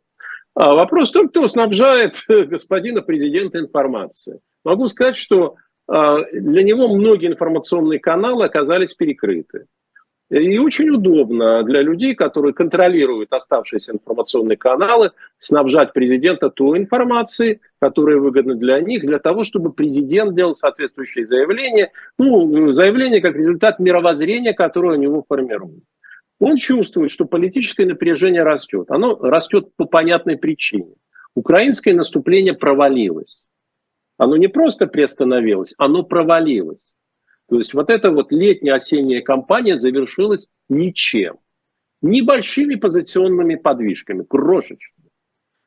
А 0.55 0.75
вопрос 0.75 1.11
в 1.11 1.13
том, 1.13 1.29
кто 1.29 1.47
снабжает 1.49 2.17
господина 2.29 3.03
президента 3.03 3.59
информацией. 3.59 4.39
Могу 4.65 4.87
сказать, 4.87 5.17
что 5.17 5.57
а, 5.87 6.23
для 6.33 6.63
него 6.63 6.89
многие 6.89 7.29
информационные 7.29 7.99
каналы 7.99 8.45
оказались 8.45 8.95
перекрыты. 8.95 9.67
И 10.31 10.59
очень 10.59 10.89
удобно 10.89 11.63
для 11.65 11.83
людей, 11.83 12.15
которые 12.15 12.55
контролируют 12.55 13.33
оставшиеся 13.33 13.93
информационные 13.93 14.57
каналы, 14.57 15.11
снабжать 15.39 15.93
президента 15.93 16.49
той 16.49 16.79
информацией, 16.79 17.61
которая 17.79 18.17
выгодна 18.17 18.55
для 18.55 18.81
них, 18.81 19.03
для 19.03 19.19
того, 19.19 19.45
чтобы 19.45 19.73
президент 19.73 20.35
делал 20.35 20.55
соответствующие 20.55 21.27
заявления. 21.27 21.93
Ну, 22.19 22.73
заявление 22.73 23.21
как 23.21 23.37
результат 23.37 23.79
мировоззрения, 23.79 24.55
которое 24.55 24.97
у 24.99 25.01
него 25.01 25.25
формирует. 25.29 25.85
Он 26.41 26.57
чувствует, 26.57 27.11
что 27.11 27.27
политическое 27.27 27.87
напряжение 27.87 28.43
растет. 28.43 28.91
Оно 28.91 29.17
растет 29.21 29.69
по 29.77 29.85
понятной 29.85 30.37
причине. 30.37 30.95
Украинское 31.35 31.95
наступление 31.95 32.55
провалилось. 32.55 33.47
Оно 34.17 34.37
не 34.37 34.49
просто 34.49 34.87
приостановилось, 34.87 35.75
оно 35.77 36.03
провалилось. 36.03 36.94
То 37.49 37.59
есть 37.59 37.75
вот 37.75 37.91
эта 37.91 38.11
вот 38.11 38.33
летняя 38.33 38.75
осенняя 38.75 39.23
кампания 39.23 39.77
завершилась 39.77 40.49
ничем. 40.69 41.39
Небольшими 42.01 42.75
позиционными 42.75 43.55
подвижками, 43.55 44.23
крошечными. 44.23 45.11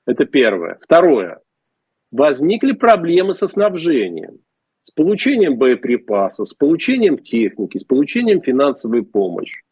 Это 0.06 0.26
первое. 0.26 0.80
Второе. 0.82 1.42
Возникли 2.12 2.72
проблемы 2.72 3.34
со 3.34 3.48
снабжением, 3.48 4.40
с 4.84 4.92
получением 4.92 5.58
боеприпасов, 5.58 6.50
с 6.50 6.54
получением 6.54 7.18
техники, 7.18 7.78
с 7.78 7.84
получением 7.84 8.42
финансовой 8.42 9.04
помощи. 9.04 9.64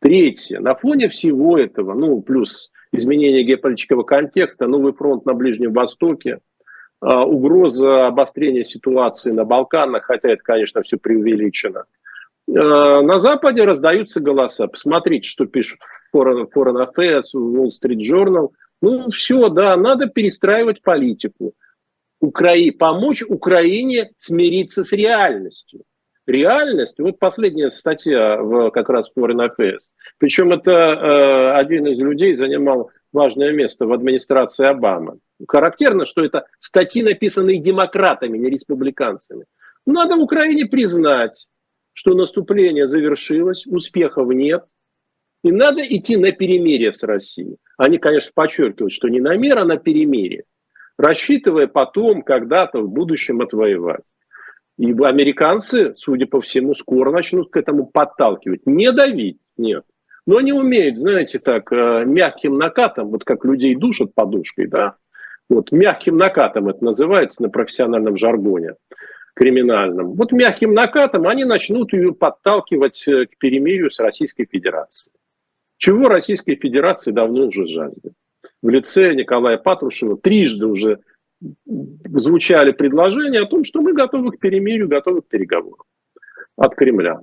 Третье. 0.00 0.60
На 0.60 0.74
фоне 0.74 1.08
всего 1.08 1.58
этого, 1.58 1.94
ну, 1.94 2.20
плюс 2.22 2.70
изменение 2.92 3.44
геополитического 3.44 4.02
контекста, 4.02 4.66
новый 4.66 4.92
фронт 4.92 5.24
на 5.24 5.34
Ближнем 5.34 5.72
Востоке– 5.72 6.40
угроза 7.08 8.06
обострения 8.06 8.64
ситуации 8.64 9.30
на 9.30 9.44
Балканах, 9.44 10.04
хотя 10.04 10.30
это, 10.30 10.42
конечно, 10.42 10.82
все 10.82 10.96
преувеличено. 10.96 11.84
А, 12.48 13.02
на 13.02 13.20
Западе 13.20 13.64
раздаются 13.64 14.20
голоса. 14.20 14.66
Посмотрите, 14.66 15.28
что 15.28 15.46
пишут 15.46 15.80
Foreign, 16.14 16.46
Foreign 16.54 16.86
Affairs, 16.86 17.24
Wall 17.34 17.70
Street 17.70 18.00
Journal. 18.00 18.50
Ну, 18.82 19.10
все, 19.10 19.48
да, 19.48 19.76
надо 19.76 20.06
перестраивать 20.06 20.82
политику. 20.82 21.54
Украи... 22.20 22.70
Помочь 22.70 23.22
Украине 23.22 24.10
смириться 24.18 24.84
с 24.84 24.92
реальностью. 24.92 25.82
Реальность, 26.26 26.98
вот 26.98 27.20
последняя 27.20 27.68
статья 27.68 28.38
в 28.38 28.70
как 28.70 28.88
раз 28.88 29.08
Foreign 29.16 29.48
Affairs. 29.48 29.84
Причем 30.18 30.52
это 30.52 30.72
э, 30.72 31.52
один 31.52 31.86
из 31.86 32.00
людей 32.00 32.34
занимал 32.34 32.90
важное 33.16 33.52
место 33.52 33.86
в 33.86 33.92
администрации 33.92 34.66
Обамы. 34.66 35.18
Характерно, 35.48 36.04
что 36.04 36.22
это 36.22 36.46
статьи, 36.60 37.02
написанные 37.02 37.58
демократами, 37.58 38.36
не 38.36 38.50
республиканцами. 38.50 39.46
Надо 39.86 40.16
в 40.16 40.20
Украине 40.20 40.66
признать, 40.66 41.48
что 41.94 42.14
наступление 42.14 42.86
завершилось, 42.86 43.66
успехов 43.66 44.28
нет, 44.28 44.64
и 45.42 45.50
надо 45.50 45.80
идти 45.80 46.16
на 46.16 46.30
перемирие 46.32 46.92
с 46.92 47.02
Россией. 47.02 47.56
Они, 47.78 47.98
конечно, 47.98 48.32
подчеркивают, 48.34 48.92
что 48.92 49.08
не 49.08 49.20
на 49.20 49.34
мир, 49.36 49.58
а 49.58 49.64
на 49.64 49.78
перемирие, 49.78 50.44
рассчитывая 50.98 51.68
потом 51.68 52.22
когда-то 52.22 52.80
в 52.80 52.90
будущем 52.90 53.40
отвоевать. 53.40 54.04
И 54.78 54.90
американцы, 54.90 55.94
судя 55.96 56.26
по 56.26 56.42
всему, 56.42 56.74
скоро 56.74 57.10
начнут 57.10 57.50
к 57.50 57.56
этому 57.56 57.86
подталкивать. 57.86 58.66
Не 58.66 58.92
давить, 58.92 59.40
нет. 59.56 59.84
Но 60.26 60.38
они 60.38 60.52
умеют, 60.52 60.98
знаете, 60.98 61.38
так, 61.38 61.72
э, 61.72 62.04
мягким 62.04 62.58
накатом, 62.58 63.08
вот 63.08 63.24
как 63.24 63.44
людей 63.44 63.74
душат 63.76 64.14
подушкой, 64.14 64.66
да, 64.66 64.96
вот 65.48 65.70
мягким 65.70 66.16
накатом 66.16 66.68
это 66.68 66.84
называется 66.84 67.42
на 67.42 67.48
профессиональном 67.48 68.16
жаргоне 68.16 68.74
криминальном. 69.34 70.14
Вот 70.14 70.32
мягким 70.32 70.72
накатом 70.74 71.28
они 71.28 71.44
начнут 71.44 71.92
ее 71.92 72.12
подталкивать 72.12 73.06
э, 73.06 73.26
к 73.26 73.38
перемирию 73.38 73.90
с 73.90 74.00
Российской 74.00 74.46
Федерацией. 74.50 75.14
Чего 75.76 76.08
Российской 76.08 76.56
Федерации 76.56 77.12
давно 77.12 77.46
уже 77.46 77.66
жаждет. 77.66 78.14
В 78.62 78.68
лице 78.70 79.14
Николая 79.14 79.58
Патрушева 79.58 80.16
трижды 80.16 80.66
уже 80.66 81.00
звучали 81.66 82.72
предложения 82.72 83.40
о 83.40 83.46
том, 83.46 83.64
что 83.64 83.82
мы 83.82 83.92
готовы 83.92 84.32
к 84.32 84.38
перемирию, 84.40 84.88
готовы 84.88 85.20
к 85.20 85.28
переговорам 85.28 85.84
от 86.56 86.74
Кремля. 86.74 87.20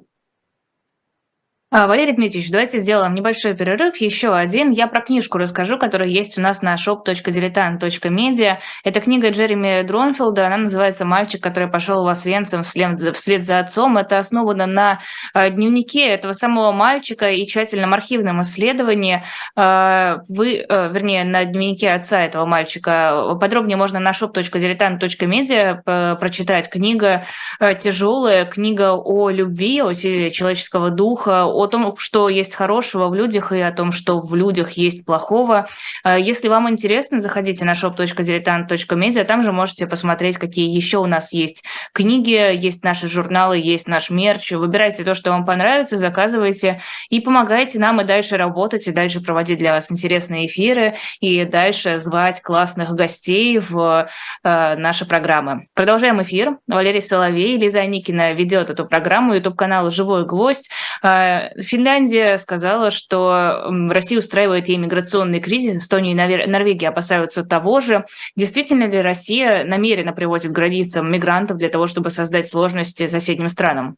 А, 1.76 1.88
Валерий 1.88 2.13
Дмитриевич, 2.13 2.51
давайте 2.51 2.78
сделаем 2.78 3.15
небольшой 3.15 3.55
перерыв, 3.55 3.97
еще 3.97 4.36
один. 4.36 4.69
Я 4.69 4.86
про 4.86 5.01
книжку 5.01 5.39
расскажу, 5.39 5.80
которая 5.80 6.07
есть 6.07 6.38
у 6.38 6.41
нас 6.41 6.61
на 6.61 6.76
shop.diletant.media. 6.76 8.57
Это 8.84 9.01
книга 9.01 9.32
Джереми 9.32 9.82
Дронфилда, 9.82 10.45
она 10.45 10.57
называется 10.57 11.03
«Мальчик, 11.03 11.41
который 11.41 11.67
пошел 11.67 12.03
в 12.03 12.07
Освенцим 12.07 12.61
вслед, 12.61 13.43
за 13.43 13.57
отцом». 13.57 13.97
Это 13.97 14.19
основано 14.19 14.67
на 14.67 14.99
э, 15.34 15.49
дневнике 15.49 16.09
этого 16.09 16.34
самого 16.34 16.71
мальчика 16.74 17.32
и 17.32 17.47
тщательном 17.47 17.95
архивном 17.95 18.43
исследовании. 18.43 19.24
Э, 19.55 20.17
вы, 20.30 20.67
вернее, 20.69 21.24
на 21.24 21.43
дневнике 21.43 21.89
отца 21.89 22.21
этого 22.21 22.45
мальчика. 22.45 23.36
Подробнее 23.41 23.78
можно 23.78 23.99
на 23.99 24.11
shop.diletant.media 24.11 26.17
прочитать. 26.17 26.69
Книга 26.69 27.26
тяжелая, 27.59 28.45
книга 28.45 28.93
о 28.93 29.32
любви, 29.32 29.82
о 29.82 29.91
силе 29.93 30.30
человеческого 30.30 30.91
духа, 30.91 31.45
о 31.45 31.62
том, 31.68 31.95
что 31.97 32.30
есть 32.30 32.55
хорошего 32.55 33.07
в 33.07 33.16
людях 33.16 33.51
и 33.51 33.59
о 33.59 33.72
том, 33.72 33.91
что 33.91 34.20
в 34.20 34.36
людях 34.36 34.72
есть 34.72 35.05
плохого. 35.05 35.68
Э, 36.03 36.20
если 36.20 36.47
вам 36.47 36.70
интересно, 36.70 37.20
заходите 37.20 37.66
на 37.66 37.74
shop.diletant.media, 37.74 39.24
там 39.24 39.43
же 39.43 39.51
можете 39.51 39.88
посмотреть, 39.88 40.38
какие 40.38 40.70
еще 40.70 40.97
у 40.97 41.05
нас 41.05 41.34
есть 41.34 41.64
книги, 41.93 42.32
есть 42.32 42.84
наши 42.84 43.07
журналы, 43.07 43.57
есть 43.57 43.88
наш 43.88 44.09
мерч. 44.09 44.51
Выбирайте 44.51 45.03
то, 45.03 45.14
что 45.14 45.32
вам 45.32 45.45
понравится, 45.45 45.97
заказывайте 45.97 46.82
и 47.09 47.20
помогайте 47.20 47.80
нам 47.80 48.01
и 48.01 48.03
дальше 48.03 48.38
работать, 48.38 48.88
и 48.88 48.91
дальше 48.91 49.22
проводить 49.22 49.59
для 49.59 49.74
вас 49.74 49.91
интересные 49.91 50.47
эфиры, 50.47 50.95
и 51.20 51.45
дальше 51.45 51.99
звать 51.99 52.41
классных 52.41 52.91
гостей 52.91 53.59
в 53.59 54.07
э, 54.43 54.76
наши 54.76 55.05
программы. 55.05 55.68
Продолжаем 55.74 56.22
эфир. 56.22 56.57
Валерий 56.68 57.01
Соловей, 57.01 57.57
Лиза 57.57 57.82
Аникина 57.82 58.34
ведет 58.34 58.70
эту 58.70 58.86
программу, 58.86 59.34
YouTube-канал 59.34 59.89
«Живой 59.89 60.26
гвоздь». 60.26 60.70
Э, 61.03 61.49
Финляндия 61.57 62.37
сказала, 62.37 62.91
что 62.91 63.69
Россия 63.89 64.19
устраивает 64.19 64.67
ей 64.67 64.77
миграционный 64.77 65.39
кризис, 65.39 65.83
Эстония 65.83 66.11
и 66.11 66.47
Норвегия 66.47 66.89
опасаются 66.89 67.43
того 67.43 67.79
же. 67.79 68.05
Действительно 68.35 68.85
ли 68.85 69.01
Россия 69.01 69.63
намеренно 69.63 70.13
приводит 70.13 70.51
к 70.51 70.55
границам 70.55 71.11
мигрантов 71.11 71.57
для 71.57 71.69
того, 71.69 71.87
чтобы 71.87 72.09
создать 72.09 72.47
сложности 72.47 73.07
соседним 73.07 73.49
странам? 73.49 73.95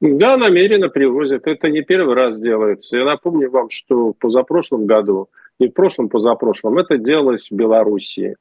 Да, 0.00 0.38
намеренно 0.38 0.88
привозят. 0.88 1.46
Это 1.46 1.68
не 1.68 1.82
первый 1.82 2.14
раз 2.14 2.38
делается. 2.38 2.96
Я 2.96 3.04
напомню 3.04 3.50
вам, 3.50 3.68
что 3.68 4.14
позапрошлом 4.18 4.86
году, 4.86 5.28
не 5.58 5.68
в 5.68 5.72
прошлом, 5.72 6.08
позапрошлом, 6.08 6.78
это 6.78 6.96
делалось 6.96 7.48
в 7.50 7.54
Белоруссии. 7.54 8.36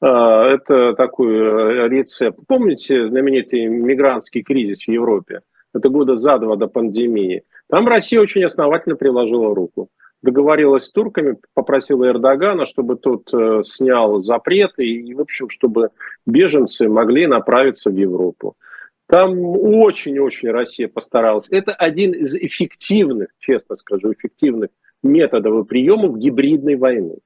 А, 0.00 0.46
это 0.46 0.94
такой 0.94 1.34
э, 1.34 1.88
рецепт. 1.88 2.38
Помните 2.46 3.06
знаменитый 3.06 3.66
мигрантский 3.66 4.42
кризис 4.42 4.84
в 4.84 4.88
Европе? 4.88 5.40
Это 5.74 5.88
года 5.88 6.16
за 6.16 6.38
два 6.38 6.56
до 6.56 6.68
пандемии. 6.68 7.42
Там 7.70 7.86
Россия 7.86 8.20
очень 8.20 8.44
основательно 8.44 8.96
приложила 8.96 9.54
руку. 9.54 9.88
Договорилась 10.22 10.84
с 10.84 10.90
турками, 10.90 11.38
попросила 11.54 12.06
Эрдогана, 12.08 12.66
чтобы 12.66 12.96
тот 12.96 13.32
э, 13.32 13.62
снял 13.64 14.20
запреты 14.20 14.84
и, 14.84 15.14
в 15.14 15.20
общем, 15.20 15.48
чтобы 15.48 15.90
беженцы 16.26 16.88
могли 16.88 17.26
направиться 17.26 17.90
в 17.90 17.94
Европу. 17.94 18.56
Там 19.06 19.38
очень-очень 19.40 20.50
Россия 20.50 20.88
постаралась. 20.88 21.46
Это 21.50 21.72
один 21.72 22.12
из 22.12 22.34
эффективных, 22.34 23.28
честно 23.38 23.76
скажу, 23.76 24.12
эффективных 24.12 24.70
методов 25.02 25.64
и 25.64 25.68
приемов 25.68 26.18
гибридной 26.18 26.76
войны. 26.76 27.18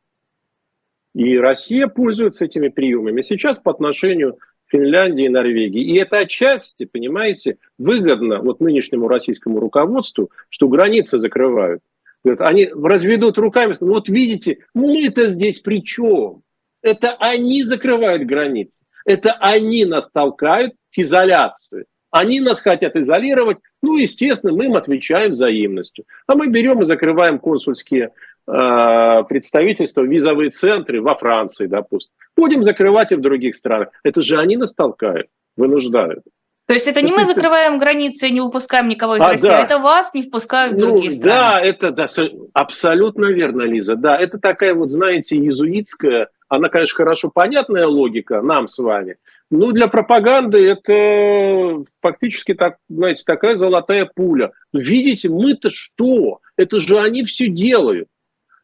И 1.15 1.37
Россия 1.39 1.89
пользуется 1.89 2.45
этими 2.45 2.69
приемами 2.69 3.23
сейчас 3.23 3.59
по 3.59 3.71
отношению 3.71 4.39
Финляндии 4.75 5.27
и 5.27 5.29
Норвегии. 5.29 5.85
И 5.85 5.97
это 5.97 6.19
отчасти, 6.19 6.85
понимаете, 6.85 7.59
выгодно 7.79 8.41
вот 8.41 8.59
нынешнему 8.59 9.07
российскому 9.07 9.61
руководству, 9.61 10.33
что 10.49 10.67
границы 10.67 11.19
закрывают. 11.19 11.81
Они 12.25 12.67
разведут 12.75 13.39
руками, 13.39 13.77
вот 13.79 14.09
видите, 14.09 14.59
мы-то 14.75 15.27
здесь 15.27 15.61
при 15.61 15.85
чем? 15.85 16.43
Это 16.83 17.15
они 17.21 17.63
закрывают 17.63 18.25
границы. 18.25 18.85
Это 19.07 19.35
они 19.35 19.85
нас 19.85 20.11
толкают 20.11 20.73
к 20.93 20.99
изоляции. 20.99 21.85
Они 22.11 22.41
нас 22.41 22.61
хотят 22.61 22.97
изолировать, 22.97 23.59
ну, 23.83 23.97
естественно, 23.97 24.53
мы 24.53 24.67
им 24.67 24.75
отвечаем 24.75 25.33
взаимностью. 25.33 26.05
А 26.27 26.35
мы 26.35 26.49
берем 26.49 26.83
и 26.83 26.85
закрываем 26.85 27.39
консульские 27.39 28.11
представительства, 28.47 30.03
визовые 30.03 30.51
центры 30.51 31.01
во 31.01 31.15
Франции, 31.15 31.67
допустим. 31.67 32.13
Будем 32.37 32.63
закрывать 32.63 33.13
и 33.13 33.15
в 33.15 33.21
других 33.21 33.55
странах. 33.55 33.89
Это 34.03 34.21
же 34.21 34.39
они 34.39 34.57
нас 34.57 34.75
толкают, 34.75 35.29
вынуждают. 35.57 36.25
То 36.67 36.73
есть 36.73 36.89
это 36.89 37.03
не 37.03 37.13
мы 37.13 37.27
закрываем 37.27 37.79
границы 37.79 38.29
и 38.29 38.31
не 38.31 38.41
выпускаем 38.41 38.89
никого 38.89 39.17
из 39.17 39.23
а, 39.23 39.33
России, 39.33 39.49
да. 39.49 39.61
это 39.61 39.79
вас 39.79 40.15
не 40.15 40.23
впускают 40.23 40.75
в 40.75 40.79
ну, 40.79 40.93
другие 40.93 41.11
страны. 41.11 41.31
Да, 41.31 41.61
это 41.61 41.91
да, 41.91 42.07
абсолютно 42.55 43.27
верно, 43.27 43.63
Лиза. 43.63 43.97
Да, 43.97 44.19
это 44.19 44.39
такая 44.39 44.75
вот, 44.75 44.91
знаете, 44.91 45.37
иезуитская 45.37 46.29
Она, 46.49 46.71
конечно, 46.71 46.97
хорошо 46.97 47.31
понятная 47.31 47.87
логика 47.87 48.41
нам 48.41 48.67
с 48.67 48.79
вами, 48.79 49.17
но 49.51 49.73
для 49.73 49.89
пропаганды 49.89 50.67
это 50.67 51.85
фактически, 52.01 52.55
так, 52.55 52.77
знаете, 52.89 53.25
такая 53.27 53.57
золотая 53.57 54.11
пуля. 54.13 54.53
Видите, 54.73 55.29
мы-то 55.29 55.69
что? 55.71 56.41
Это 56.57 56.81
же 56.81 56.99
они 56.99 57.25
все 57.25 57.49
делают. 57.49 58.09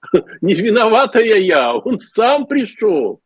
Не 0.40 0.54
виноватая 0.54 1.38
я, 1.38 1.74
он 1.74 2.00
сам 2.00 2.46
пришел. 2.46 3.20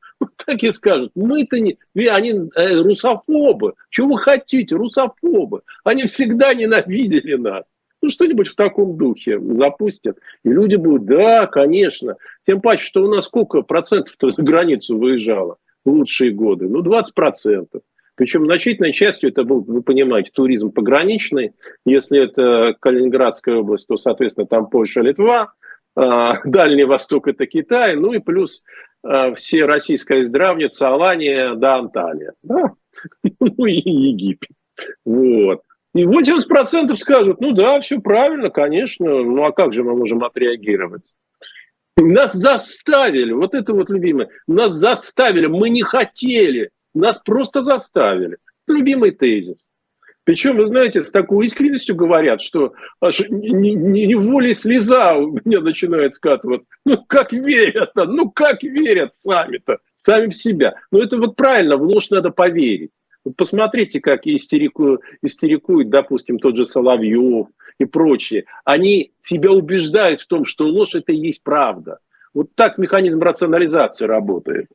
Так 0.47 0.63
и 0.63 0.73
скажут. 0.73 1.13
Мы-то 1.15 1.59
не... 1.59 1.79
Они 2.09 2.31
э, 2.55 2.81
русофобы. 2.81 3.75
Чего 3.91 4.15
вы 4.15 4.19
хотите? 4.19 4.75
Русофобы. 4.75 5.63
Они 5.85 6.05
всегда 6.05 6.55
ненавидели 6.55 7.35
нас. 7.35 7.65
Ну, 8.01 8.11
что-нибудь 8.11 8.49
в 8.49 8.55
таком 8.55 8.97
духе 8.97 9.39
запустят. 9.41 10.19
И 10.45 10.49
люди 10.51 10.77
будут, 10.77 11.07
да, 11.07 11.47
конечно. 11.47 12.17
Тем 12.47 12.61
паче, 12.61 12.85
что 12.85 13.05
у 13.05 13.09
нас 13.09 13.27
сколько 13.27 13.63
процентов-то 13.63 14.31
за 14.31 14.43
границу 14.43 14.97
выезжало 14.99 15.57
в 15.85 15.91
лучшие 15.91 16.31
годы? 16.31 16.69
Ну, 16.69 16.83
20 16.83 17.15
процентов. 17.15 17.83
Причем 18.15 18.45
значительной 18.45 18.93
частью 18.93 19.31
это 19.31 19.43
был, 19.43 19.63
вы 19.63 19.83
понимаете, 19.83 20.31
туризм 20.33 20.71
пограничный. 20.71 21.53
Если 21.85 22.23
это 22.23 22.77
Калининградская 22.79 23.57
область, 23.57 23.87
то, 23.89 23.97
соответственно, 23.97 24.47
там 24.47 24.69
Польша, 24.69 25.01
Литва. 25.01 25.53
А, 25.97 26.41
Дальний 26.45 26.85
Восток– 26.85 27.29
это 27.29 27.47
Китай. 27.47 27.97
Ну 27.97 28.13
и 28.13 28.19
плюс 28.19 28.63
а, 29.03 29.35
все 29.35 29.65
российская 29.65 30.23
здравница, 30.25 30.89
Алания 30.89 31.55
да 31.55 31.77
Анталия. 31.77 32.35
Да? 32.43 32.73
Ну 33.41 33.67
и 33.67 33.73
Египет. 33.73 34.51
Вот. 35.05 35.63
И 35.95 36.05
80% 36.05 36.97
скажут, 36.97 37.41
ну 37.41 37.53
да, 37.53 37.81
все 37.81 38.01
правильно, 38.01 38.51
конечно, 38.51 39.07
ну 39.07 39.45
а 39.45 39.53
как 39.53 39.73
же 39.73 39.85
мы 39.85 39.97
можем 39.97 40.25
отреагировать? 40.25 41.05
Нас 41.97 42.33
заставили, 42.33 43.33
вот 43.33 43.55
это 43.55 43.73
вот 43.73 43.89
любимое, 43.89 44.29
нас 44.49 44.73
заставили, 44.73 45.47
мы 45.47 45.71
не 45.71 45.83
хотели, 45.83 46.71
нас 46.95 47.21
просто 47.25 47.63
заставили. 47.63 48.39
Любимый 48.67 49.13
тезис. 49.13 49.69
Причем, 50.25 50.57
вы 50.57 50.65
знаете, 50.65 51.05
с 51.05 51.11
такой 51.11 51.47
искренностью 51.47 51.95
говорят, 51.95 52.41
что 52.41 52.73
аж 53.01 53.21
неволей 53.29 54.55
слеза 54.55 55.15
у 55.15 55.39
меня 55.45 55.61
начинает 55.61 56.15
скатывать. 56.15 56.63
Ну, 56.87 56.99
как 57.07 57.33
верят-то, 57.33 58.07
ну, 58.07 58.31
как 58.31 58.63
верят 58.63 59.15
сами-то, 59.15 59.79
сами 59.97 60.31
в 60.31 60.37
себя. 60.37 60.75
Ну, 60.91 61.01
это 61.01 61.19
вот 61.19 61.37
правильно, 61.37 61.77
в 61.77 61.83
ложь 61.83 62.09
надо 62.11 62.31
поверить. 62.31 62.91
Посмотрите, 63.37 64.01
как 64.01 64.27
истерику, 64.27 65.01
истерикует, 65.23 65.91
допустим, 65.91 66.39
тот 66.39 66.57
же 66.57 66.67
Соловьев 66.67 67.49
и 67.79 67.85
прочие. 67.85 68.45
Они 68.65 69.13
себя 69.23 69.51
убеждают 69.51 70.23
в 70.23 70.27
том, 70.27 70.45
что 70.45 70.67
ложь– 70.67 70.95
это 70.95 71.13
и 71.13 71.17
есть 71.17 71.43
правда. 71.43 71.99
Вот 72.33 72.55
так 72.55 72.79
механизм 72.79 73.21
рационализации 73.23 74.07
работает. 74.07 74.69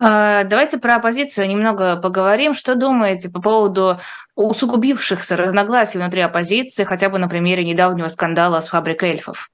А, 0.00 0.44
давайте 0.44 0.78
про 0.78 0.96
оппозицию 0.96 1.48
немного 1.48 1.96
поговорим. 1.96 2.54
Что 2.54 2.74
думаете 2.76 3.30
по 3.30 3.40
поводу 3.40 3.98
усугубившихся 4.36 5.36
разногласий 5.36 5.98
внутри 5.98 6.20
оппозиции, 6.20 6.84
хотя 6.84 7.08
бы 7.08 7.18
на 7.18 7.28
примере 7.28 7.64
недавнего 7.64 8.08
скандала 8.08 8.60
с 8.60 8.68
фабрикой 8.68 9.10
эльфов? 9.10 9.50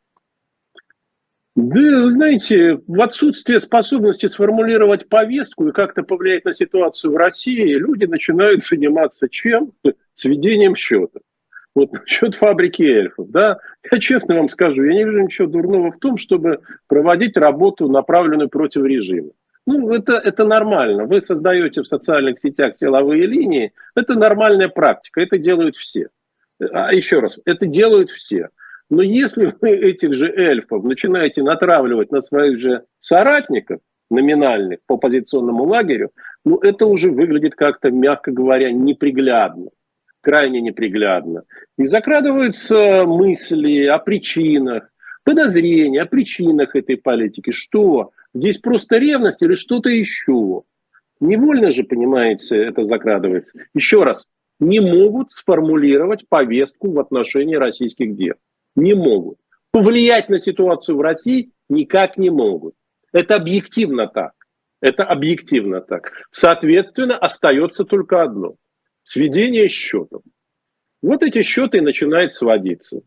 Да, 1.57 2.03
вы 2.03 2.11
знаете, 2.11 2.81
в 2.87 3.01
отсутствие 3.01 3.61
способности 3.61 4.27
сформулировать 4.27 5.09
повестку 5.09 5.69
и 5.69 5.73
как-то 5.73 6.03
повлиять 6.03 6.45
на 6.45 6.53
ситуацию 6.53 7.13
в 7.13 7.17
России, 7.17 7.75
люди 7.75 8.05
начинают 8.05 8.65
заниматься 8.71 9.29
чем? 9.29 9.73
Сведением 10.15 10.77
счета. 10.77 11.21
Вот 11.75 11.93
насчет 12.01 12.35
фабрики 12.35 12.83
эльфов, 12.83 13.31
да, 13.31 13.59
я 13.91 13.99
честно 13.99 14.35
вам 14.35 14.49
скажу, 14.49 14.83
я 14.83 14.95
не 14.95 15.05
вижу 15.05 15.23
ничего 15.23 15.49
дурного 15.49 15.91
в 15.91 15.99
том, 15.99 16.19
чтобы 16.19 16.61
проводить 16.87 17.37
работу, 17.37 17.89
направленную 17.89 18.51
против 18.51 18.85
режима. 18.85 19.31
Ну, 19.67 19.91
это, 19.93 20.15
это 20.15 20.45
нормально. 20.45 21.07
Вы 21.07 21.23
создаете 21.23 21.83
в 21.83 21.89
социальных 21.89 22.39
сетях 22.39 22.77
силовые 22.79 23.27
линии. 23.27 23.73
Это 23.95 24.19
нормальная 24.19 24.69
практика. 24.69 25.21
Это 25.21 25.39
делают 25.39 25.77
все. 25.77 26.09
А 26.61 26.93
еще 26.93 27.21
раз, 27.21 27.39
это 27.45 27.67
делают 27.67 28.11
все. 28.11 28.51
Но 28.91 29.03
если 29.03 29.53
вы 29.61 29.71
этих 29.71 30.15
же 30.15 30.31
эльфов 30.31 30.85
начинаете 30.85 31.43
натравливать 31.43 32.13
на 32.13 32.21
своих 32.21 32.61
же 32.61 32.85
соратников, 32.99 33.81
номинальных 34.11 34.81
по 34.87 34.99
позиционному 34.99 35.65
лагерю, 35.65 36.11
ну 36.45 36.59
это 36.59 36.87
уже 36.87 37.11
выглядит 37.11 37.55
как-то, 37.55 37.91
мягко 37.91 38.31
говоря, 38.31 38.71
неприглядно, 38.71 39.71
крайне 40.21 40.61
неприглядно. 40.61 41.45
И 41.79 41.87
закрадываются 41.87 43.05
мысли 43.05 43.87
о 43.87 43.99
причинах, 43.99 44.91
подозрения 45.25 46.03
о 46.03 46.07
причинах 46.07 46.77
этой 46.77 46.97
политики. 46.97 47.51
Что? 47.51 48.13
Здесь 48.35 48.59
просто 48.59 48.99
ревность 48.99 49.43
или 49.43 49.55
что-то 49.55 49.89
еще? 49.89 50.63
Невольно 51.21 51.73
же, 51.73 51.85
понимаете, 51.85 52.57
это 52.57 52.85
закрадывается. 52.85 53.59
Еще 53.75 54.03
раз, 54.03 54.29
не 54.61 54.81
могут 54.81 55.33
сформулировать 55.33 56.29
повестку 56.29 56.93
в 56.93 56.99
отношении 56.99 57.57
российских 57.57 58.17
дел 58.17 58.35
не 58.77 58.95
могут. 58.95 59.39
Повлиять 59.71 60.29
на 60.29 60.39
ситуацию 60.39 60.97
в 60.97 61.01
России 61.01 61.51
никак 61.69 62.17
не 62.17 62.31
могут. 62.31 62.75
Это 63.13 63.37
объективно 63.37 64.07
так. 64.07 64.33
Это 64.81 65.05
объективно 65.05 65.81
так. 65.81 66.13
Соответственно, 66.31 67.17
остается 67.17 67.85
только 67.85 68.23
одно. 68.23 68.57
Сведение 69.03 69.69
счетов. 69.69 70.23
Вот 71.03 71.23
эти 71.23 71.43
счеты 71.43 71.79
и 71.79 71.83
начинают 71.83 72.33
сводиться. 72.33 73.03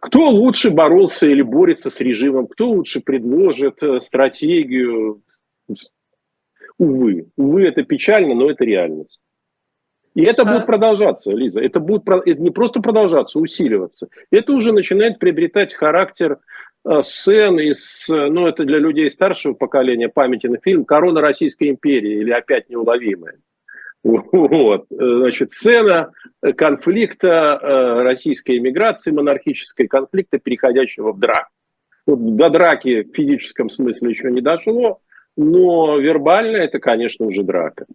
Кто 0.00 0.28
лучше 0.28 0.70
боролся 0.70 1.26
или 1.26 1.42
борется 1.42 1.90
с 1.90 2.00
режимом, 2.00 2.46
кто 2.46 2.68
лучше 2.68 3.00
предложит 3.00 3.82
э, 3.82 4.00
стратегию. 4.00 5.22
Увы, 6.78 7.28
увы, 7.36 7.64
это 7.64 7.82
печально, 7.82 8.34
но 8.34 8.50
это 8.50 8.64
реальность. 8.64 9.20
И 10.14 10.22
это 10.22 10.42
а... 10.42 10.52
будет 10.52 10.66
продолжаться, 10.66 11.32
Лиза. 11.32 11.60
Это 11.60 11.80
будет 11.80 12.02
это 12.08 12.40
не 12.40 12.50
просто 12.50 12.80
продолжаться, 12.80 13.38
усиливаться. 13.38 14.08
Это 14.30 14.52
уже 14.52 14.72
начинает 14.72 15.18
приобретать 15.18 15.74
характер 15.74 16.38
э, 16.84 17.02
сцен 17.02 17.58
из, 17.58 18.06
ну, 18.08 18.46
это 18.46 18.64
для 18.64 18.78
людей 18.78 19.08
старшего 19.10 19.54
поколения 19.54 20.08
памяти 20.08 20.46
на 20.46 20.58
фильм 20.58 20.84
«Корона 20.84 21.20
Российской 21.20 21.70
империи» 21.70 22.20
или 22.20 22.30
«Опять 22.30 22.68
неуловимая». 22.68 23.38
Вот. 24.02 24.86
Значит, 24.90 25.52
сцена 25.52 26.12
конфликта 26.56 27.58
э, 27.60 28.02
российской 28.02 28.58
иммиграции, 28.58 29.10
монархической 29.10 29.88
конфликта, 29.88 30.38
переходящего 30.38 31.12
в 31.12 31.18
драку. 31.18 31.50
Вот 32.06 32.36
до 32.36 32.50
драки 32.50 33.02
в 33.02 33.14
физическом 33.14 33.68
смысле 33.68 34.10
еще 34.10 34.30
не 34.30 34.40
дошло, 34.40 35.00
но 35.36 35.98
вербально 35.98 36.56
это, 36.58 36.78
конечно, 36.78 37.26
уже 37.26 37.42
драка. 37.42 37.86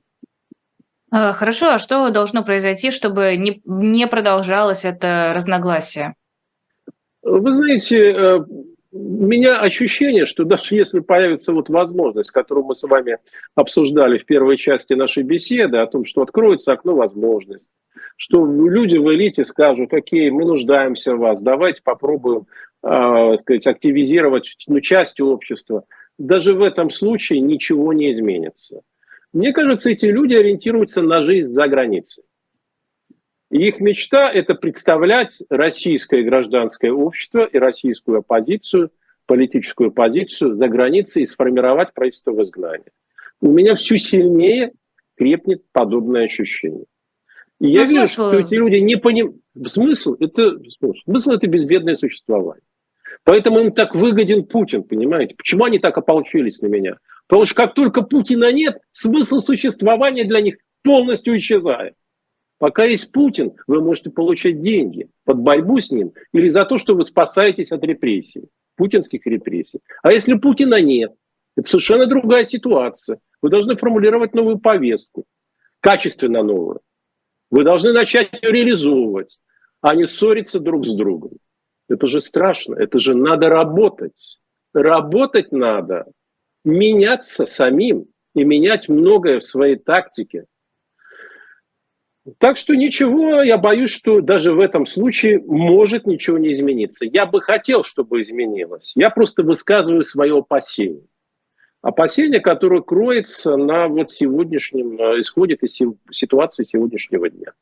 А, 1.11 1.33
хорошо, 1.33 1.73
а 1.73 1.77
что 1.77 2.09
должно 2.09 2.43
произойти, 2.43 2.91
чтобы 2.91 3.35
не, 3.37 3.61
не 3.65 4.07
продолжалось 4.07 4.85
это 4.85 5.31
разногласие? 5.33 6.15
Вы 7.21 7.51
знаете, 7.51 7.97
э, 7.97 8.39
у 8.91 9.25
меня 9.25 9.59
ощущение, 9.59 10.25
что 10.25 10.43
даже 10.43 10.75
если 10.75 10.99
появится 10.99 11.53
вот 11.53 11.69
возможность, 11.69 12.31
которую 12.31 12.65
мы 12.65 12.75
с 12.75 12.83
вами 12.83 13.17
обсуждали 13.55 14.17
в 14.17 14.25
первой 14.25 14.57
части 14.57 14.93
нашей 14.93 15.23
беседы, 15.23 15.77
о 15.77 15.87
том, 15.87 16.05
что 16.05 16.21
откроется 16.21 16.73
окно 16.73 16.95
возможностей, 16.95 17.69
что 18.17 18.45
люди 18.45 18.97
в 18.97 19.11
элите 19.13 19.45
скажут, 19.45 19.93
окей, 19.93 20.29
мы 20.29 20.45
нуждаемся 20.45 21.15
в 21.15 21.19
вас, 21.19 21.41
давайте 21.41 21.81
попробуем 21.83 22.47
э, 22.83 23.37
сказать, 23.39 23.67
активизировать 23.67 24.55
ну, 24.67 24.81
часть 24.81 25.21
общества. 25.21 25.85
Даже 26.17 26.53
в 26.53 26.61
этом 26.61 26.91
случае 26.91 27.39
ничего 27.39 27.93
не 27.93 28.11
изменится. 28.11 28.81
Мне 29.33 29.53
кажется, 29.53 29.89
эти 29.89 30.05
люди 30.05 30.33
ориентируются 30.33 31.01
на 31.01 31.23
жизнь 31.23 31.49
за 31.49 31.67
границей. 31.67 32.25
И 33.51 33.67
их 33.67 33.81
мечта– 33.81 34.31
это 34.33 34.55
представлять 34.55 35.41
российское 35.49 36.23
гражданское 36.23 36.91
общество 36.91 37.43
и 37.43 37.57
российскую 37.57 38.19
оппозицию, 38.19 38.91
политическую 39.25 39.89
оппозицию 39.89 40.55
за 40.55 40.67
границей 40.69 41.23
и 41.23 41.25
сформировать 41.25 41.93
правительство 41.93 42.31
в 42.31 42.41
изгнании. 42.41 42.91
У 43.41 43.51
меня 43.51 43.75
все 43.75 43.97
сильнее 43.97 44.71
крепнет 45.17 45.63
подобное 45.73 46.25
ощущение. 46.25 46.85
И 47.59 47.67
я 47.67 47.83
вижу, 47.83 48.07
что 48.07 48.33
эти 48.33 48.55
люди 48.55 48.77
не 48.77 48.95
понимают. 48.95 49.41
Смысл 49.67 50.15
это, 50.19 50.57
смысл– 51.03 51.31
это 51.31 51.45
безбедное 51.47 51.95
существование. 51.95 52.63
Поэтому 53.25 53.59
им 53.59 53.73
так 53.73 53.93
выгоден 53.95 54.45
Путин, 54.45 54.83
понимаете? 54.83 55.35
Почему 55.35 55.65
они 55.65 55.77
так 55.77 55.97
ополчились 55.97 56.61
на 56.61 56.67
меня? 56.67 56.97
Потому 57.27 57.45
что 57.45 57.55
как 57.55 57.73
только 57.73 58.01
Путина 58.01 58.51
нет, 58.53 58.77
смысл 58.93 59.39
существования 59.39 60.23
для 60.23 60.39
них 60.39 60.55
полностью 60.83 61.35
исчезает. 61.37 61.95
Пока 62.61 62.83
есть 62.83 63.11
Путин, 63.11 63.53
вы 63.65 63.81
можете 63.81 64.11
получать 64.11 64.61
деньги 64.61 65.09
под 65.25 65.39
борьбу 65.39 65.81
с 65.81 65.89
ним 65.89 66.13
или 66.31 66.47
за 66.47 66.63
то, 66.63 66.77
что 66.77 66.93
вы 66.93 67.03
спасаетесь 67.03 67.71
от 67.71 67.83
репрессий, 67.83 68.49
путинских 68.75 69.25
репрессий. 69.25 69.79
А 70.03 70.11
если 70.11 70.35
Путина 70.35 70.79
нет, 70.79 71.11
это 71.57 71.67
совершенно 71.67 72.05
другая 72.05 72.45
ситуация. 72.45 73.19
Вы 73.41 73.49
должны 73.49 73.75
формулировать 73.75 74.35
новую 74.35 74.59
повестку, 74.59 75.25
качественно 75.79 76.43
новую. 76.43 76.81
Вы 77.49 77.63
должны 77.63 77.93
начать 77.93 78.31
ее 78.31 78.51
реализовывать, 78.51 79.39
а 79.81 79.95
не 79.95 80.05
ссориться 80.05 80.59
друг 80.59 80.85
с 80.85 80.93
другом. 80.93 81.31
Это 81.89 82.05
же 82.05 82.21
страшно, 82.21 82.75
это 82.75 82.99
же 82.99 83.15
надо 83.15 83.49
работать. 83.49 84.37
Работать 84.75 85.51
надо, 85.51 86.05
меняться 86.63 87.47
самим 87.47 88.05
и 88.35 88.43
менять 88.43 88.87
многое 88.87 89.39
в 89.39 89.45
своей 89.45 89.77
тактике. 89.77 90.45
Так 92.37 92.57
что 92.57 92.75
ничего, 92.75 93.41
я 93.41 93.57
боюсь, 93.57 93.91
что 93.91 94.21
даже 94.21 94.53
в 94.53 94.59
этом 94.59 94.85
случае 94.85 95.39
может 95.39 96.05
ничего 96.05 96.37
не 96.37 96.51
измениться. 96.51 97.05
Я 97.05 97.25
бы 97.25 97.41
хотел, 97.41 97.83
чтобы 97.83 98.21
изменилось. 98.21 98.93
Я 98.95 99.09
просто 99.09 99.43
высказываю 99.43 100.03
свое 100.03 100.37
опасение. 100.37 101.03
Опасение, 101.81 102.39
которое 102.39 102.81
кроется 102.81 103.57
на 103.57 103.87
вот 103.87 104.11
сегодняшнем, 104.11 104.99
э, 104.99 105.19
исходит 105.19 105.63
из 105.63 105.79
ситуации 106.11 106.63
сегодняшнего 106.63 107.27
дня. 107.27 107.53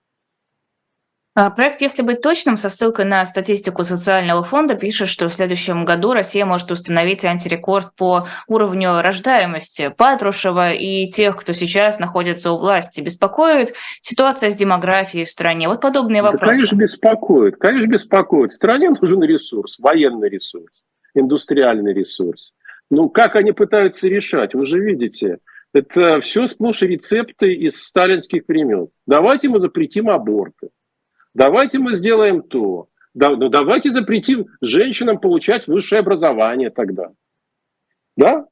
А, 1.42 1.50
проект 1.52 1.80
«Если 1.80 2.02
быть 2.02 2.20
точным» 2.20 2.58
со 2.58 2.68
ссылкой 2.68 3.06
на 3.06 3.24
статистику 3.24 3.86
социального 3.86 4.44
фонда 4.44 4.76
пишет, 4.76 5.08
что 5.08 5.30
в 5.30 5.34
следующем 5.34 5.86
году 5.86 6.12
Россия 6.12 6.46
может 6.46 6.70
установить 6.70 7.24
антирекорд 7.24 7.96
по 7.96 8.28
уровню 8.48 9.02
рождаемости. 9.02 9.94
Патрушева 9.96 10.74
и 10.74 11.08
тех, 11.08 11.38
кто 11.38 11.54
сейчас 11.54 11.98
находится 11.98 12.52
у 12.52 12.58
власти, 12.58 13.00
беспокоит 13.00 13.74
ситуация 14.02 14.52
с 14.52 14.56
демографией 14.56 15.24
в 15.24 15.32
стране? 15.32 15.70
Вот 15.70 15.80
подобные 15.80 16.24
вопросы. 16.24 16.46
Да, 16.46 16.52
конечно, 16.56 16.76
беспокоит. 16.76 17.56
Конечно, 17.56 17.88
беспокоит. 17.88 18.52
Стране 18.52 18.90
нужен 18.90 19.24
ресурс, 19.24 19.80
военный 19.80 20.28
ресурс, 20.28 20.84
индустриальный 21.14 21.94
ресурс. 21.94 22.52
Ну, 22.90 23.08
как 23.08 23.38
они 23.38 23.54
пытаются 23.54 24.10
решать? 24.10 24.56
Вы 24.56 24.66
же 24.66 24.82
видите, 24.82 25.38
это 25.72 26.20
все 26.20 26.48
сплошь 26.48 26.82
рецепты 26.82 27.54
из 27.54 27.82
сталинских 27.82 28.42
времен. 28.46 28.90
Давайте 29.08 29.48
мы 29.48 29.60
запретим 29.60 30.10
аборты 30.10 30.68
Давайте 31.34 31.80
мы 31.80 31.94
сделаем 31.94 32.42
то. 32.42 32.90
Да, 33.14 33.30
ну 33.30 33.50
давайте 33.50 33.92
запретим 33.92 34.48
женщинам 34.62 35.20
получать 35.20 35.68
высшее 35.68 36.00
образование 36.00 36.70
тогда. 36.70 37.12
Да? 38.16 38.46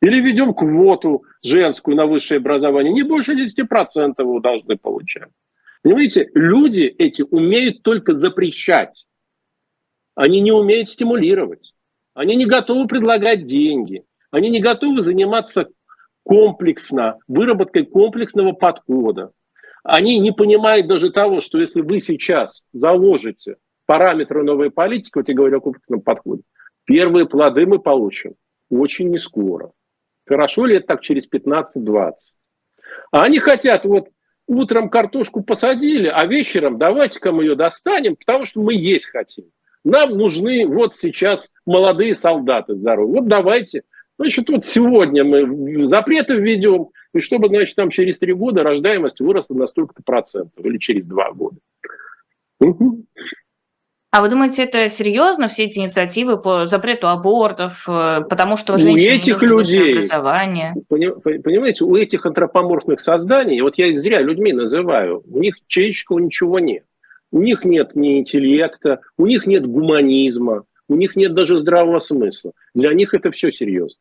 Или 0.00 0.20
ведем 0.20 0.54
квоту 0.54 1.24
женскую 1.42 1.96
на 1.96 2.06
высшее 2.06 2.38
образование. 2.38 2.92
Не 2.92 3.02
больше 3.02 3.34
10% 3.34 4.14
вы 4.22 4.40
должны 4.40 4.76
получать. 4.76 5.30
Понимаете, 5.82 6.30
люди 6.34 6.82
эти 6.82 7.22
умеют 7.22 7.82
только 7.82 8.14
запрещать. 8.14 9.06
Они 10.14 10.40
не 10.40 10.52
умеют 10.52 10.90
стимулировать. 10.90 11.74
Они 12.14 12.36
не 12.36 12.46
готовы 12.46 12.86
предлагать 12.88 13.44
деньги. 13.44 14.02
Они 14.30 14.50
не 14.50 14.60
готовы 14.60 15.00
заниматься 15.00 15.68
комплексно, 16.24 17.18
выработкой 17.26 17.86
комплексного 17.86 18.52
подхода. 18.52 19.32
Они 19.82 20.18
не 20.18 20.32
понимают 20.32 20.86
даже 20.86 21.10
того, 21.10 21.40
что 21.40 21.58
если 21.58 21.80
вы 21.80 22.00
сейчас 22.00 22.64
заложите 22.72 23.56
параметры 23.86 24.42
новой 24.42 24.70
политики, 24.70 25.12
вот 25.16 25.28
я 25.28 25.34
говорю 25.34 25.58
о 25.58 25.60
комплексном 25.60 26.00
подходе, 26.00 26.42
первые 26.84 27.26
плоды 27.26 27.66
мы 27.66 27.78
получим 27.78 28.34
очень 28.70 29.08
не 29.08 29.18
скоро. 29.18 29.72
Хорошо 30.26 30.66
ли 30.66 30.76
это 30.76 30.88
так 30.88 31.00
через 31.00 31.28
15-20? 31.30 32.12
А 33.12 33.22
они 33.22 33.38
хотят 33.38 33.84
вот 33.84 34.08
утром 34.46 34.90
картошку 34.90 35.42
посадили, 35.42 36.08
а 36.08 36.26
вечером 36.26 36.78
давайте-ка 36.78 37.32
мы 37.32 37.44
ее 37.44 37.54
достанем, 37.54 38.16
потому 38.16 38.44
что 38.44 38.60
мы 38.60 38.74
есть 38.74 39.06
хотим. 39.06 39.44
Нам 39.84 40.10
нужны 40.10 40.66
вот 40.66 40.96
сейчас 40.96 41.50
молодые 41.64 42.14
солдаты 42.14 42.74
здоровые. 42.74 43.20
Вот 43.20 43.28
давайте. 43.28 43.82
Значит, 44.18 44.48
вот 44.48 44.66
сегодня 44.66 45.24
мы 45.24 45.86
запреты 45.86 46.34
введем, 46.34 46.88
и 47.14 47.20
чтобы, 47.20 47.48
значит, 47.48 47.76
там 47.76 47.90
через 47.90 48.18
три 48.18 48.32
года 48.32 48.62
рождаемость 48.62 49.20
выросла 49.20 49.54
на 49.54 49.66
столько-то 49.66 50.02
процентов, 50.02 50.64
или 50.64 50.78
через 50.78 51.06
два 51.06 51.32
года. 51.32 51.56
А 54.10 54.22
вы 54.22 54.30
думаете, 54.30 54.62
это 54.62 54.88
серьезно, 54.88 55.48
все 55.48 55.64
эти 55.64 55.80
инициативы 55.80 56.40
по 56.40 56.64
запрету 56.64 57.08
абортов, 57.08 57.86
э, 57.86 58.22
потому 58.28 58.56
что 58.56 58.78
женщины 58.78 59.16
у 59.16 59.18
этих 59.18 59.42
не 59.42 59.48
людей, 59.48 59.92
образование? 59.98 60.74
Понимаете, 60.88 61.84
у 61.84 61.94
этих 61.94 62.24
антропоморфных 62.24 63.00
созданий, 63.00 63.60
вот 63.60 63.76
я 63.76 63.88
их 63.88 63.98
зря 63.98 64.22
людьми 64.22 64.54
называю, 64.54 65.22
у 65.26 65.40
них 65.40 65.56
человеческого 65.66 66.20
ничего 66.20 66.58
нет. 66.58 66.84
У 67.30 67.42
них 67.42 67.66
нет 67.66 67.94
ни 67.94 68.18
интеллекта, 68.18 69.00
у 69.18 69.26
них 69.26 69.46
нет 69.46 69.66
гуманизма, 69.66 70.64
у 70.88 70.94
них 70.94 71.14
нет 71.14 71.34
даже 71.34 71.58
здравого 71.58 71.98
смысла. 71.98 72.52
Для 72.74 72.94
них 72.94 73.12
это 73.12 73.30
все 73.30 73.52
серьезно. 73.52 74.00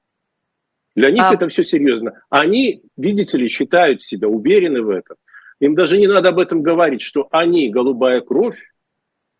Для 0.98 1.12
них 1.12 1.24
а... 1.24 1.36
это 1.36 1.48
все 1.48 1.64
серьезно. 1.64 2.24
Они, 2.32 2.82
видите 2.98 3.38
ли, 3.38 3.50
считают 3.50 4.02
себя, 4.02 4.28
уверены 4.28 4.82
в 4.82 4.90
этом. 4.90 5.18
Им 5.60 5.76
даже 5.76 6.00
не 6.00 6.08
надо 6.08 6.30
об 6.30 6.40
этом 6.40 6.64
говорить, 6.64 7.04
что 7.04 7.28
они 7.30 7.70
голубая 7.70 8.20
кровь, 8.22 8.58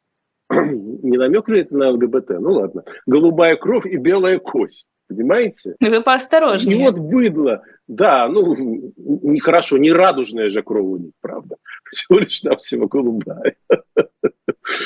не 0.52 1.18
намек 1.18 1.50
ли 1.50 1.62
это 1.62 1.76
на 1.76 1.90
ЛГБТ? 1.90 2.40
Ну 2.40 2.52
ладно. 2.52 2.84
Голубая 3.08 3.56
кровь 3.56 3.88
и 3.88 3.98
белая 3.98 4.38
кость. 4.38 4.88
Понимаете? 5.08 5.76
Вы 5.80 6.02
поосторожнее. 6.02 6.78
И 6.78 6.84
вот 6.84 6.98
быдло. 6.98 7.64
Да, 7.88 8.28
ну, 8.28 8.94
нехорошо, 8.98 9.78
не 9.78 9.92
радужная 9.92 10.50
же 10.50 10.62
кровь 10.62 10.86
у 10.86 10.98
них, 10.98 11.12
правда. 11.22 11.56
Всего 11.92 12.20
лишь 12.20 12.44
навсего 12.44 12.88
голубая. 12.88 13.56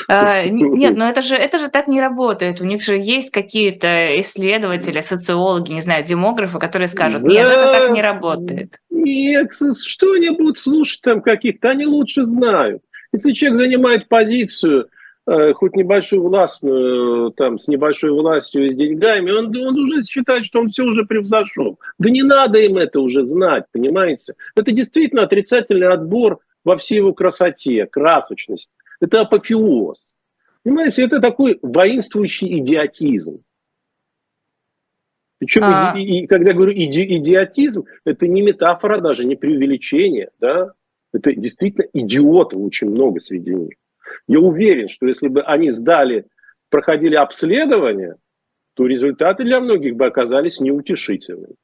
А, 0.08 0.44
нет, 0.46 0.96
но 0.96 1.08
это 1.08 1.22
же, 1.22 1.34
это 1.34 1.58
же 1.58 1.68
так 1.68 1.88
не 1.88 2.00
работает. 2.00 2.60
У 2.60 2.64
них 2.64 2.82
же 2.82 2.96
есть 2.96 3.30
какие-то 3.30 4.20
исследователи, 4.20 5.00
социологи, 5.00 5.72
не 5.72 5.80
знаю, 5.80 6.04
демографы, 6.04 6.58
которые 6.58 6.88
скажут, 6.88 7.22
нет, 7.24 7.44
да, 7.44 7.52
это 7.52 7.72
так 7.72 7.90
не 7.92 8.02
работает. 8.02 8.78
Нет, 8.90 9.50
что 9.54 10.12
они 10.12 10.30
будут 10.30 10.58
слушать 10.58 11.00
там 11.02 11.22
каких-то, 11.22 11.70
они 11.70 11.86
лучше 11.86 12.26
знают. 12.26 12.82
Если 13.12 13.32
человек 13.32 13.58
занимает 13.58 14.08
позицию, 14.08 14.88
хоть 15.24 15.76
небольшую 15.76 16.22
властную, 16.22 17.30
там, 17.32 17.58
с 17.58 17.68
небольшой 17.68 18.10
властью 18.10 18.66
и 18.66 18.70
с 18.70 18.74
деньгами, 18.74 19.30
он, 19.30 19.56
он 19.56 19.78
уже 19.78 20.02
считает, 20.02 20.44
что 20.44 20.60
он 20.60 20.70
все 20.70 20.82
уже 20.82 21.04
превзошел. 21.04 21.78
Да 21.98 22.10
не 22.10 22.22
надо 22.22 22.58
им 22.58 22.76
это 22.76 23.00
уже 23.00 23.24
знать, 23.26 23.64
понимаете? 23.70 24.34
Это 24.56 24.72
действительно 24.72 25.22
отрицательный 25.22 25.88
отбор 25.88 26.40
во 26.64 26.76
всей 26.76 26.96
его 26.96 27.12
красоте, 27.12 27.86
красочности. 27.86 28.70
Это 29.00 29.20
апофеоз. 29.20 30.02
Понимаете, 30.64 31.04
это 31.04 31.20
такой 31.20 31.58
воинствующий 31.62 32.58
идиотизм. 32.58 33.42
Причем, 35.38 35.62
а... 35.64 35.94
и, 35.96 36.02
и, 36.02 36.26
когда 36.26 36.52
говорю 36.52 36.72
иди, 36.72 37.18
идиотизм, 37.18 37.84
это 38.04 38.28
не 38.28 38.42
метафора 38.42 38.98
даже, 38.98 39.24
не 39.24 39.34
преувеличение, 39.34 40.30
да? 40.40 40.72
Это 41.12 41.34
действительно 41.34 41.86
идиотов 41.92 42.60
очень 42.60 42.90
много 42.90 43.20
среди 43.20 43.54
них. 43.54 43.74
Я 44.28 44.40
уверен, 44.40 44.88
что 44.88 45.06
если 45.06 45.28
бы 45.28 45.42
они 45.42 45.70
сдали, 45.70 46.26
проходили 46.70 47.14
обследование, 47.14 48.16
то 48.74 48.86
результаты 48.86 49.44
для 49.44 49.60
многих 49.60 49.96
бы 49.96 50.06
оказались 50.06 50.60
неутешительными. 50.60 51.54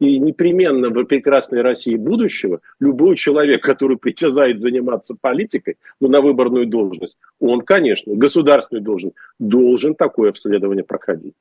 И 0.00 0.18
непременно 0.20 0.90
в 0.90 1.04
прекрасной 1.04 1.62
России 1.62 1.96
будущего 1.96 2.60
любой 2.78 3.16
человек, 3.16 3.64
который 3.64 3.96
притязает 3.96 4.60
заниматься 4.60 5.16
политикой, 5.20 5.76
ну, 6.00 6.08
на 6.08 6.20
выборную 6.20 6.66
должность, 6.66 7.16
он, 7.40 7.62
конечно, 7.62 8.14
государственную 8.14 8.84
должность, 8.84 9.16
должен 9.40 9.96
такое 9.96 10.30
обследование 10.30 10.84
проходить. 10.84 11.34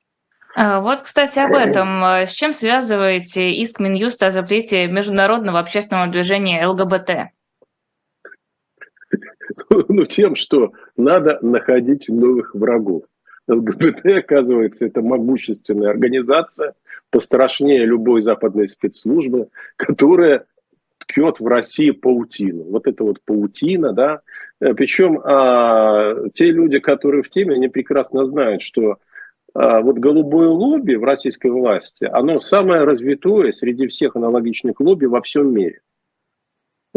А, 0.56 0.82
вот, 0.82 1.02
кстати, 1.02 1.38
об 1.40 1.54
этом. 1.54 2.04
С 2.04 2.32
чем 2.32 2.54
связываете 2.54 3.52
иск 3.52 3.80
Минюста 3.80 4.28
о 4.28 4.32
запрете 4.32 4.88
международного 4.88 5.60
общественного 5.60 6.08
движения 6.08 6.66
ЛГБТ? 6.66 7.37
Ну, 9.90 10.06
тем, 10.06 10.36
что 10.36 10.74
надо 10.96 11.40
находить 11.42 12.10
новых 12.10 12.56
врагов. 12.56 13.04
ЛГБТ, 13.48 14.06
оказывается, 14.18 14.86
это 14.86 15.02
могущественная 15.02 15.92
организация, 15.92 16.74
пострашнее 17.10 17.86
любой 17.86 18.22
западной 18.22 18.68
спецслужбы, 18.68 19.48
которая 19.78 20.46
ткет 20.98 21.40
в 21.40 21.48
России 21.48 21.92
паутину. 21.92 22.64
Вот 22.64 22.88
это 22.88 23.04
вот 23.04 23.22
паутина, 23.24 23.94
да. 23.94 24.22
Э, 24.60 24.74
Причем 24.74 25.22
а, 25.24 26.16
те 26.34 26.52
люди, 26.52 26.80
которые 26.80 27.24
в 27.24 27.30
теме, 27.30 27.56
они 27.56 27.70
прекрасно 27.70 28.26
знают, 28.26 28.62
что 28.62 28.98
а, 29.54 29.82
вот 29.82 29.98
голубое 29.98 30.50
лобби 30.50 30.96
в 30.96 31.04
российской 31.04 31.52
власти, 31.52 32.04
оно 32.12 32.40
самое 32.40 32.84
развитое 32.84 33.54
среди 33.54 33.88
всех 33.88 34.18
аналогичных 34.18 34.80
лобби 34.82 35.06
во 35.06 35.22
всем 35.22 35.54
мире. 35.54 35.80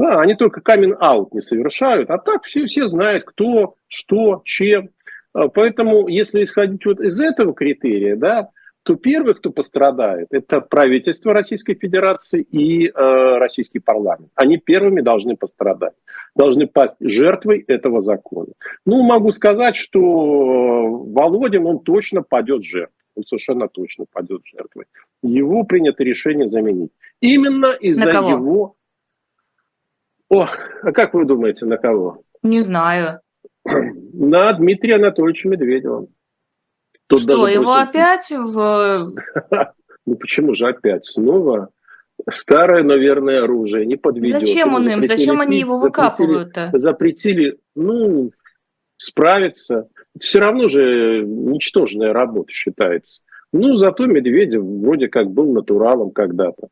Да, 0.00 0.20
они 0.20 0.34
только 0.34 0.62
камин-аут 0.62 1.34
не 1.34 1.42
совершают, 1.42 2.08
а 2.08 2.16
так 2.16 2.44
все, 2.44 2.64
все 2.64 2.88
знают, 2.88 3.24
кто, 3.24 3.74
что, 3.86 4.40
чем. 4.46 4.88
А, 5.34 5.48
поэтому, 5.48 6.08
если 6.08 6.42
исходить 6.42 6.86
вот 6.86 7.00
из 7.00 7.20
этого 7.20 7.52
критерия, 7.52 8.16
да, 8.16 8.48
то 8.82 8.94
первый, 8.94 9.34
кто 9.34 9.50
пострадает, 9.50 10.28
это 10.30 10.62
правительство 10.62 11.34
Российской 11.34 11.74
Федерации 11.74 12.40
и 12.40 12.88
э, 12.88 12.92
российский 12.94 13.78
парламент. 13.78 14.30
Они 14.34 14.56
первыми 14.56 15.02
должны 15.02 15.36
пострадать, 15.36 15.92
должны 16.34 16.66
пасть 16.66 16.96
жертвой 17.00 17.62
этого 17.68 18.00
закона. 18.00 18.54
Ну, 18.86 19.02
могу 19.02 19.32
сказать, 19.32 19.76
что 19.76 20.00
э, 20.00 21.12
Володин, 21.12 21.66
он 21.66 21.80
точно 21.80 22.22
падет 22.22 22.64
жертвой. 22.64 22.94
Он 23.16 23.24
совершенно 23.24 23.68
точно 23.68 24.06
падет 24.10 24.40
жертвой. 24.46 24.86
Его 25.22 25.64
принято 25.64 26.02
решение 26.02 26.48
заменить. 26.48 26.90
Именно 27.20 27.76
из-за 27.78 28.08
его... 28.08 28.76
О, 30.30 30.46
а 30.82 30.92
как 30.92 31.12
вы 31.14 31.24
думаете, 31.24 31.66
на 31.66 31.76
кого? 31.76 32.22
Не 32.42 32.60
знаю. 32.60 33.20
На 33.64 34.52
Дмитрия 34.52 34.96
Анатольевича 34.96 35.48
Медведева. 35.48 36.06
Тут 37.08 37.22
Что, 37.22 37.48
его 37.48 37.64
просто... 37.64 37.82
опять 37.82 38.30
в... 38.30 39.14
Ну 40.06 40.14
почему 40.16 40.54
же 40.54 40.68
опять? 40.68 41.04
Снова 41.04 41.70
старое, 42.30 42.84
наверное, 42.84 43.42
оружие, 43.42 43.86
не 43.86 43.96
подведет. 43.96 44.40
Зачем 44.40 44.74
он 44.74 44.88
им? 44.88 45.02
Зачем 45.02 45.40
они 45.40 45.58
его 45.58 45.78
выкапывают-то? 45.78 46.70
Запретили, 46.74 47.58
ну, 47.74 48.30
справиться. 48.96 49.88
Это 50.14 50.24
все 50.24 50.38
равно 50.38 50.68
же 50.68 51.22
ничтожная 51.24 52.12
работа 52.12 52.50
считается. 52.52 53.22
Ну, 53.52 53.74
зато 53.76 54.06
Медведев 54.06 54.62
вроде 54.62 55.08
как 55.08 55.30
был 55.30 55.52
натуралом 55.52 56.12
когда-то. 56.12 56.68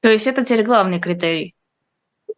То 0.00 0.12
есть 0.12 0.28
это 0.28 0.44
теперь 0.44 0.64
главный 0.64 1.00
критерий? 1.00 1.55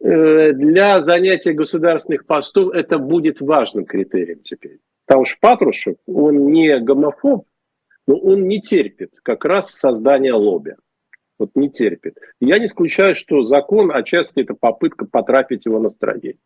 Э, 0.01 0.53
для 0.53 1.01
занятия 1.01 1.53
государственных 1.53 2.25
постов 2.25 2.73
это 2.73 2.97
будет 2.97 3.41
важным 3.41 3.85
критерием 3.85 4.41
теперь. 4.43 4.79
Потому 5.05 5.25
что 5.25 5.37
Патрушев, 5.41 5.95
он 6.07 6.51
не 6.51 6.79
гомофоб, 6.79 7.45
но 8.07 8.15
он 8.15 8.47
не 8.47 8.61
терпит 8.61 9.11
как 9.23 9.43
раз 9.43 9.71
создания 9.71 10.33
лобби. 10.33 10.75
Вот 11.37 11.51
не 11.55 11.69
терпит. 11.69 12.17
Я 12.39 12.59
не 12.59 12.65
исключаю, 12.65 13.15
что 13.15 13.41
закон 13.41 13.91
отчасти 13.91 14.41
это 14.41 14.53
попытка 14.53 15.05
потрафить 15.05 15.65
его 15.65 15.79
настроение. 15.79 16.37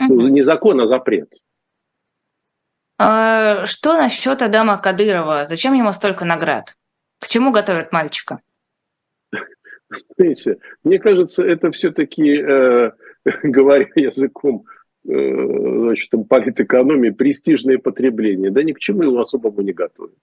Угу. 0.00 0.28
Не 0.28 0.42
закон, 0.42 0.80
а 0.80 0.86
запрет. 0.86 1.32
А, 2.98 3.66
что 3.66 3.96
насчет 3.96 4.42
Адама 4.42 4.78
Кадырова? 4.78 5.44
Зачем 5.44 5.74
ему 5.74 5.92
столько 5.92 6.24
наград? 6.24 6.76
К 7.20 7.28
чему 7.28 7.52
готовят 7.52 7.92
мальчика? 7.92 8.40
Знаете, 10.16 10.58
мне 10.84 10.98
кажется, 10.98 11.44
это 11.44 11.70
все-таки, 11.70 12.40
э, 12.40 12.90
говоря 13.42 13.86
языком 13.94 14.64
э, 15.08 15.12
значит, 15.12 16.10
политэкономии, 16.28 17.10
престижное 17.10 17.78
потребление. 17.78 18.50
Да 18.50 18.62
ни 18.62 18.72
к 18.72 18.78
чему 18.78 19.02
его 19.02 19.20
особому 19.20 19.60
не 19.62 19.72
готовят. 19.72 20.16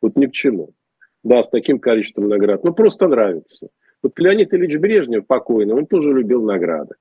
Вот 0.00 0.16
ни 0.16 0.26
к 0.26 0.32
чему. 0.32 0.74
Да, 1.22 1.42
с 1.42 1.50
таким 1.50 1.78
количеством 1.78 2.28
наград. 2.28 2.64
Ну, 2.64 2.72
просто 2.72 3.06
нравится. 3.06 3.68
Вот 4.02 4.18
Леонид 4.18 4.54
Ильич 4.54 4.78
Брежнев 4.78 5.26
покойный, 5.26 5.74
он 5.74 5.86
тоже 5.86 6.12
любил 6.12 6.42
награды. 6.42 6.94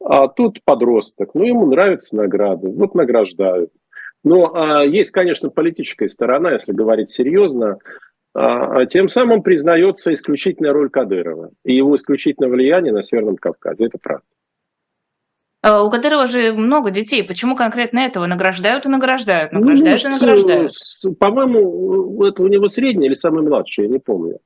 А 0.00 0.28
тут 0.28 0.62
подросток, 0.64 1.34
ну, 1.34 1.44
ему 1.44 1.66
нравятся 1.66 2.14
награды, 2.16 2.68
вот 2.68 2.94
награждают. 2.94 3.72
Но 4.24 4.54
а, 4.54 4.84
есть, 4.84 5.10
конечно, 5.10 5.48
политическая 5.48 6.08
сторона, 6.08 6.52
если 6.52 6.72
говорить 6.72 7.10
серьезно. 7.10 7.78
А, 8.34 8.80
а 8.80 8.86
тем 8.86 9.08
самым 9.08 9.42
признается 9.42 10.12
исключительная 10.12 10.72
роль 10.72 10.90
Кадырова 10.90 11.50
и 11.64 11.74
его 11.74 11.96
исключительное 11.96 12.50
влияние 12.50 12.92
на 12.92 13.02
Северном 13.02 13.36
Кавказе. 13.36 13.86
Это 13.86 13.98
правда. 13.98 14.24
А 15.60 15.82
у 15.82 15.90
Кадырова 15.90 16.26
же 16.26 16.52
много 16.52 16.90
детей. 16.90 17.24
Почему 17.24 17.56
конкретно 17.56 17.98
этого 17.98 18.26
награждают 18.26 18.86
и 18.86 18.88
награждают? 18.88 19.52
Ну, 19.52 19.60
награждают 19.60 20.04
ну, 20.04 20.10
и 20.10 20.12
награждают. 20.12 20.72
По-моему, 21.18 22.24
это 22.24 22.42
у 22.42 22.48
него 22.48 22.68
средний 22.68 23.06
или 23.06 23.14
самый 23.14 23.42
младший, 23.42 23.84
я 23.84 23.90
не 23.90 23.98
помню. 23.98 24.38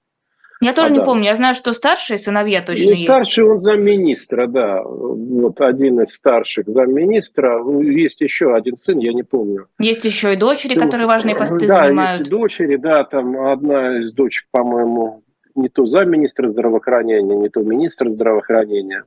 Я 0.62 0.74
тоже 0.74 0.90
а, 0.90 0.92
не 0.92 0.98
да. 1.00 1.04
помню. 1.04 1.24
Я 1.24 1.34
знаю, 1.34 1.56
что 1.56 1.72
старшие 1.72 2.18
сыновья 2.18 2.62
точно 2.62 2.84
ну, 2.84 2.90
есть. 2.90 3.02
Старший 3.02 3.44
он 3.44 3.58
замминистра, 3.58 4.46
да. 4.46 4.80
Вот 4.84 5.60
один 5.60 6.00
из 6.00 6.14
старших 6.14 6.68
замминистра. 6.68 7.60
Есть 7.82 8.20
еще 8.20 8.54
один 8.54 8.76
сын, 8.76 8.98
я 8.98 9.12
не 9.12 9.24
помню. 9.24 9.66
Есть 9.80 10.04
еще 10.04 10.34
и 10.34 10.36
дочери, 10.36 10.78
которые 10.78 11.08
важные 11.08 11.34
посты 11.34 11.66
да, 11.66 11.82
занимают. 11.82 12.20
есть 12.20 12.30
дочери, 12.30 12.76
да. 12.76 13.02
Там 13.02 13.44
одна 13.44 13.98
из 13.98 14.12
дочек, 14.14 14.44
по-моему, 14.52 15.24
не 15.56 15.68
то 15.68 15.86
замминистра 15.86 16.46
здравоохранения, 16.46 17.34
не 17.34 17.48
то 17.48 17.60
министр 17.60 18.10
здравоохранения. 18.10 19.02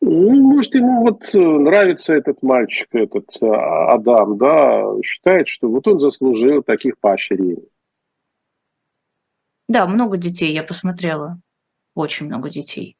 Ну, 0.00 0.34
может, 0.34 0.74
ему 0.74 1.02
вот 1.02 1.22
э, 1.34 1.38
нравится 1.38 2.16
этот 2.16 2.42
мальчик, 2.42 2.88
этот 2.92 3.26
э, 3.40 3.46
Адам, 3.46 4.38
да, 4.38 4.86
считает, 5.04 5.46
что 5.46 5.68
вот 5.68 5.86
он 5.86 6.00
заслужил 6.00 6.64
таких 6.64 6.98
поощрений. 6.98 7.68
Да, 9.70 9.86
много 9.86 10.16
детей, 10.16 10.52
я 10.52 10.64
посмотрела. 10.64 11.38
Очень 11.94 12.26
много 12.26 12.50
детей. 12.50 12.96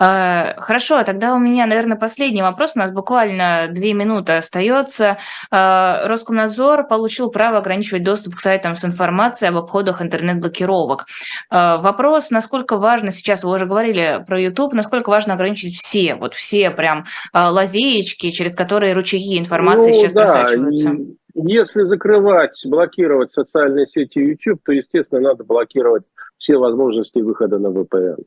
А, 0.00 0.54
хорошо, 0.58 0.98
а 0.98 1.04
тогда 1.04 1.32
у 1.32 1.38
меня, 1.38 1.64
наверное, 1.64 1.96
последний 1.96 2.42
вопрос. 2.42 2.72
У 2.74 2.80
нас 2.80 2.90
буквально 2.90 3.68
две 3.70 3.92
минуты 3.92 4.32
остается. 4.32 5.18
А, 5.52 6.08
Роскомнадзор 6.08 6.88
получил 6.88 7.30
право 7.30 7.58
ограничивать 7.58 8.02
доступ 8.02 8.34
к 8.34 8.40
сайтам 8.40 8.74
с 8.74 8.84
информацией 8.84 9.50
об 9.50 9.58
обходах 9.58 10.02
интернет-блокировок. 10.02 11.06
Вопрос, 11.50 12.30
насколько 12.30 12.78
важно 12.78 13.12
сейчас, 13.12 13.44
вы 13.44 13.54
уже 13.54 13.66
говорили 13.66 14.24
про 14.26 14.40
YouTube, 14.40 14.72
насколько 14.72 15.08
важно 15.08 15.34
ограничить 15.34 15.76
все, 15.76 16.16
вот 16.16 16.34
все 16.34 16.72
прям 16.72 17.06
лазеечки, 17.32 18.30
через 18.30 18.56
которые 18.56 18.94
ручейки 18.94 19.38
информации 19.38 19.92
ну, 19.92 20.00
сейчас 20.00 20.12
да, 20.12 20.20
просачиваются. 20.22 20.96
Если 21.34 21.84
закрывать, 21.84 22.60
блокировать 22.66 23.32
социальные 23.32 23.86
сети 23.86 24.18
YouTube, 24.18 24.60
то, 24.64 24.72
естественно, 24.72 25.20
надо 25.20 25.44
блокировать 25.44 26.04
все 26.38 26.56
возможности 26.56 27.18
выхода 27.18 27.58
на 27.58 27.68
VPN. 27.68 28.24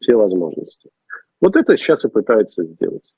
Все 0.00 0.16
возможности. 0.16 0.90
Вот 1.40 1.56
это 1.56 1.76
сейчас 1.76 2.04
и 2.04 2.08
пытаются 2.08 2.64
сделать. 2.64 3.14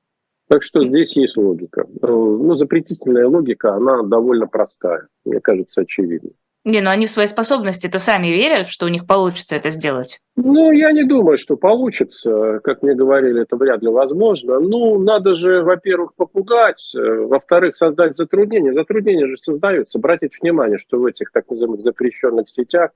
Так 0.49 0.64
что 0.64 0.85
здесь 0.85 1.16
есть 1.16 1.37
логика. 1.37 1.87
Ну, 2.03 2.57
запретительная 2.57 3.28
логика, 3.28 3.74
она 3.74 4.03
довольно 4.03 4.49
простая, 4.49 5.07
мне 5.24 5.41
кажется, 5.41 5.83
очевидна. 5.83 6.31
Не, 6.65 6.83
ну 6.83 6.91
они 6.91 7.07
в 7.07 7.11
свои 7.11 7.27
способности 7.27 7.87
это 7.87 7.99
сами 7.99 8.27
верят, 8.27 8.67
что 8.67 8.85
у 8.85 8.91
них 8.91 9.07
получится 9.07 9.57
это 9.57 9.71
сделать? 9.71 10.21
Ну, 10.37 10.73
я 10.73 10.93
не 10.93 11.05
думаю, 11.05 11.39
что 11.39 11.57
получится. 11.57 12.61
Как 12.63 12.83
мне 12.83 12.95
говорили, 12.95 13.43
это 13.43 13.57
вряд 13.57 13.81
ли 13.83 13.89
возможно. 13.89 14.61
Ну, 14.61 14.99
надо 14.99 15.35
же, 15.35 15.63
во-первых, 15.63 16.15
попугать, 16.17 16.93
э, 16.95 17.01
во-вторых, 17.01 17.77
создать 17.77 18.17
затруднения. 18.17 18.75
Затруднения 18.75 19.27
же 19.27 19.39
создаются. 19.39 19.99
Обратите 19.99 20.37
внимание, 20.43 20.79
что 20.79 20.99
в 20.99 21.07
этих 21.07 21.33
так 21.33 21.49
называемых 21.49 21.81
запрещенных 21.81 22.51
сетях 22.51 22.91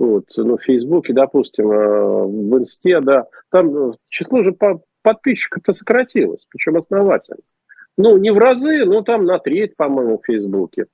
вот, 0.00 0.24
ну, 0.38 0.56
в 0.56 0.62
Фейсбуке, 0.62 1.12
допустим, 1.12 1.70
э, 1.70 2.24
в 2.24 2.58
Инсте, 2.58 3.00
да, 3.00 3.26
там 3.50 3.90
э, 3.90 3.92
число 4.08 4.40
же 4.40 4.56
подписчиков-то 5.02 5.74
сократилось, 5.74 6.46
причем 6.48 6.78
основательно. 6.78 7.42
Ну, 7.98 8.16
не 8.16 8.30
в 8.30 8.38
разы, 8.38 8.86
но 8.86 9.02
там 9.02 9.26
на 9.26 9.38
треть, 9.38 9.76
по-моему, 9.76 10.18
в 10.18 10.24
Фейсбуке. 10.24 10.86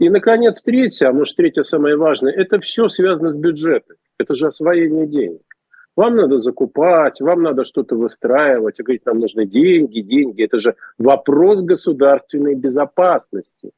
И, 0.00 0.08
наконец, 0.08 0.62
третье, 0.62 1.08
а 1.08 1.12
может, 1.12 1.36
третье 1.36 1.62
самое 1.62 1.94
важное, 1.94 2.32
это 2.32 2.58
все 2.58 2.88
связано 2.88 3.32
с 3.32 3.38
бюджетом. 3.38 3.96
Это 4.18 4.34
же 4.34 4.46
освоение 4.46 5.06
денег. 5.06 5.42
Вам 5.94 6.16
надо 6.16 6.38
закупать, 6.38 7.20
вам 7.20 7.42
надо 7.42 7.66
что-то 7.66 7.96
выстраивать, 7.96 8.80
и 8.80 8.82
говорить, 8.82 9.04
нам 9.04 9.18
нужны 9.18 9.44
деньги, 9.44 10.00
деньги. 10.00 10.42
Это 10.42 10.58
же 10.58 10.74
вопрос 10.96 11.60
государственной 11.62 12.54
безопасности. 12.54 13.72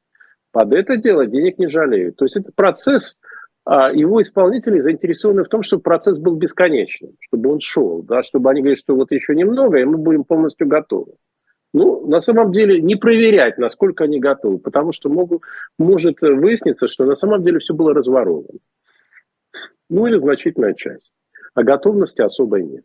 Под 0.52 0.72
это 0.72 0.96
дело 0.96 1.26
денег 1.26 1.58
не 1.58 1.66
жалеют. 1.66 2.16
То 2.16 2.24
есть 2.24 2.36
это 2.36 2.52
процесс 2.54 3.18
а 3.64 3.92
его 3.92 4.20
исполнители 4.20 4.80
заинтересованы 4.80 5.44
в 5.44 5.48
том, 5.48 5.62
чтобы 5.62 5.82
процесс 5.82 6.18
был 6.18 6.36
бесконечным, 6.36 7.12
чтобы 7.20 7.50
он 7.50 7.60
шел, 7.60 8.02
да, 8.02 8.22
чтобы 8.22 8.50
они 8.50 8.60
говорили, 8.60 8.78
что 8.78 8.94
вот 8.94 9.12
еще 9.12 9.34
немного, 9.34 9.78
и 9.78 9.84
мы 9.84 9.98
будем 9.98 10.24
полностью 10.24 10.66
готовы. 10.66 11.12
Ну, 11.74 12.06
на 12.06 12.20
самом 12.20 12.52
деле, 12.52 12.82
не 12.82 12.96
проверять, 12.96 13.56
насколько 13.56 14.04
они 14.04 14.20
готовы, 14.20 14.58
потому 14.58 14.92
что 14.92 15.08
могут, 15.08 15.42
может 15.78 16.20
выясниться, 16.20 16.86
что 16.86 17.04
на 17.04 17.14
самом 17.14 17.42
деле 17.42 17.60
все 17.60 17.72
было 17.72 17.94
разворовано. 17.94 18.58
Ну, 19.88 20.06
или 20.06 20.18
значительная 20.18 20.74
часть. 20.74 21.12
А 21.54 21.62
готовности 21.62 22.20
особой 22.20 22.64
нет. 22.64 22.84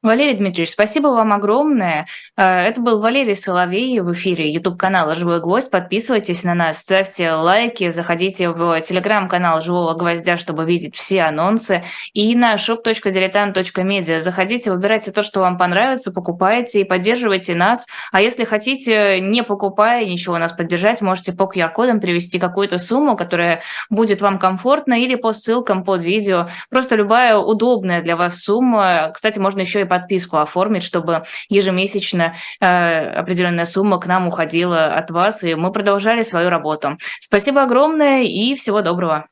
Валерий 0.00 0.34
Дмитриевич, 0.34 0.70
спасибо 0.70 1.08
вам 1.08 1.32
огромное. 1.32 2.06
Э, 2.36 2.44
это 2.44 2.80
был 2.80 3.00
Валерий 3.00 3.34
Соловей 3.34 3.98
в 3.98 4.12
эфире 4.12 4.48
YouTube-канала 4.48 5.16
«Живой 5.16 5.40
гвоздь». 5.40 5.72
Подписывайтесь 5.72 6.44
на 6.44 6.54
нас, 6.54 6.78
ставьте 6.78 7.32
лайки, 7.32 7.90
заходите 7.90 8.50
в 8.50 8.80
телеграм-канал 8.80 9.60
«Живого 9.60 9.94
гвоздя», 9.94 10.36
чтобы 10.36 10.64
видеть 10.66 10.94
все 10.94 11.22
анонсы. 11.22 11.82
И 12.12 12.36
на 12.36 12.54
shop.diletant.media. 12.54 14.20
Заходите, 14.20 14.70
выбирайте 14.70 15.10
то, 15.10 15.24
что 15.24 15.40
вам 15.40 15.58
понравится, 15.58 16.12
покупайте 16.12 16.82
и 16.82 16.84
поддерживайте 16.84 17.56
нас. 17.56 17.84
А 18.12 18.22
если 18.22 18.44
хотите, 18.44 19.18
не 19.18 19.42
покупая 19.42 20.04
ничего, 20.04 20.38
нас 20.38 20.52
поддержать, 20.52 21.00
можете 21.00 21.32
по 21.32 21.50
QR-кодам 21.52 21.98
привести 21.98 22.38
какую-то 22.38 22.78
сумму, 22.78 23.16
которая 23.16 23.62
будет 23.90 24.20
вам 24.20 24.38
комфортна, 24.38 24.94
или 24.94 25.16
по 25.16 25.32
ссылкам 25.32 25.82
под 25.82 26.02
видео. 26.02 26.48
Просто 26.70 26.94
любая 26.94 27.36
удобная 27.36 28.00
для 28.00 28.14
вас 28.14 28.38
сумма. 28.38 29.10
Кстати, 29.12 29.40
можно 29.40 29.58
еще 29.62 29.80
и 29.80 29.87
подписку 29.88 30.36
оформить, 30.36 30.82
чтобы 30.82 31.24
ежемесячно 31.48 32.34
э, 32.60 32.66
определенная 32.66 33.64
сумма 33.64 33.98
к 33.98 34.06
нам 34.06 34.28
уходила 34.28 34.86
от 34.94 35.10
вас, 35.10 35.42
и 35.44 35.54
мы 35.54 35.72
продолжали 35.72 36.22
свою 36.22 36.50
работу. 36.50 36.98
Спасибо 37.20 37.62
огромное 37.62 38.22
и 38.22 38.54
всего 38.54 38.82
доброго. 38.82 39.26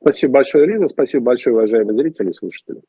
Спасибо 0.00 0.34
большое, 0.34 0.66
Ирина. 0.66 0.88
Спасибо 0.88 1.24
большое, 1.24 1.56
уважаемые 1.56 1.96
зрители 1.96 2.30
и 2.30 2.34
слушатели. 2.34 2.80